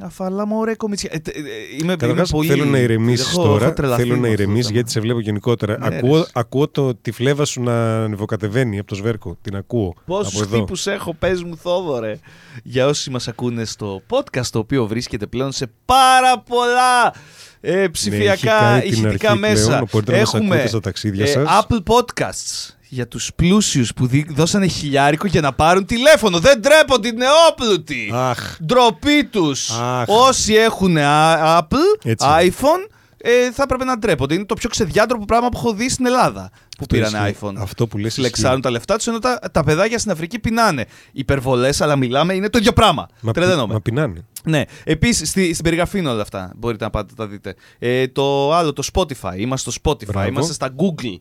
Αφαλά 0.00 0.46
μου 0.46 0.58
ωραία 0.58 0.74
κομίτσια. 0.74 1.10
Ε, 1.12 1.18
τε- 1.18 1.36
ε, 1.36 1.38
Είμαι, 1.40 1.82
είμαι 1.82 1.96
Καταρχά, 1.96 2.26
πολύ... 2.30 2.48
θέλω 2.48 2.64
να 2.64 2.78
ηρεμήσει 2.78 3.24
έχω- 3.30 3.42
τώρα. 3.42 3.64
έχω 3.64 3.72
τρελαθεί 3.74 4.02
Θέλω 4.02 4.14
με 4.14 4.20
να 4.20 4.26
αυτό 4.26 4.36
το 4.36 4.42
ηρεμήσει 4.42 4.62
θέμα. 4.62 4.74
γιατί 4.74 4.90
σε 4.90 5.00
βλέπω 5.00 5.20
γενικότερα. 5.20 5.78
Ναι, 5.88 5.96
ακούω, 5.96 6.16
ρε. 6.16 6.24
ακούω 6.32 6.68
το, 6.68 6.94
τη 6.94 7.10
φλέβα 7.10 7.44
σου 7.44 7.62
να 7.62 8.04
ανεβοκατεβαίνει 8.04 8.78
από 8.78 8.88
το 8.88 8.94
σβέρκο. 8.94 9.36
Την 9.42 9.56
ακούω. 9.56 9.88
από 9.88 10.00
Πόσου 10.06 10.42
εδώ. 10.42 10.56
τύπου 10.64 10.80
έχω, 10.90 11.14
πε 11.14 11.34
μου, 11.46 11.56
Θόδωρε. 11.56 12.18
Για 12.62 12.86
όσοι 12.86 13.10
μα 13.10 13.18
ακούνε 13.28 13.64
στο 13.64 14.02
podcast, 14.08 14.46
το 14.50 14.58
οποίο 14.58 14.86
βρίσκεται 14.86 15.26
πλέον 15.26 15.52
σε 15.52 15.70
πάρα 15.84 16.38
πολλά 16.40 17.14
ε, 17.60 17.88
ψηφιακά 17.88 18.32
έχει 18.32 18.46
κάνει 18.46 18.80
την 18.80 18.90
ηχητικά 18.92 19.28
αρχή 19.30 19.40
μέσα. 19.40 19.66
πλέον, 19.66 19.88
μπορείτε 19.92 20.12
να 20.12 20.18
μας 20.18 20.34
Έχουμε 20.34 20.54
ακούτε 20.54 20.68
στα 20.68 20.80
ταξίδια 20.80 21.24
ε, 21.24 21.28
σας. 21.28 21.48
Apple 21.66 21.82
Podcasts 21.94 22.74
για 22.88 23.08
τους 23.08 23.30
πλούσιους 23.36 23.92
που 23.94 24.06
δι- 24.06 24.30
δώσανε 24.32 24.66
χιλιάρικο 24.66 25.26
για 25.26 25.40
να 25.40 25.52
πάρουν 25.52 25.84
τηλέφωνο. 25.84 26.38
Δεν 26.38 26.62
τρέπονται, 26.62 27.08
είναι 27.08 27.24
όπλουτοι. 27.50 28.10
Αχ. 28.14 28.56
Ντροπή 28.64 29.24
τους. 29.24 29.70
Αχ. 29.70 30.04
Όσοι 30.08 30.54
έχουν 30.54 30.96
α- 30.96 31.58
Apple, 31.58 31.98
Έτσι. 32.04 32.26
iPhone, 32.40 32.90
ε, 33.22 33.52
θα 33.52 33.62
έπρεπε 33.62 33.84
να 33.84 33.98
ντρέπονται. 33.98 34.34
Είναι 34.34 34.44
το 34.44 34.54
πιο 34.54 34.68
ξεδιάντροπο 34.68 35.24
πράγμα 35.24 35.48
που 35.48 35.56
έχω 35.58 35.72
δει 35.72 35.88
στην 35.90 36.06
Ελλάδα. 36.06 36.50
Που 36.52 36.86
Αυτό 36.92 36.94
πήραν 36.94 37.26
ισχύει. 37.28 37.36
iPhone. 37.40 37.54
Αυτό 37.58 37.86
που 37.86 37.98
λες 37.98 38.14
Φλεξάρουν 38.14 38.60
τα 38.60 38.70
λεφτά 38.70 38.96
τους, 38.96 39.06
ενώ 39.06 39.18
τα, 39.18 39.38
τα 39.52 39.64
παιδάκια 39.64 39.98
στην 39.98 40.10
Αφρική 40.10 40.38
πεινάνε. 40.38 40.84
Υπερβολές, 41.12 41.80
αλλά 41.80 41.96
μιλάμε, 41.96 42.34
είναι 42.34 42.48
το 42.48 42.58
ίδιο 42.58 42.72
πράγμα. 42.72 43.06
Μα, 43.20 43.32
Τρελαίνομαι. 43.32 43.72
μα 43.72 43.80
πεινάνε. 43.80 44.24
Ναι. 44.44 44.62
Επίσης, 44.84 45.28
στη, 45.28 45.52
στην 45.52 45.64
περιγραφή 45.64 45.98
είναι 45.98 46.08
όλα 46.08 46.22
αυτά. 46.22 46.52
Μπορείτε 46.56 46.84
να 46.84 46.90
πάτε 46.90 47.06
να 47.10 47.24
τα 47.24 47.30
δείτε. 47.30 47.54
Ε, 47.78 48.08
το 48.08 48.52
άλλο, 48.54 48.72
το 48.72 48.82
Spotify. 48.92 49.34
Είμαστε 49.36 49.70
στο 49.70 49.80
Spotify. 49.90 50.06
Μπράβο. 50.06 50.28
Είμαστε 50.28 50.52
στα 50.52 50.74
Google. 50.76 51.16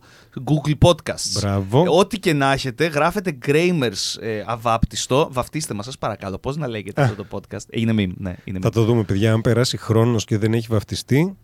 Google 0.45 0.87
Podcasts. 0.89 1.39
Μπράβο. 1.39 1.83
Ε, 1.83 1.89
ό,τι 1.89 2.19
και 2.19 2.33
να 2.33 2.51
έχετε, 2.51 2.85
γράφετε 2.85 3.37
Gramers 3.47 4.21
ε, 4.21 4.43
αβάπτιστο. 4.45 5.29
Βαφτίστε 5.31 5.73
μας, 5.73 5.85
σας 5.85 5.97
παρακαλώ. 5.97 6.37
Πώς 6.37 6.57
να 6.57 6.67
λέγεται 6.67 7.01
αυτό 7.01 7.15
το 7.23 7.25
podcast; 7.31 7.63
Ε, 7.69 7.79
είναι 7.79 7.91
meme. 7.91 8.13
Ναι, 8.17 8.35
είναι 8.43 8.59
Θα 8.61 8.67
meme. 8.67 8.71
το 8.71 8.83
δούμε, 8.83 9.03
παιδιά. 9.03 9.33
Αν 9.33 9.41
περάσει 9.41 9.77
χρόνος 9.77 10.25
και 10.25 10.37
δεν 10.37 10.53
έχει 10.53 10.67
βαφτιστεί, 10.69 11.37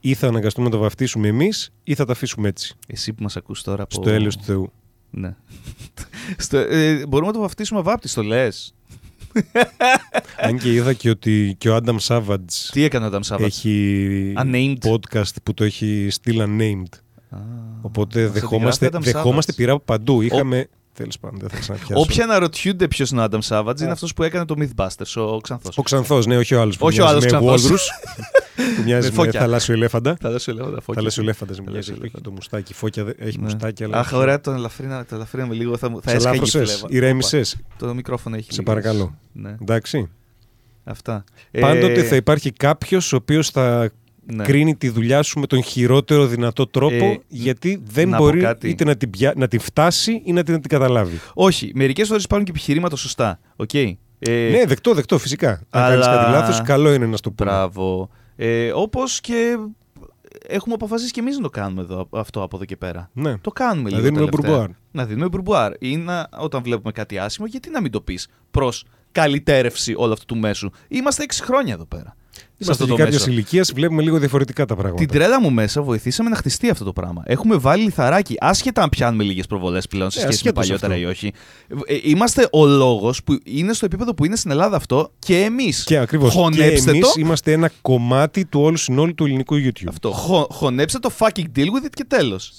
ή 0.00 0.14
θα 0.14 0.26
αναγκαστούμε 0.28 0.66
να 0.66 0.72
το 0.72 0.78
βαφτίσουμε 0.78 1.28
εμείς, 1.28 1.72
ή 1.84 1.94
θα 1.94 2.04
τα 2.04 2.12
αφήσουμε 2.12 2.48
έτσι. 2.48 2.74
Εσύ 2.86 3.12
που 3.12 3.22
μας 3.22 3.36
ακούς 3.36 3.62
τώρα 3.62 3.82
από. 3.82 3.94
Στο 3.94 4.10
έλεος 4.10 4.36
του 4.36 4.44
Θεού. 4.44 4.72
Ναι. 5.10 5.34
Στο, 6.36 6.56
ε, 6.58 7.06
μπορούμε 7.06 7.28
να 7.30 7.34
το 7.36 7.40
βαφτίσουμε 7.40 7.80
αβάπτιστο, 7.80 8.22
λες; 8.22 8.74
Αν 10.46 10.58
και 10.58 10.72
είδα 10.72 10.92
και 10.92 11.10
ότι 11.10 11.54
και 11.58 11.68
ο 11.68 11.74
Άνταμ 11.74 11.96
Σάβατζ 11.98 12.54
Τι 12.70 12.82
έκανε 12.82 13.06
ο 13.06 13.10
Adam 13.12 13.34
Savage. 13.36 13.40
έχει 13.40 14.32
Unnamed. 14.36 14.76
podcast 14.82 15.32
που 15.42 15.54
το 15.54 15.64
έχει 15.64 16.06
στείλει 16.10 16.42
unnamed. 16.46 16.98
Α, 17.30 17.38
Οπότε 17.82 18.22
μας 18.22 18.32
δεχόμαστε, 18.32 18.86
αντιγράφει 18.86 19.10
Adam 19.10 19.12
δεχόμαστε 19.14 19.52
Savage. 19.52 19.56
πειρά 19.56 19.72
από 19.72 19.84
παντού. 19.84 20.20
Είχαμε. 20.20 20.68
Τέλος 20.94 21.18
πάντων, 21.18 21.38
δεν 21.40 21.48
θα 21.48 21.58
ξαναπιάσω. 21.58 22.00
Όποιοι 22.02 22.22
αναρωτιούνται 22.22 22.88
ποιος 22.88 23.10
είναι 23.10 23.22
ο 23.22 23.26
Adam 23.30 23.38
Savage, 23.48 23.80
είναι 23.80 23.90
αυτός 23.90 24.14
που 24.14 24.22
έκανε 24.22 24.44
το 24.44 24.54
Mythbusters, 24.58 25.12
ο 25.32 25.36
Ξανθός. 25.40 25.78
Ο 25.78 25.82
Ξανθός, 25.82 26.26
ναι, 26.26 26.36
όχι 26.36 26.54
ο 26.54 26.60
άλλος. 26.60 26.76
Όχι 26.80 27.00
ο 27.00 27.06
άλλος 27.06 27.20
με 27.24 27.26
Ξανθός. 27.30 27.66
Walrus, 27.70 27.76
που 28.76 28.82
μοιάζει 28.84 29.10
Με 29.10 29.14
με 29.16 29.22
φώκια. 29.24 29.40
θαλάσσιο 29.40 29.74
ελέφαντα. 29.74 30.16
Θα 30.20 30.30
δώσω 30.30 30.52
λέγοντα 30.52 30.74
φώκια. 30.80 30.94
Θαλάσσιο 30.94 31.22
ελέφαντας 31.22 31.56
μοιάζει. 31.60 31.70
Θαλάσσιο 31.72 31.92
Έχει 31.92 32.00
ελέφαντα. 32.02 32.24
το 32.24 32.30
μουστάκι. 32.30 32.74
Φώκια 32.74 33.04
δεν- 33.04 33.14
έχει 33.18 33.36
Ναι. 33.36 33.42
μουστάκι, 33.42 33.84
αλλά. 33.84 33.98
Αχ, 33.98 34.12
ωραία, 34.12 34.40
τον 34.40 34.54
ελαφρίνα, 34.54 35.04
το 35.04 35.14
ελαφρύναμε 35.14 35.54
λίγο. 35.54 35.76
Θα, 35.76 35.88
μου- 35.90 36.02
θα 36.02 36.10
Σε 36.10 36.16
έσκαγε 36.16 36.36
η 36.36 36.40
ελάφρωσες, 36.42 36.78
φλέβα. 36.78 36.94
ηρέμησες. 36.96 37.52
Όπα, 37.74 37.86
Το 37.86 37.94
μικρόφωνο 37.94 38.36
έχει. 38.36 38.44
Σε 38.44 38.50
λίγες. 38.60 38.66
παρακαλώ. 38.74 39.14
Ναι, 39.32 39.56
Εντάξει. 39.62 40.08
αυτά. 40.84 41.24
Πάντοτε 41.60 41.92
Ε, 41.92 42.02
θα 42.02 42.16
υπάρχει 42.16 42.50
κάποιος 42.52 43.12
ο 43.12 43.16
οποίος 43.16 43.50
θα 43.50 43.90
ναι. 44.32 44.44
κρίνει 44.44 44.76
τη 44.76 44.88
δουλειά 44.88 45.22
σου 45.22 45.38
με 45.40 45.46
τον 45.46 45.62
χειρότερο 45.62 46.26
δυνατό 46.26 46.66
τρόπο, 46.66 47.04
Ε, 47.04 47.18
γιατί 47.28 47.82
δεν 47.84 48.08
να 48.08 48.16
πω 48.16 48.24
μπορεί 48.24 48.40
κάτι. 48.40 48.68
είτε 48.68 48.84
να 48.84 48.96
την, 48.96 49.10
πια... 49.10 49.32
να 49.36 49.48
την 49.48 49.60
φτάσει 49.60 50.22
ή 50.24 50.32
να 50.32 50.42
την, 50.42 50.54
να 50.54 50.60
την 50.60 50.70
καταλάβει. 50.70 51.20
Όχι, 51.34 51.70
μερικές 51.74 52.08
φορές 52.08 52.24
υπάρχουν 52.24 52.46
και 52.46 52.52
επιχειρήματα 52.52 52.96
σωστά. 52.96 53.40
Οκ. 53.56 53.74
Ε, 53.74 53.88
ναι, 54.28 54.64
δεκτό, 54.66 54.94
δεκτό, 54.94 55.18
φυσικά. 55.18 55.50
Αν 55.70 55.82
αλλά- 55.82 55.90
κάνεις 55.90 56.06
κάτι 56.06 56.30
λάθος, 56.30 56.62
καλό 56.62 56.92
είναι 56.92 57.06
να 57.06 57.16
στο 57.16 57.30
πούμε. 57.30 57.50
Μπράβο. 57.50 58.10
Ε, 58.36 58.72
Όπως 58.72 59.20
και 59.20 59.56
έχουμε 60.48 60.74
αποφασίσει 60.74 61.10
και 61.10 61.20
εμείς 61.20 61.36
να 61.36 61.42
το 61.42 61.48
κάνουμε 61.50 61.82
εδώ, 61.82 62.08
αυτό 62.10 62.42
από 62.42 62.56
εδώ 62.56 62.64
και 62.64 62.76
πέρα. 62.76 63.10
Ναι. 63.12 63.38
Το 63.38 63.50
κάνουμε 63.50 63.90
Να 63.90 63.96
λίγο. 63.96 64.08
δίνουμε 64.08 64.24
τελευταία. 64.30 64.50
μπουρμπουάρ. 64.50 64.70
Να 64.90 65.04
δίνουμε 65.06 65.28
μπουρμπουάρ. 65.28 65.72
Ή 65.78 65.96
να, 65.96 66.28
όταν 66.38 66.62
βλέπουμε 66.62 66.92
κάτι 66.92 67.18
άσχημο, 67.18 67.46
γιατί 67.46 67.70
να 67.70 67.80
μην 67.80 67.90
το 67.90 68.00
πεις 68.00 68.28
προς 68.50 68.84
καλυτέρευση 69.12 69.94
όλου 69.96 70.12
αυτού 70.12 70.24
του 70.24 70.36
μέσου. 70.36 70.70
Είμαστε 70.88 71.24
6 71.28 71.32
χρόνια 71.42 71.74
εδώ 71.74 71.86
πέρα. 71.86 72.16
Σε 72.62 72.70
αυτό 72.70 72.84
Είμαστε 72.84 72.84
το 72.86 72.94
και 72.94 73.02
κάποια 73.02 73.18
μέσο. 73.18 73.30
ηλικίας, 73.30 73.72
βλέπουμε 73.72 74.02
λίγο 74.02 74.18
διαφορετικά 74.18 74.64
τα 74.64 74.74
πράγματα. 74.76 75.04
Την 75.04 75.08
τρέλα 75.12 75.40
μου 75.40 75.50
μέσα 75.50 75.82
βοηθήσαμε 75.82 76.28
να 76.30 76.36
χτιστεί 76.36 76.70
αυτό 76.70 76.84
το 76.84 76.92
πράγμα. 76.92 77.22
Έχουμε 77.26 77.56
βάλει 77.56 77.82
λιθαράκι, 77.84 78.34
άσχετα 78.40 78.82
αν 78.82 78.88
πιάνουμε 78.88 79.24
λίγες 79.24 79.46
προβολές 79.46 79.86
πλέον 79.86 80.10
σε 80.10 80.18
Ε, 80.18 80.22
σχέση 80.22 80.40
με 80.44 80.50
ασχέτως 80.50 80.66
παλιότερα 80.66 80.94
αυτό. 80.94 81.06
ή 81.06 81.10
όχι. 81.10 81.32
Ε, 81.86 81.98
Είμαστε 82.10 82.48
ο 82.52 82.66
λόγος 82.66 83.22
που 83.24 83.38
είναι 83.44 83.72
στο 83.72 83.84
επίπεδο 83.84 84.14
που 84.14 84.24
είναι 84.24 84.36
στην 84.36 84.50
Ελλάδα 84.50 84.76
αυτό 84.76 85.12
και 85.18 85.36
εμείς. 85.40 85.84
Και 85.84 85.98
ακριβώς. 85.98 86.32
Και 86.32 86.38
Χωνέψτε 86.38 86.90
εμείς 86.90 87.00
το. 87.12 87.12
είμαστε 87.20 87.52
ένα 87.52 87.70
κομμάτι 87.82 88.44
του 88.44 88.60
όλου 88.60 88.76
συνόλου 88.76 89.14
του 89.14 89.24
ελληνικού 89.24 89.54
YouTube. 89.56 89.88
Αυτό. 89.88 90.10
Χω, 90.10 90.46
χωνέψτε 90.50 90.98
το 90.98 91.10
fucking 91.18 91.44
deal 91.56 91.64
with 91.66 91.84
it 91.84 91.90
και 91.94 92.04
τέλος. 92.08 92.52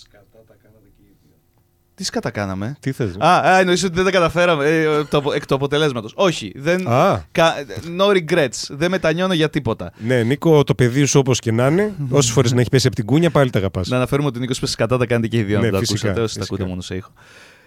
Τι 2.01 2.07
σκατά 2.07 2.29
κάναμε. 2.29 2.75
Τι 2.79 2.91
θες. 2.91 3.15
Α, 3.19 3.37
α 3.39 3.59
εννοείς 3.59 3.83
ότι 3.83 3.93
δεν 3.95 4.03
τα 4.03 4.11
καταφέραμε 4.11 4.65
ε, 4.69 5.03
το, 5.03 5.17
απο- 5.17 5.31
εκ 5.33 5.45
του 5.45 5.55
αποτελέσματος. 5.55 6.13
Όχι. 6.15 6.51
Δεν, 6.55 6.87
Α. 6.87 7.23
κα, 7.31 7.53
no 7.99 8.17
regrets. 8.17 8.67
Δεν 8.69 8.89
μετανιώνω 8.91 9.33
για 9.33 9.49
τίποτα. 9.49 9.91
Ναι, 9.97 10.23
Νίκο, 10.23 10.63
το 10.63 10.75
παιδί 10.75 11.05
σου 11.05 11.19
όπως 11.19 11.39
και 11.39 11.51
να 11.51 11.67
είναι, 11.67 11.93
όσες 12.09 12.31
φορές 12.31 12.51
να 12.51 12.59
έχει 12.59 12.69
πέσει 12.69 12.87
από 12.87 12.95
την 12.95 13.05
κούνια, 13.05 13.29
πάλι 13.29 13.49
τα 13.49 13.57
αγαπάς. 13.57 13.87
Να 13.89 13.95
αναφέρουμε 13.95 14.27
ότι 14.27 14.37
ο 14.37 14.41
Νίκος 14.41 14.59
πέσει 14.59 14.75
κατά 14.75 14.97
τα 14.97 15.05
κάνετε 15.05 15.27
και 15.27 15.37
οι 15.37 15.43
δύο. 15.43 15.59
Ναι, 15.59 15.65
να 15.65 15.71
το 15.71 15.77
φυσικά, 15.79 15.95
ακούσατε, 16.07 16.21
όσοι 16.21 16.33
τα 16.33 16.39
φυσικά. 16.39 16.53
ακούτε 16.55 16.69
μόνο 16.69 16.81
σε 16.81 16.95
ήχο. 16.95 17.11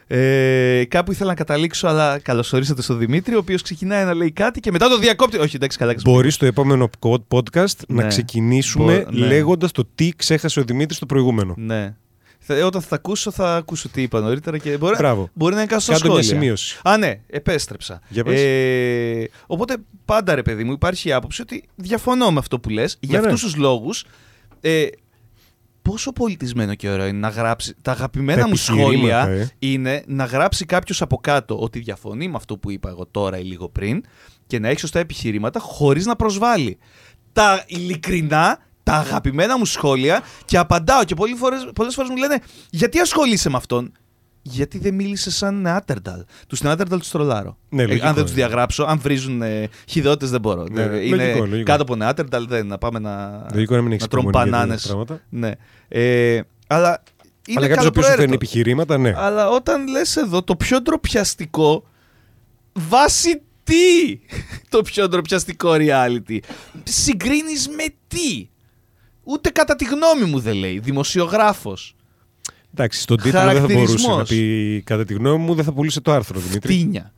Ε, 0.06 0.84
κάπου 0.88 1.12
ήθελα 1.12 1.28
να 1.28 1.34
καταλήξω, 1.34 1.86
αλλά 1.86 2.18
καλωσορίσατε 2.18 2.82
στον 2.82 2.98
Δημήτρη, 2.98 3.34
ο 3.34 3.38
οποίος 3.38 3.62
ξεκινάει 3.62 4.04
να 4.04 4.14
λέει 4.14 4.30
κάτι 4.30 4.60
και 4.60 4.70
μετά 4.70 4.88
το 4.88 4.98
διακόπτει. 4.98 5.38
Όχι, 5.38 5.56
εντάξει, 5.56 5.78
καλά. 5.78 5.94
Μπορείς 6.04 6.34
στο 6.34 6.46
επόμενο 6.46 6.88
podcast 7.28 7.74
να 7.88 8.02
Ναι. 8.02 8.08
ξεκινήσουμε 8.08 9.04
Μπο- 9.10 9.18
ναι. 9.18 9.26
λέγοντας 9.26 9.70
το 9.72 9.84
τι 9.94 10.10
ξέχασε 10.16 10.60
ο 10.60 10.62
Δημήτρης 10.64 10.96
στο 10.96 11.06
προηγούμενο. 11.06 11.54
Ναι. 11.58 11.94
Θα- 12.46 12.64
όταν 12.66 12.80
θα 12.82 12.88
τα 12.88 12.94
ακούσω, 12.96 13.30
θα 13.30 13.56
ακούσω 13.56 13.88
τι 13.88 14.02
είπα 14.02 14.20
νωρίτερα 14.20 14.58
και 14.58 14.76
μπορεί, 14.78 14.96
Μπράβο. 14.98 15.28
μπορεί 15.34 15.54
να 15.54 15.60
είναι 15.60 15.68
κάτι 15.70 15.82
στα 15.82 15.92
Κάντο 15.92 16.12
μια 16.12 16.22
σχόλια. 16.22 16.40
σημείωση. 16.40 16.80
Α, 16.84 16.96
ναι, 16.98 17.20
επέστρεψα. 17.26 18.00
Για 18.08 18.24
πες. 18.24 18.40
Ε, 18.40 19.28
οπότε 19.46 19.76
πάντα 20.04 20.34
ρε 20.34 20.42
παιδί 20.42 20.64
μου 20.64 20.72
υπάρχει 20.72 21.08
η 21.08 21.12
άποψη 21.12 21.42
ότι 21.42 21.64
διαφωνώ 21.74 22.32
με 22.32 22.38
αυτό 22.38 22.60
που 22.60 22.68
λες. 22.68 22.96
Για 23.00 23.18
Ναι, 23.20 23.26
ναι. 23.26 23.32
αυτούς 23.32 23.42
τους 23.50 23.56
λόγους 23.60 24.04
ε, 24.60 24.86
πόσο 25.82 26.12
πολιτισμένο 26.12 26.74
και 26.74 26.88
ωραίο 26.88 27.06
είναι 27.06 27.18
να 27.18 27.28
γράψει. 27.28 27.74
Τα 27.82 27.90
αγαπημένα 27.92 28.40
Τα 28.40 28.46
μου 28.46 28.52
επιχειρήματα, 28.52 28.92
σχόλια 28.92 29.28
ε. 29.28 29.50
είναι 29.58 30.02
να 30.06 30.24
γράψει 30.24 30.64
κάποιος 30.64 31.02
από 31.02 31.16
κάτω 31.16 31.58
ότι 31.58 31.78
διαφωνεί 31.78 32.28
με 32.28 32.36
αυτό 32.36 32.56
που 32.58 32.70
είπα 32.70 32.88
εγώ 32.88 33.06
τώρα 33.10 33.38
ή 33.38 33.42
λίγο 33.42 33.68
πριν 33.68 34.02
και 34.46 34.58
να 34.58 34.68
έχει 34.68 34.80
σωστά 34.80 34.98
επιχειρήματα 34.98 35.60
χωρίς 35.60 36.06
να 36.06 36.16
προσβάλλει. 36.16 36.78
Τα 37.32 37.64
ειλικρινά, 37.66 38.58
τα 38.84 38.92
αγαπημένα 38.92 39.58
μου 39.58 39.64
σχόλια 39.64 40.22
και 40.44 40.58
απαντάω 40.58 41.04
και 41.04 41.14
πολλές 41.14 41.38
φορές, 41.38 41.68
πολλές 41.74 41.94
φορές 41.94 42.10
μου 42.10 42.16
λένε 42.16 42.38
γιατί 42.70 42.98
ασχολείσαι 42.98 43.50
με 43.50 43.56
αυτόν; 43.56 43.92
Γιατί 44.42 44.78
δεν 44.78 44.94
μίλησε 44.94 45.30
σαν 45.30 45.60
Νεάτερνταλ. 45.60 46.24
Τους 46.48 46.62
Νεάτερνταλ 46.62 46.98
τους 46.98 47.10
τρολάρω. 47.10 47.56
Ναι, 47.68 47.82
Ε, 47.82 47.86
λογικό 47.86 48.06
αν 48.06 48.14
δεν 48.14 48.22
τους 48.24 48.32
είναι. 48.32 48.40
διαγράψω, 48.46 48.82
αν 48.84 48.98
βρίζουν 48.98 49.42
ε, 49.42 49.68
χιδότητε 49.88 50.30
δεν 50.30 50.40
μπορώ. 50.40 50.64
Ναι, 50.70 50.82
Ε, 50.82 50.86
λογικό, 50.88 51.14
είναι 51.14 51.34
λογικό. 51.34 51.62
κάτω 51.62 51.82
από 51.82 51.96
Νεάτερνταλ 51.96 52.46
δεν 52.48 52.66
να 52.66 52.78
πάμε 52.78 52.98
να, 52.98 53.46
Λογικό 53.54 53.74
να 53.74 53.82
μην 53.82 53.92
έχεις 53.92 54.06
τρώνε 54.06 54.28
υπομονή 54.28 54.48
για 54.48 54.56
μπανάνες. 54.58 54.82
τέτοια 54.82 54.94
πράγματα. 55.04 55.24
Ναι. 55.28 55.50
Ε, 55.88 56.40
αλλά 56.66 57.02
είναι 57.46 57.58
Αλλά 57.58 57.68
κάποιος 57.68 57.84
ο 57.84 57.88
οποίος 57.88 58.04
σου 58.04 58.10
φέρνει 58.10 58.26
καλοπροαίρετο. 58.26 58.32
επιχειρήματα, 58.34 58.98
ναι. 58.98 59.12
Αλλά 59.16 59.48
όταν 59.48 59.88
λες 59.88 60.16
εδώ 60.16 60.42
το 60.42 60.56
πιο 60.56 60.80
ντροπιαστικό, 60.80 61.84
βάσει 62.72 63.42
τι 63.64 64.18
το 64.68 64.82
πιο 64.82 65.08
ντροπιαστικό 65.08 65.70
reality; 65.78 66.38
Συγκρίνεις 66.84 67.68
με 67.68 67.84
τι; 68.08 68.48
Ούτε 69.24 69.50
κατά 69.50 69.76
τη 69.76 69.84
γνώμη 69.84 70.30
μου 70.30 70.38
δεν 70.38 70.54
λέει. 70.54 70.78
Δημοσιογράφος. 70.78 71.96
Εντάξει, 72.74 73.00
στον 73.00 73.16
τίτλο 73.16 73.40
δεν 73.40 73.60
θα 73.60 73.66
μπορούσε 73.72 74.06
να 74.06 74.12
Χαρακτηρισμός. 74.12 74.28
πει 74.28 74.82
κατά 74.86 75.04
τη 75.04 75.14
γνώμη 75.14 75.44
μου, 75.44 75.54
δεν 75.54 75.64
θα 75.64 75.72
πουλούσε 75.72 76.00
το 76.00 76.12
άρθρο, 76.12 76.40
Δημήτρη. 76.40 76.74
Φτύνια. 76.74 77.12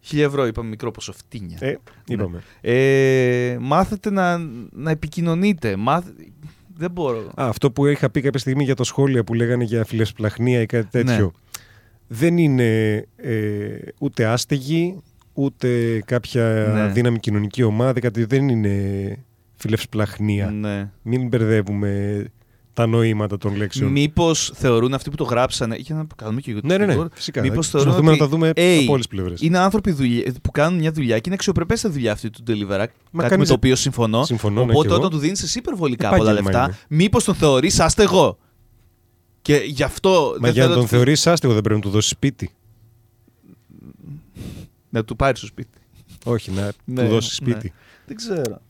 Χίλια 0.00 0.24
ευρώ 0.24 0.46
είπαμε 0.46 0.68
μικρό 0.68 0.90
ποσό. 0.90 1.12
Φτύνια. 1.12 1.56
Ε, 1.60 1.74
είπαμε. 2.06 2.42
Ε, 2.60 3.56
μάθετε 3.60 4.10
να, 4.10 4.38
να 4.72 4.90
επικοινωνείτε. 4.90 5.76
Μάθ... 5.76 6.04
Δεν 6.76 6.90
μπορώ. 6.90 7.18
Α, 7.18 7.32
αυτό 7.34 7.70
που 7.70 7.86
είχα 7.86 8.10
πει 8.10 8.20
κάποια 8.20 8.40
στιγμή 8.40 8.64
για 8.64 8.74
τα 8.74 8.84
σχόλια 8.84 9.24
που 9.24 9.34
λέγανε 9.34 9.64
για 9.64 9.84
φιλεσπλαχνία 9.84 10.60
ή 10.60 10.66
κάτι 10.66 10.86
τέτοιο. 10.90 11.24
Ναι. 11.24 11.62
Δεν 12.06 12.38
είναι 12.38 12.94
ε, 13.16 13.68
ούτε 13.98 14.24
άστεγοι, 14.24 15.00
ούτε 15.32 16.00
κάποια 16.04 16.70
Ναι. 16.74 16.92
δύναμη 16.92 17.18
κοινωνική 17.18 17.62
ομάδα, 17.62 18.00
κάτι 18.00 18.24
δεν 18.24 18.48
είναι 18.48 19.24
φιλευσπλαχνία. 19.60 20.50
Ναι. 20.50 20.90
Μην 21.02 21.28
μπερδεύουμε 21.28 22.24
τα 22.72 22.86
νοήματα 22.86 23.38
των 23.38 23.56
λέξεων. 23.56 23.90
Μήπως 23.90 24.52
θεωρούν 24.54 24.94
αυτοί 24.94 25.10
που 25.10 25.16
το 25.16 25.24
γράψανε. 25.24 25.76
Για 25.76 25.94
να 25.94 26.06
κάνουμε 26.16 26.40
και 26.40 26.56
Ναι, 26.62 26.76
ναι, 26.78 26.86
ναι, 26.86 26.96
YouTube, 26.98 27.06
φυσικά. 27.12 27.40
Μήπως 27.40 27.68
θεωρούν 27.68 27.92
Προσπαθούμε 27.92 28.10
ότι, 28.12 28.20
να 28.20 28.26
τα 28.26 28.30
δούμε 28.30 28.50
«Hey, 28.56 28.78
από 28.82 28.92
όλες 28.92 29.06
τις 29.06 29.16
πλευρές». 29.16 29.40
Είναι 29.40 29.58
άνθρωποι 29.58 29.90
δουλε- 29.92 30.38
που 30.42 30.50
κάνουν 30.50 30.78
μια 30.78 30.92
δουλειά 30.92 31.14
και 31.16 31.22
είναι 31.24 31.34
αξιοπρεπέστα 31.34 31.90
δουλειά 31.90 32.12
αυτή 32.12 32.30
του 32.30 32.42
Delivery. 32.46 32.68
κάτι 32.78 32.92
με 33.10 33.22
κανείς 33.22 33.36
το 33.38 33.44
δεν- 33.44 33.54
οποίο 33.54 33.76
συμφωνώ. 33.76 34.24
Συμφωνώ, 34.24 34.54
ναι, 34.64 34.70
Οπότε 34.72 34.80
κι 34.80 34.86
εγώ. 34.86 34.96
όταν 34.96 35.10
του 35.10 35.18
δίνεις 35.18 35.42
εσύ 35.42 35.58
υπερβολικά 35.58 36.08
πολλά 36.08 36.22
Επάγγελμα 36.30 36.50
λεφτά, 36.50 36.64
είναι. 36.88 37.02
μήπως 37.02 37.24
τον 37.24 37.34
θεωρείς 37.34 37.80
άστεγο. 37.80 38.38
Και 39.42 39.54
γι' 39.66 39.82
αυτό. 39.82 40.10
Μα 40.10 40.38
δεν 40.40 40.52
για 40.52 40.62
να 40.62 40.68
θέλω 40.68 40.80
τον 40.80 40.88
θεωρείς 40.88 41.26
άστεγο 41.26 41.52
δεν 41.52 41.62
πρέπει 41.62 41.80
να 41.80 41.84
του 41.86 41.90
δώσεις 41.90 42.10
σπίτι. 42.10 42.50
Να 44.90 45.04
του 45.04 45.16
πάρεις 45.16 45.38
στο 45.38 45.46
σπίτι. 45.46 45.78
Όχι, 46.24 46.50
να 46.50 46.70
Ναι, 46.84 47.02
του 47.02 47.08
δώσεις 47.08 47.40
ναι. 47.40 47.50
σπίτι. 47.52 47.72
Δεν 48.06 48.16
ξέρω. 48.16 48.60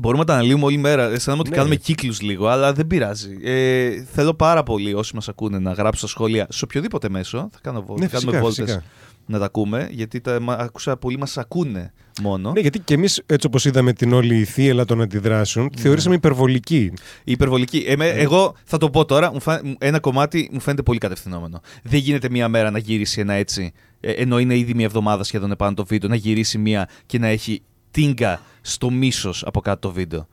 Μπορούμε 0.00 0.20
να 0.20 0.26
τα 0.26 0.34
αναλύουμε 0.34 0.64
όλη 0.64 0.76
μέρα. 0.76 1.04
Αισθάνομαι 1.10 1.40
ότι 1.42 1.50
Ναι. 1.50 1.56
κάνουμε 1.56 1.76
κύκλους 1.76 2.20
λίγο, 2.20 2.46
αλλά 2.46 2.72
δεν 2.72 2.86
πειράζει. 2.86 3.36
Ε, 3.42 4.02
θέλω 4.12 4.34
πάρα 4.34 4.62
πολύ 4.62 4.94
όσοι 4.94 5.14
μας 5.14 5.28
ακούνε 5.28 5.58
να 5.58 5.72
γράψουν 5.72 5.98
στα 5.98 6.06
σχόλια 6.18 6.46
σε 6.50 6.64
οποιοδήποτε 6.64 7.08
μέσο. 7.08 7.48
Θα, 7.52 7.58
κάνω, 7.62 7.82
βόλ- 7.86 8.00
Ναι, 8.00 8.06
θα 8.08 8.12
κάνουμε 8.18 8.30
φυσικά, 8.30 8.40
βόλτες 8.40 8.64
φυσικά. 8.64 8.84
να 9.26 9.38
τα 9.38 9.44
ακούμε, 9.44 9.88
γιατί 9.90 10.20
τα, 10.20 10.40
μα- 10.40 10.54
άκουσα 10.54 10.96
πολλοί 10.96 11.18
μας 11.18 11.38
ακούνε 11.38 11.92
μόνο. 12.22 12.52
Ναι, 12.52 12.60
γιατί 12.60 12.78
και 12.78 12.94
εμείς, 12.94 13.22
έτσι 13.26 13.46
όπως 13.46 13.64
είδαμε 13.64 13.92
την 13.92 14.12
όλη 14.12 14.44
θύελα 14.44 14.84
των 14.84 15.00
αντιδράσεων, 15.00 15.70
τη 15.70 15.80
θεωρήσαμε 15.80 16.14
υπερβολική. 16.14 16.92
Η 17.24 17.32
υπερβολική. 17.32 17.84
Εμέ, 17.86 18.04
Ναι. 18.12 18.18
Εγώ 18.20 18.54
θα 18.64 18.78
το 18.78 18.90
πω 18.90 19.04
τώρα, 19.04 19.32
μου 19.32 19.40
φα- 19.40 19.60
μου- 19.64 19.74
ένα 19.78 20.00
κομμάτι 20.00 20.48
μου 20.52 20.60
φαίνεται 20.60 20.82
πολύ 20.82 20.98
κατευθυνόμενο. 20.98 21.60
Δεν 21.82 22.00
γίνεται 22.00 22.28
μία 22.30 22.48
μέρα 22.48 22.70
να 22.70 22.78
γυρίσει 22.78 23.20
ένα 23.20 23.32
έτσι, 23.32 23.72
ε, 24.00 24.10
ενώ 24.10 24.38
είναι 24.38 24.56
ήδη 24.58 24.74
μία 24.74 24.84
εβδομάδα 24.86 25.24
σχεδόν 25.24 25.50
επάνω 25.50 25.74
το 25.74 25.84
βίντεο, 25.84 26.08
να 26.08 26.14
γυρίσει 26.16 26.58
μία 26.58 26.88
και 27.06 27.18
να 27.18 27.26
έχει 27.26 27.62
τίνκα 27.92 28.40
στο 28.60 28.90
μίσος 28.90 29.42
από 29.46 29.60
κάτω 29.60 29.88
το 29.88 29.94
βίντεο. 29.94 30.26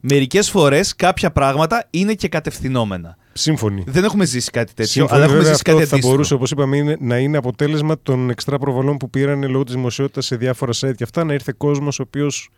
Μερικές 0.00 0.50
φορές 0.50 0.96
κάποια 0.96 1.30
πράγματα 1.30 1.86
είναι 1.90 2.14
και 2.14 2.28
κατευθυνόμενα. 2.28 3.16
Σύμφωνοι. 3.32 3.84
Δεν 3.86 4.04
έχουμε 4.04 4.24
ζήσει 4.24 4.50
κάτι 4.50 4.74
τέτοιο, 4.74 4.92
Σύμφωνοι, 4.92 5.12
αλλά 5.14 5.24
έχουμε 5.24 5.38
βέβαια, 5.38 5.52
ζήσει 5.54 5.62
αυτό 5.66 5.70
κάτι 5.76 5.84
θα 5.84 5.88
αντίστοιχο. 5.94 6.10
μπορούσε, 6.12 6.34
όπως 6.34 6.50
είπαμε, 6.50 6.76
είναι- 6.76 6.96
να 7.00 7.18
είναι 7.18 7.36
αποτέλεσμα 7.36 7.96
των 8.02 8.30
εξτρά 8.30 8.58
προβολών 8.58 8.96
που 8.96 9.10
πήραν 9.10 9.50
λόγω 9.50 9.64
της 9.64 9.74
δημοσιότητας 9.74 10.26
σε 10.26 10.36
διάφορα 10.36 10.72
site 10.72 10.94
και 10.94 11.04
αυτά, 11.04 11.24
να 11.24 11.32
ήρθε 11.32 11.54
κόσμος 11.56 11.98
ο 11.98 12.02
οποίος 12.02 12.50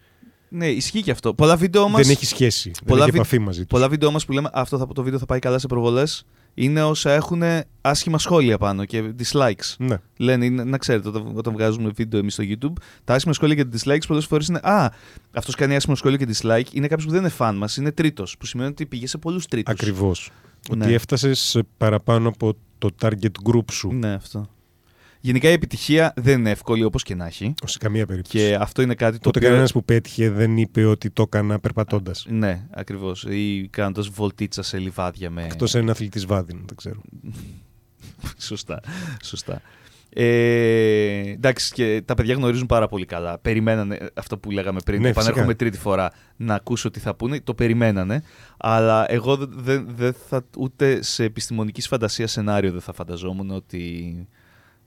Ναι, 0.49 0.67
ισχύει 0.69 1.03
και 1.03 1.11
αυτό. 1.11 1.35
Πολλά 1.35 1.57
βίντεο 1.57 1.89
μας, 1.89 2.03
δεν 2.03 2.11
έχει 2.11 2.27
σχέση. 2.27 2.71
πολλά 2.71 2.99
δεν 2.99 3.09
έχει 3.09 3.11
βι- 3.11 3.21
επαφή 3.21 3.39
μαζί 3.39 3.59
τους. 3.61 3.69
πολλά 3.69 3.89
βίντεο 3.89 4.11
μας 4.11 4.25
που 4.25 4.33
λέμε 4.33 4.51
αυτό 4.53 4.79
θα, 4.79 4.87
το 4.87 5.03
βίντεο 5.03 5.19
θα 5.19 5.27
πάει 5.27 5.39
καλά 5.39 5.59
σε 5.59 5.67
προβολές 5.67 6.27
είναι 6.59 6.85
όσα 6.85 7.11
έχουν 7.11 7.43
άσχημα 7.81 8.19
σχόλια 8.19 8.59
πάνω 8.59 8.85
και 8.85 9.15
dislikes. 9.19 9.75
Ναι. 9.79 9.97
Λένε, 10.17 10.45
είναι, 10.45 10.65
να 10.65 10.79
ξέρετε, 10.79 11.09
όταν, 11.09 11.33
όταν 11.35 11.53
βγάζουμε 11.53 11.91
βίντεο 11.95 12.21
εμείς 12.21 12.33
στο 12.33 12.45
YouTube, 12.47 12.73
τα 13.05 13.15
άσχημα 13.15 13.35
σχόλια 13.35 13.55
και 13.55 13.65
τα 13.65 13.79
dislikes 13.79 14.07
πολλές 14.07 14.27
φορές 14.27 14.49
είναι 14.49 14.61
Α, 14.63 14.93
αυτός 15.33 15.55
κάνει 15.55 15.77
άσχημο 15.77 15.97
σχόλιο 15.97 16.19
και 16.19 16.27
dislike. 16.29 16.73
Είναι 16.73 16.87
κάποιος 16.87 17.05
που 17.07 17.11
δεν 17.11 17.21
είναι 17.21 17.29
φαν 17.29 17.57
μας, 17.57 17.77
είναι 17.77 17.93
τρίτος. 17.93 18.37
Που 18.39 18.47
σημαίνει 18.47 18.69
ότι 18.69 18.87
πήγε 18.87 19.07
σε 19.07 19.19
πολλούς 19.19 19.47
τρίτους. 19.47 19.75
Ακριβώς. 19.75 20.31
Ναι. 20.77 20.85
Ότι 20.85 20.95
έφτασες 20.95 21.61
παραπάνω 21.77 22.29
από 22.29 22.57
το 22.79 22.91
target 23.01 23.51
group 23.51 23.71
σου. 23.73 23.93
Ναι, 23.93 24.13
αυτό. 24.13 24.49
Γενικά 25.21 25.49
η 25.49 25.53
επιτυχία 25.53 26.13
δεν 26.17 26.39
είναι 26.39 26.51
εύκολη 26.51 26.85
όπως 26.85 27.03
και 27.03 27.15
να 27.15 27.27
έχει. 27.27 27.55
Σε 27.65 27.79
καμία 27.79 28.07
περίπτωση. 28.07 28.37
Και 28.37 28.57
αυτό 28.61 28.83
είναι 28.83 28.95
κάτι 28.95 29.19
το 29.19 29.29
Ούτε 29.29 29.39
οποίο. 29.39 29.49
κανένας 29.51 29.73
που 29.73 29.85
πέτυχε 29.85 30.31
δεν 30.31 30.57
είπε 30.57 30.85
ότι 30.85 31.11
το 31.11 31.23
έκανα 31.23 31.59
περπατώντας. 31.61 32.27
Ναι, 32.29 32.67
ακριβώς. 32.71 33.25
Ή 33.29 33.69
κάνοντας 33.73 34.09
βολτίτσα 34.09 34.63
σε 34.63 34.79
λιβάδια 34.79 35.31
με. 35.31 35.45
Εκτός 35.45 35.75
αν 35.75 35.83
είναι 35.83 35.91
αθλητή 35.91 36.27
βάδιν, 36.27 36.59
δεν 36.67 36.77
ξέρω. 36.77 37.01
σωστά. 38.49 38.81
σωστά. 39.23 39.63
Ε, 40.19 41.19
εντάξει, 41.31 41.73
και 41.73 42.03
τα 42.05 42.15
παιδιά 42.15 42.35
γνωρίζουν 42.35 42.67
πάρα 42.67 42.89
πολύ 42.89 43.05
καλά. 43.05 43.39
Περιμένανε 43.39 43.99
αυτό 44.15 44.39
που 44.39 44.51
λέγαμε 44.51 44.81
πριν. 44.85 45.01
Ναι, 45.01 45.09
Επανέρχομαι 45.09 45.45
φυσικά. 45.45 45.59
τρίτη 45.65 45.79
φορά 45.79 46.13
να 46.37 46.55
ακούσω 46.55 46.91
τι 46.91 47.01
θα 47.01 47.15
πούνε. 47.15 47.41
Το 47.41 47.55
περιμένανε. 47.55 48.23
Αλλά 48.57 49.13
εγώ 49.13 49.37
δεν 49.37 49.49
δεν- 49.57 49.87
δεν 49.97 50.15
θα, 50.29 50.45
ούτε 50.59 51.03
σε 51.03 51.25
επιστημονική 51.25 51.81
φαντασία 51.81 52.27
σενάριο 52.27 52.73
δεν 52.73 52.81
θα 52.81 52.93
φανταζόμουν 52.93 53.51
ότι 53.51 54.15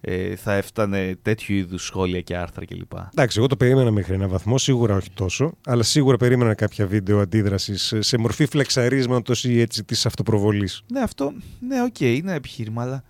ε, 0.01 0.35
θα 0.35 0.53
έφτανε 0.53 1.17
τέτοιου 1.21 1.55
είδους 1.55 1.85
σχόλια 1.85 2.21
και 2.21 2.35
άρθρα 2.37 2.65
κλπ. 2.65 2.91
Εντάξει, 3.11 3.37
εγώ 3.39 3.47
το 3.47 3.55
περίμενα 3.57 3.91
μέχρι 3.91 4.13
ένα 4.13 4.27
βαθμό, 4.27 4.57
σίγουρα 4.57 4.95
όχι 4.95 5.09
τόσο, 5.13 5.51
αλλά 5.65 5.83
σίγουρα 5.83 6.17
περίμενα 6.17 6.53
κάποια 6.53 6.87
βίντεο 6.87 7.19
αντίδρασης 7.19 7.93
σε 7.99 8.17
μορφή 8.17 8.45
φλεξαρίσματος 8.45 9.43
ή 9.43 9.61
έτσι 9.61 9.83
της 9.83 10.05
αυτοπροβολής. 10.05 10.83
Ναι, 10.91 10.99
αυτό. 10.99 11.33
Ναι, 11.67 11.81
οκ, 11.83 11.99
είναι 11.99 12.33
επιχείρημα, 12.33 12.81
αλλά. 12.81 13.03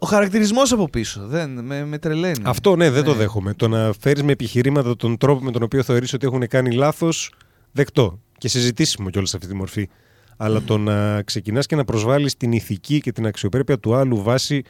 Ο 0.00 0.06
χαρακτηρισμός 0.06 0.72
από 0.72 0.88
πίσω 0.88 1.26
δεν 1.26 1.64
με, 1.64 1.84
με 1.84 1.98
τρελαίνει. 1.98 2.42
Αυτό 2.42 2.76
ναι, 2.76 2.90
δεν 2.90 3.04
το 3.04 3.10
Ναι. 3.10 3.16
δέχομαι. 3.16 3.54
Το 3.54 3.68
να 3.68 3.92
φέρεις 4.00 4.22
με 4.22 4.32
επιχειρήματα 4.32 4.96
τον 4.96 5.16
τρόπο 5.16 5.44
με 5.44 5.50
τον 5.50 5.62
οποίο 5.62 5.82
θεωρείς 5.82 6.12
ότι 6.12 6.26
έχουν 6.26 6.46
κάνει 6.46 6.70
λάθος, 6.72 7.32
δεκτό. 7.72 8.20
Και 8.38 8.48
συζητήσιμο 8.48 9.10
κιόλας 9.10 9.30
σε 9.30 9.36
αυτή 9.36 9.48
τη 9.48 9.54
μορφή. 9.54 9.88
Αλλά 10.36 10.62
το 10.62 10.78
να 10.78 11.22
ξεκινάς 11.22 11.66
και 11.66 11.76
να 11.76 11.84
προσβάλλεις 11.84 12.36
την 12.36 12.52
ηθική 12.52 13.00
και 13.00 13.12
την 13.12 13.26
αξιοπρέπεια 13.26 13.78
του 13.78 13.94
άλλου 13.94 14.22
βάσει 14.22 14.62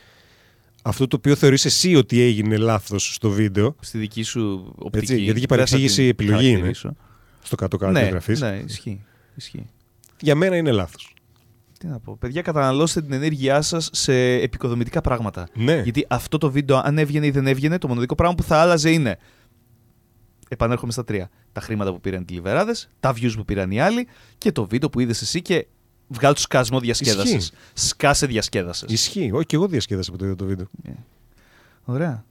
αυτό 0.88 1.06
το 1.06 1.16
οποίο 1.16 1.34
θεωρείς 1.34 1.64
εσύ 1.64 1.94
ότι 1.94 2.20
έγινε 2.20 2.56
λάθος 2.56 3.14
στο 3.14 3.30
βίντεο, 3.30 3.76
Στη 3.80 3.98
δική 3.98 4.22
σου 4.22 4.72
οπτική. 4.78 4.98
Έτσι, 5.12 5.14
γιατί 5.22 5.24
και 5.24 5.32
δεν 5.32 5.40
θα 5.40 5.46
παρεξήγηση 5.48 6.00
την 6.00 6.08
επιλογή 6.08 6.46
είναι. 6.46 6.50
χαρακτηρίσω. 6.56 6.96
στο 7.42 7.56
κάτω-κάτω 7.56 7.92
Ναι, 7.92 8.00
εγγραφής, 8.00 8.40
ναι, 8.40 8.62
ισχύει. 8.66 9.04
ισχύει. 9.34 9.64
για 10.20 10.34
μένα 10.34 10.56
είναι 10.56 10.70
λάθος. 10.70 11.12
Τι 11.78 11.86
να 11.86 11.98
πω. 12.00 12.16
Παιδιά, 12.16 12.42
καταναλώστε 12.42 13.02
την 13.02 13.12
ενέργειά 13.12 13.62
σας 13.62 13.88
σε 13.92 14.14
επικοδομητικά 14.32 15.00
πράγματα. 15.00 15.48
Ναι. 15.54 15.80
Γιατί 15.82 16.04
αυτό 16.08 16.38
το 16.38 16.50
βίντεο, 16.50 16.76
αν 16.84 16.98
έβγαινε 16.98 17.26
ή 17.26 17.30
δεν 17.30 17.46
έβγαινε, 17.46 17.78
το 17.78 17.88
μοναδικό 17.88 18.14
πράγμα 18.14 18.34
που 18.34 18.42
θα 18.42 18.56
άλλαζε 18.56 18.90
είναι. 18.90 19.18
Επανέρχομαι 20.48 20.92
στα 20.92 21.04
τρία. 21.04 21.30
Τα 21.52 21.60
χρήματα 21.60 21.92
που 21.92 22.00
πήραν 22.00 22.20
οι 22.20 22.24
τηλεβεράδες, 22.24 22.88
τα 23.00 23.12
views 23.16 23.32
που 23.36 23.44
πήραν 23.44 23.70
οι 23.70 23.80
άλλοι 23.80 24.06
και 24.38 24.52
το 24.52 24.66
βίντεο 24.66 24.88
που 24.90 25.00
είδες 25.00 25.20
εσύ 25.20 25.42
και 25.42 25.66
βγάλει 26.08 26.34
του 26.34 26.40
σκασμό 26.40 26.80
διασκέδασης. 26.80 27.34
Ισχύει. 27.34 27.52
Σκάσε 27.74 28.26
διασκέδασε. 28.26 28.86
Ισχύει. 28.88 29.30
Όχι, 29.32 29.46
και 29.46 29.56
εγώ 29.56 29.66
διασκέδασα 29.68 30.10
που 30.10 30.16
το 30.16 30.24
είδα 30.24 30.34
το 30.36 30.44
βίντεο. 30.44 30.66
Ωραία. 31.84 32.24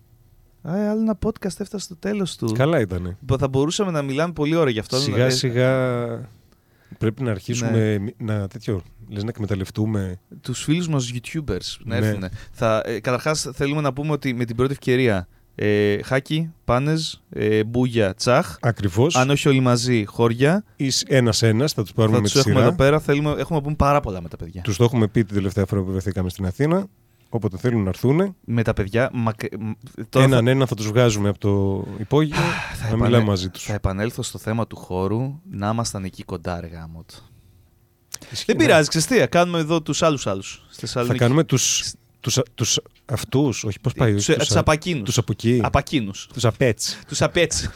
Α, 0.61 0.89
άλλο 0.89 1.01
ένα 1.01 1.17
podcast 1.25 1.59
έφτασε 1.59 1.77
στο 1.85 1.95
τέλος 1.95 2.35
του. 2.35 2.51
Καλά 2.51 2.79
ήταν. 2.79 3.17
Θα 3.39 3.47
μπορούσαμε 3.47 3.91
να 3.91 4.01
μιλάμε 4.01 4.33
πολύ 4.33 4.55
ώρα 4.55 4.69
γι' 4.69 4.79
αυτό. 4.79 4.95
αλλά, 4.95 5.05
Σιγά 5.05 5.25
ε, 5.25 5.29
σιγά 5.29 6.29
πρέπει 6.97 7.23
να 7.23 7.31
αρχίσουμε 7.31 8.13
να, 8.17 8.47
τέτοιο, 8.47 8.81
λες, 9.09 9.23
να 9.23 9.29
εκμεταλλευτούμε. 9.29 10.19
τους 10.41 10.63
φίλους 10.63 10.87
μας 10.87 11.11
YouTubers 11.13 11.75
να 11.83 11.99
Ναι. 11.99 12.07
έρθουν. 12.07 12.23
Θα, 12.51 12.81
ε, 12.85 12.99
καταρχάς 12.99 13.49
θέλουμε 13.53 13.81
να 13.81 13.93
πούμε 13.93 14.11
ότι 14.11 14.33
με 14.33 14.45
την 14.45 14.55
πρώτη 14.55 14.71
ευκαιρία 14.71 15.27
ε, 15.59 16.01
Χάκη, 16.03 16.53
Πάνες, 16.65 17.21
ε, 17.29 17.63
Μπούγια, 17.63 18.13
Τσάχ. 18.13 18.57
Ακριβώς. 18.61 19.15
Αν 19.15 19.29
όχι 19.29 19.47
όλοι 19.47 19.59
μαζί, 19.59 20.05
χώρια. 20.05 20.63
Εις 20.75 21.03
ένας-ένας, 21.07 21.73
θα 21.73 21.81
τους 21.81 21.91
πάρουμε 21.93 22.15
θα 22.15 22.21
με 22.21 22.27
τους 22.27 22.33
τη 22.33 22.39
έχουμε 22.39 22.55
σειρά. 22.55 22.67
εδώ 22.67 22.77
πέρα. 22.77 22.99
Θέλουμε, 22.99 23.29
έχουμε 23.29 23.57
να 23.57 23.61
πούμε 23.61 23.75
πάρα 23.75 23.99
πολλά 23.99 24.21
με 24.21 24.29
τα 24.29 24.37
παιδιά. 24.37 24.61
Τους 24.61 24.77
το 24.77 24.83
έχουμε 24.83 25.07
πει 25.07 25.23
την 25.25 25.35
τελευταία 25.35 25.65
φορά 25.65 25.81
που 25.81 25.91
βρεθήκαμε 25.91 26.29
στην 26.29 26.45
Αθήνα. 26.45 26.85
Όποτε 27.29 27.57
θέλουν 27.57 27.83
να 27.83 27.89
έρθουν, 27.89 28.35
Με 28.45 28.63
τα 28.63 28.73
παιδιά. 28.73 29.09
μακ- 29.13 29.57
μ, 29.59 29.71
τώρα 30.09 30.25
έναν 30.25 30.43
θα, 30.45 30.49
ένα 30.51 30.65
θα 30.65 30.75
τους 30.75 30.87
βγάζουμε 30.87 31.29
από 31.29 31.39
το 31.39 31.85
υπόγειο 31.99 32.35
θα 32.35 32.41
να 32.81 32.87
επανε- 32.87 33.03
μιλάμε 33.03 33.23
μαζί 33.25 33.49
τους. 33.49 33.63
θα 33.63 33.73
επανέλθω 33.73 34.23
στο 34.23 34.37
θέμα 34.37 34.67
του 34.67 34.75
χώρου 34.75 35.39
να 35.51 35.69
ήμασταν 35.69 36.03
εκεί 36.03 36.23
κοντά, 36.23 36.59
ρε 36.61 36.67
γάμο 36.67 37.03
του. 37.07 37.15
Ισχύει, 38.31 38.45
Δεν 38.45 38.55
ναι. 38.57 38.63
πειράζει, 38.65 38.87
ξέρεις 38.89 39.07
τι, 39.07 39.27
κάνουμε 39.27 39.59
εδώ 39.59 39.81
τους 39.81 40.01
άλλους 40.03 40.27
άλλους. 40.27 40.65
Θα 40.83 41.13
κάνουμε 41.15 41.43
τους, 41.43 41.93
τους, 42.33 42.39
τους 42.55 42.79
αυτούς, 43.05 43.63
όχι 43.63 43.79
πώς 43.79 43.93
πάει, 43.93 44.13
Τους, 44.13 44.25
τους, 44.25 44.35
τους 44.35 44.55
α- 44.55 44.59
απακίνους. 44.59 45.03
τους 45.03 45.17
από 45.17 45.31
εκεί, 45.31 45.59
Απακίνους. 45.63 46.27
τους 46.33 46.45
απέτς. 46.45 46.99
Τους 47.07 47.21
απέτς. 47.21 47.69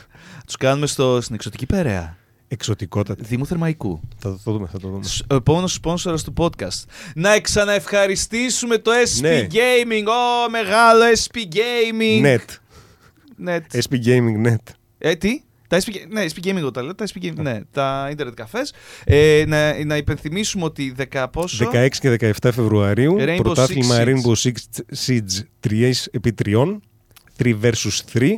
τους 0.45 0.55
κάνουμε 0.55 0.87
στο, 0.87 1.21
στην 1.21 1.35
εξωτική 1.35 1.65
Περαία. 1.65 2.17
Εξωτικότατη. 2.47 3.23
Δήμου 3.23 3.45
Θερμαϊκού. 3.45 3.99
Θα 4.17 4.39
το 4.43 4.51
δούμε, 4.51 4.67
θα 4.71 4.79
το 4.79 4.87
δούμε. 4.87 5.03
Σ- 5.03 5.31
Ο 5.31 5.35
επόμενο 5.35 5.67
σπόνσορας 5.67 6.23
του 6.23 6.33
podcast. 6.37 6.83
Να 7.15 7.39
ξαναευχαριστήσουμε 7.39 8.77
το 8.77 8.91
SP 9.11 9.21
Ναι. 9.21 9.47
Gaming. 9.51 10.05
Ω, 10.07 10.49
μεγάλο 10.49 11.03
SP 11.23 11.35
Gaming. 11.55 12.23
Net. 12.25 12.45
Net. 13.47 13.61
SP 13.85 13.93
Gaming 14.05 14.47
Net. 14.47 14.63
Ε, 14.97 15.15
τι; 15.15 15.41
Τα 15.71 15.79
SP, 15.83 15.87
Ga- 15.95 16.07
ναι, 16.09 16.25
SP 16.33 16.37
Gaming 16.45 16.55
εγώ 16.57 16.71
τα 16.71 16.81
λέω. 16.83 16.95
Τα 16.95 17.05
SP 17.11 17.15
Gaming, 17.23 17.35
ναι. 17.35 17.59
Τα 17.71 18.11
Internet 18.17 18.33
Cafés. 18.43 18.69
Ε, 19.03 19.43
να, 19.47 19.85
να 19.85 19.97
υπενθυμίσουμε 19.97 20.63
ότι 20.63 20.95
10 21.11 21.25
πόσο... 21.31 21.69
16 21.73 21.87
και 21.99 22.17
17 22.21 22.31
Φεβρουαρίου, 22.41 23.15
Rainbow 23.19 23.35
πρωτάθλημα 23.37 23.95
Six 23.99 24.03
Rainbow 24.07 24.33
Six 24.35 24.51
Siege 25.07 25.67
3 25.69 25.91
επί 26.11 26.33
3, 26.45 26.77
3 27.37 27.55
vs 27.61 27.71
3, 28.13 28.33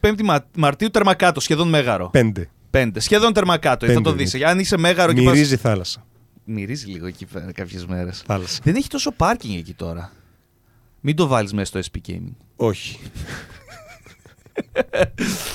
25 0.00 0.22
Μα- 0.24 0.46
Μαρτίου 0.56 0.90
τερμακάτω, 0.90 1.40
σχεδόν 1.40 1.68
μέγαρο. 1.68 2.10
5. 2.14 2.32
5. 2.70 2.88
Σχεδόν 2.96 3.32
τερμακάτω. 3.32 3.86
Θα 3.86 3.92
Πέντε 3.92 4.10
το 4.10 4.16
δει. 4.16 4.44
Αν 4.44 4.58
είσαι 4.58 4.76
μέγαρο 4.76 5.12
και 5.12 5.22
πας- 5.22 5.34
Μυρίζει 5.34 5.56
θάλασσα. 5.56 6.06
Μυρίζει 6.44 6.86
λίγο 6.86 7.06
εκεί 7.06 7.26
πέρα 7.26 7.52
κάποιες 7.52 7.86
μέρες. 7.86 8.22
θάλασσα. 8.26 8.60
Δεν 8.62 8.74
έχει 8.74 8.88
τόσο 8.88 9.10
πάρκινγκ 9.12 9.58
εκεί 9.58 9.72
τώρα. 9.72 10.12
Μην 11.00 11.16
το 11.16 11.26
βάλεις 11.26 11.52
μέσα 11.52 11.66
στο 11.66 11.78
SP 11.88 12.10
Gaming. 12.10 12.34
Όχι. 12.56 12.98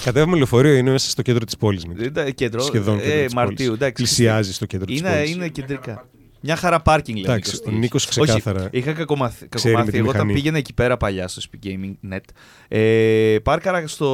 Κατέβαμε 0.04 0.36
λεωφορείο, 0.38 0.74
είναι 0.74 0.92
μέσα 0.92 1.10
στο 1.10 1.22
κέντρο 1.22 1.46
της 1.46 1.58
πόλης. 1.58 1.84
Ε, 2.16 2.32
Κέντρο. 2.32 2.62
Σχεδόν 2.62 3.00
κέντρο 3.00 3.14
ε, 3.20 3.24
της 3.26 3.34
Μαρτίου. 3.34 3.56
πόλης. 3.56 3.70
εντάξει. 3.82 3.94
Πλησιάζει 3.94 4.54
στο 4.54 4.66
κέντρο 4.66 4.86
της 4.86 5.00
Είναι, 5.00 5.10
πόλης. 5.14 5.32
είναι 5.32 5.48
κεντρικά. 5.48 6.08
Μια 6.42 6.56
χαρά 6.56 6.80
πάρκινγκ 6.82 7.18
λέει. 7.18 7.26
Εντάξει, 7.28 7.52
Νίκος, 7.52 7.68
ο 7.68 7.70
τι 7.72 7.76
Νίκος 7.78 8.04
έχει. 8.08 8.20
ξεκάθαρα 8.22 8.60
Όχι, 8.60 8.70
είχα 8.72 8.92
κακομαθ... 8.94 9.42
με 9.42 9.48
κακομάθει. 9.50 9.92
τη 9.92 9.98
Εγώ 9.98 10.08
όταν 10.10 10.16
μηχανή. 10.22 10.34
πήγαινα 10.34 10.58
εκεί 10.58 10.74
πέρα 10.74 10.98
παλιά 10.98 11.28
στο 11.28 11.42
SP 11.46 11.66
Gaming 11.68 12.14
Net. 12.14 12.20
Ε, 12.68 13.38
πάρκαρα 13.44 13.88
στο 13.88 14.08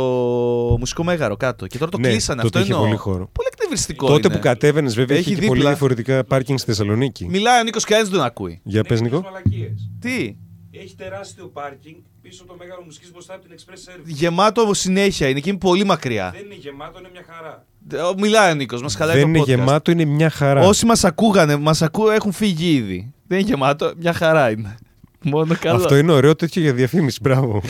μουσικό 0.79 1.03
μέγαρο 1.03 1.35
κάτω. 1.37 1.67
Και 1.67 1.77
τώρα 1.77 1.91
το 1.91 1.97
Ναι, 1.97 2.09
κλείσανε. 2.09 2.41
τότε 2.41 2.59
Αυτό 2.59 2.59
είχε 2.59 2.71
εννοώ. 2.71 2.85
πολύ 2.87 2.97
χώρο. 2.99 3.29
Πολύ 3.31 3.47
εκνευριστικό. 3.53 4.07
Τότε 4.07 4.27
είναι. 4.27 4.35
που 4.35 4.41
κατέβαινες, 4.43 4.95
βέβαια, 4.95 5.17
Έχει 5.17 5.31
είχε 5.31 5.39
και 5.39 5.45
πολύ 5.47 5.57
δίπλα. 5.59 5.71
διαφορετικά 5.71 6.23
πάρκινγκ 6.23 6.57
στη 6.57 6.67
Θεσσαλονίκη. 6.69 7.25
Μιλάει 7.29 7.59
ο 7.59 7.63
Νίκος 7.63 7.83
και 7.85 7.93
κανεί 7.93 8.03
δεν 8.07 8.13
τον 8.17 8.23
ακούει. 8.23 8.59
Για 8.63 8.83
πες, 8.83 9.01
Νίκο. 9.01 9.21
Μαλακίες. 9.21 9.89
Τι; 9.99 10.35
Έχει 10.81 10.95
τεράστιο 10.95 11.47
πάρκινγκ 11.47 11.95
πίσω 12.21 12.43
από 12.43 12.51
το 12.51 12.57
μέγαρο 12.59 12.81
μουσική 12.83 13.09
μπροστά 13.11 13.33
από 13.33 13.47
την 13.47 13.55
Express 13.57 13.73
Service. 13.91 14.03
Γεμάτο 14.05 14.73
συνέχεια 14.73 15.27
είναι 15.29 15.39
και 15.39 15.49
είναι 15.49 15.57
πολύ 15.57 15.83
μακριά. 15.83 16.31
Δεν 16.31 16.45
είναι 16.45 16.55
γεμάτο, 16.55 16.99
είναι 16.99 17.09
μια 17.11 17.25
χαρά. 17.27 17.65
Ε, 17.93 18.13
Μιλάει 18.17 18.51
ο 18.51 18.55
Νίκος, 18.55 18.81
μας 18.81 18.95
χαλάει 18.95 19.15
Δεν 19.15 19.23
το 19.23 19.29
είναι 19.29 19.39
podcast. 19.41 19.45
γεμάτο, 19.45 19.91
είναι 19.91 20.05
μια 20.05 20.29
χαρά. 20.29 20.61
Όσοι 20.67 20.85
μας 20.85 21.03
ακούγανε, 21.03 21.55
μας 21.55 21.81
ακού, 21.81 22.09
έχουν 22.09 22.31
φύγει 22.31 22.73
ήδη. 22.73 23.13
Δεν 23.27 23.39
είναι 23.39 23.47
γεμάτο, 23.47 23.93
μια 23.97 24.13
χαρά 24.13 24.51
είναι. 24.51 24.75
Μόνο 25.23 25.55
καλό. 25.59 25.75
Αυτό 25.75 25.97
είναι 25.97 26.11
ωραίο 26.11 26.35
τέτοιο 26.35 26.61
για 26.61 26.73
διαφήμιση. 26.73 27.19
Μπράβο. 27.21 27.61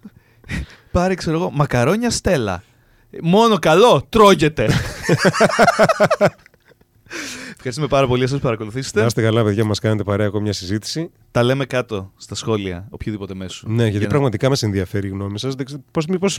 Πάρε, 0.92 1.14
ξέρω 1.14 1.36
εγώ, 1.36 1.50
μακαρόνια 1.50 2.10
στέλα. 2.10 2.62
Μόνο 3.22 3.58
καλό, 3.58 4.06
τρώγεται. 4.08 4.68
Ευχαριστούμε 7.68 8.00
πάρα 8.00 8.06
πολύ 8.12 8.22
εσάς 8.22 8.36
που 8.38 8.42
παρακολουθήσετε. 8.44 9.00
Να 9.00 9.06
είστε 9.06 9.22
καλά, 9.22 9.44
παιδιά, 9.44 9.64
μας 9.64 9.78
κάνετε 9.78 10.02
παρέα 10.02 10.26
ακόμα 10.26 10.42
μια 10.42 10.52
συζήτηση. 10.52 11.10
Τα 11.30 11.42
λέμε 11.42 11.64
κάτω 11.64 12.12
στα 12.16 12.34
σχόλια, 12.34 12.86
οποιοδήποτε 12.90 13.34
μέσο. 13.34 13.66
Ναι, 13.68 13.82
γιατί 13.82 13.90
Για 13.90 14.00
να- 14.00 14.08
πραγματικά 14.08 14.48
μας 14.48 14.62
ενδιαφέρει 14.62 15.06
η 15.06 15.10
γνώμη 15.10 15.38
σας. 15.38 15.54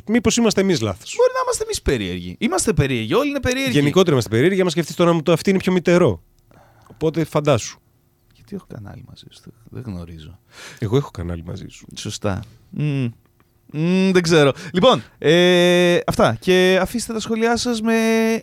Μήπως 0.08 0.38
είμαστε 0.38 0.62
εμείς 0.62 0.82
λάθος. 0.82 1.16
Μπορεί 1.18 1.32
να 1.34 1.40
είμαστε 1.44 1.64
εμείς 1.64 1.82
περίεργοι. 1.82 2.36
Είμαστε 2.40 2.74
περίεργοι, 2.74 3.14
όλοι 3.14 3.30
είναι 3.30 3.40
περίεργοι. 3.40 3.72
Γενικότερα 3.72 4.12
είμαστε 4.12 4.30
περίεργοι, 4.30 4.56
για 4.56 4.64
να 4.64 4.70
σκεφτείς 4.70 4.96
τώρα 4.96 5.14
μου 5.14 5.22
το 5.24 5.32
αυτή 5.32 5.50
είναι 5.50 5.60
πιο 5.60 5.72
μητερό. 5.72 6.24
Οπότε 6.92 7.24
φαντάσου. 7.24 7.80
Γιατί 8.34 8.56
έχω 8.56 8.66
κανάλι 8.74 9.04
μαζί 9.08 9.26
σου, 9.32 9.52
δεν 9.70 9.84
γνωρίζω. 9.86 10.40
Εγώ 10.80 10.98
έχω 10.98 11.12
κανάλι 11.12 11.44
μαζί 11.44 11.66
σου. 11.70 11.86
Σωστά. 11.96 12.44
Μμ. 12.70 13.06
Μμ, 13.74 14.12
δεν 14.12 14.22
ξέρω. 14.22 14.52
Λοιπόν, 14.74 15.04
ε, 15.18 15.98
αυτά. 16.08 16.38
Και 16.40 16.80
αφήστε 16.82 17.14
τα 17.14 17.20
σχόλιά 17.20 17.58
σας 17.58 17.82
με 17.82 17.94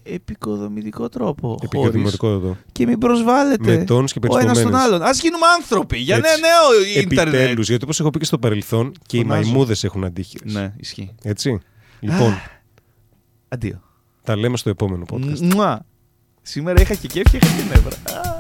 επικοδομητικό 0.03 1.09
τρόπο. 1.09 1.49
χωρίς- 1.49 1.87
Επικοινωνικό 1.87 2.29
εδώ. 2.29 2.57
Και 2.72 2.87
μην 2.87 2.99
προσβάλλετε 2.99 3.77
Με 3.77 3.85
τόνους 3.85 4.12
και 4.12 4.18
ο 4.22 4.27
ένας 4.27 4.39
τον 4.39 4.47
περιστομένες. 4.53 4.87
άλλον. 4.87 5.03
Α 5.03 5.11
γίνουμε 5.12 5.47
άνθρωποι 5.61 5.99
για 5.99 6.16
Έτσι. 6.16 6.31
νέο 6.41 6.51
νέο 6.51 7.03
ίντερνετ. 7.03 7.35
Επιτέλου, 7.35 7.62
γιατί 7.62 7.85
όπως 7.85 8.01
έχω 8.01 8.11
πει 8.11 8.18
και 8.18 8.25
στο 8.25 8.39
παρελθόν 8.39 8.93
και 9.07 9.16
οι 9.18 9.22
Φωνάζω. 9.22 9.41
μαϊμούδες 9.43 9.85
έχουν 9.85 10.05
αντίχειες. 10.05 10.53
Ναι, 10.55 10.72
ισχύει. 10.77 11.14
Έτσι. 11.22 11.61
Λοιπόν, 12.01 12.35
Αντίο. 13.49 13.81
τα 14.22 14.37
λέμε 14.37 14.57
στο 14.57 14.70
επόμενο 14.70 15.05
podcast. 15.12 15.39
Μουα. 15.41 15.87
Σήμερα 16.43 16.81
είχα 16.81 16.95
και 16.95 17.07
κέφια, 17.09 17.41
είχα 17.43 17.57
και 17.57 17.62
νεύρα. 17.75 17.97
Α. 18.18 18.34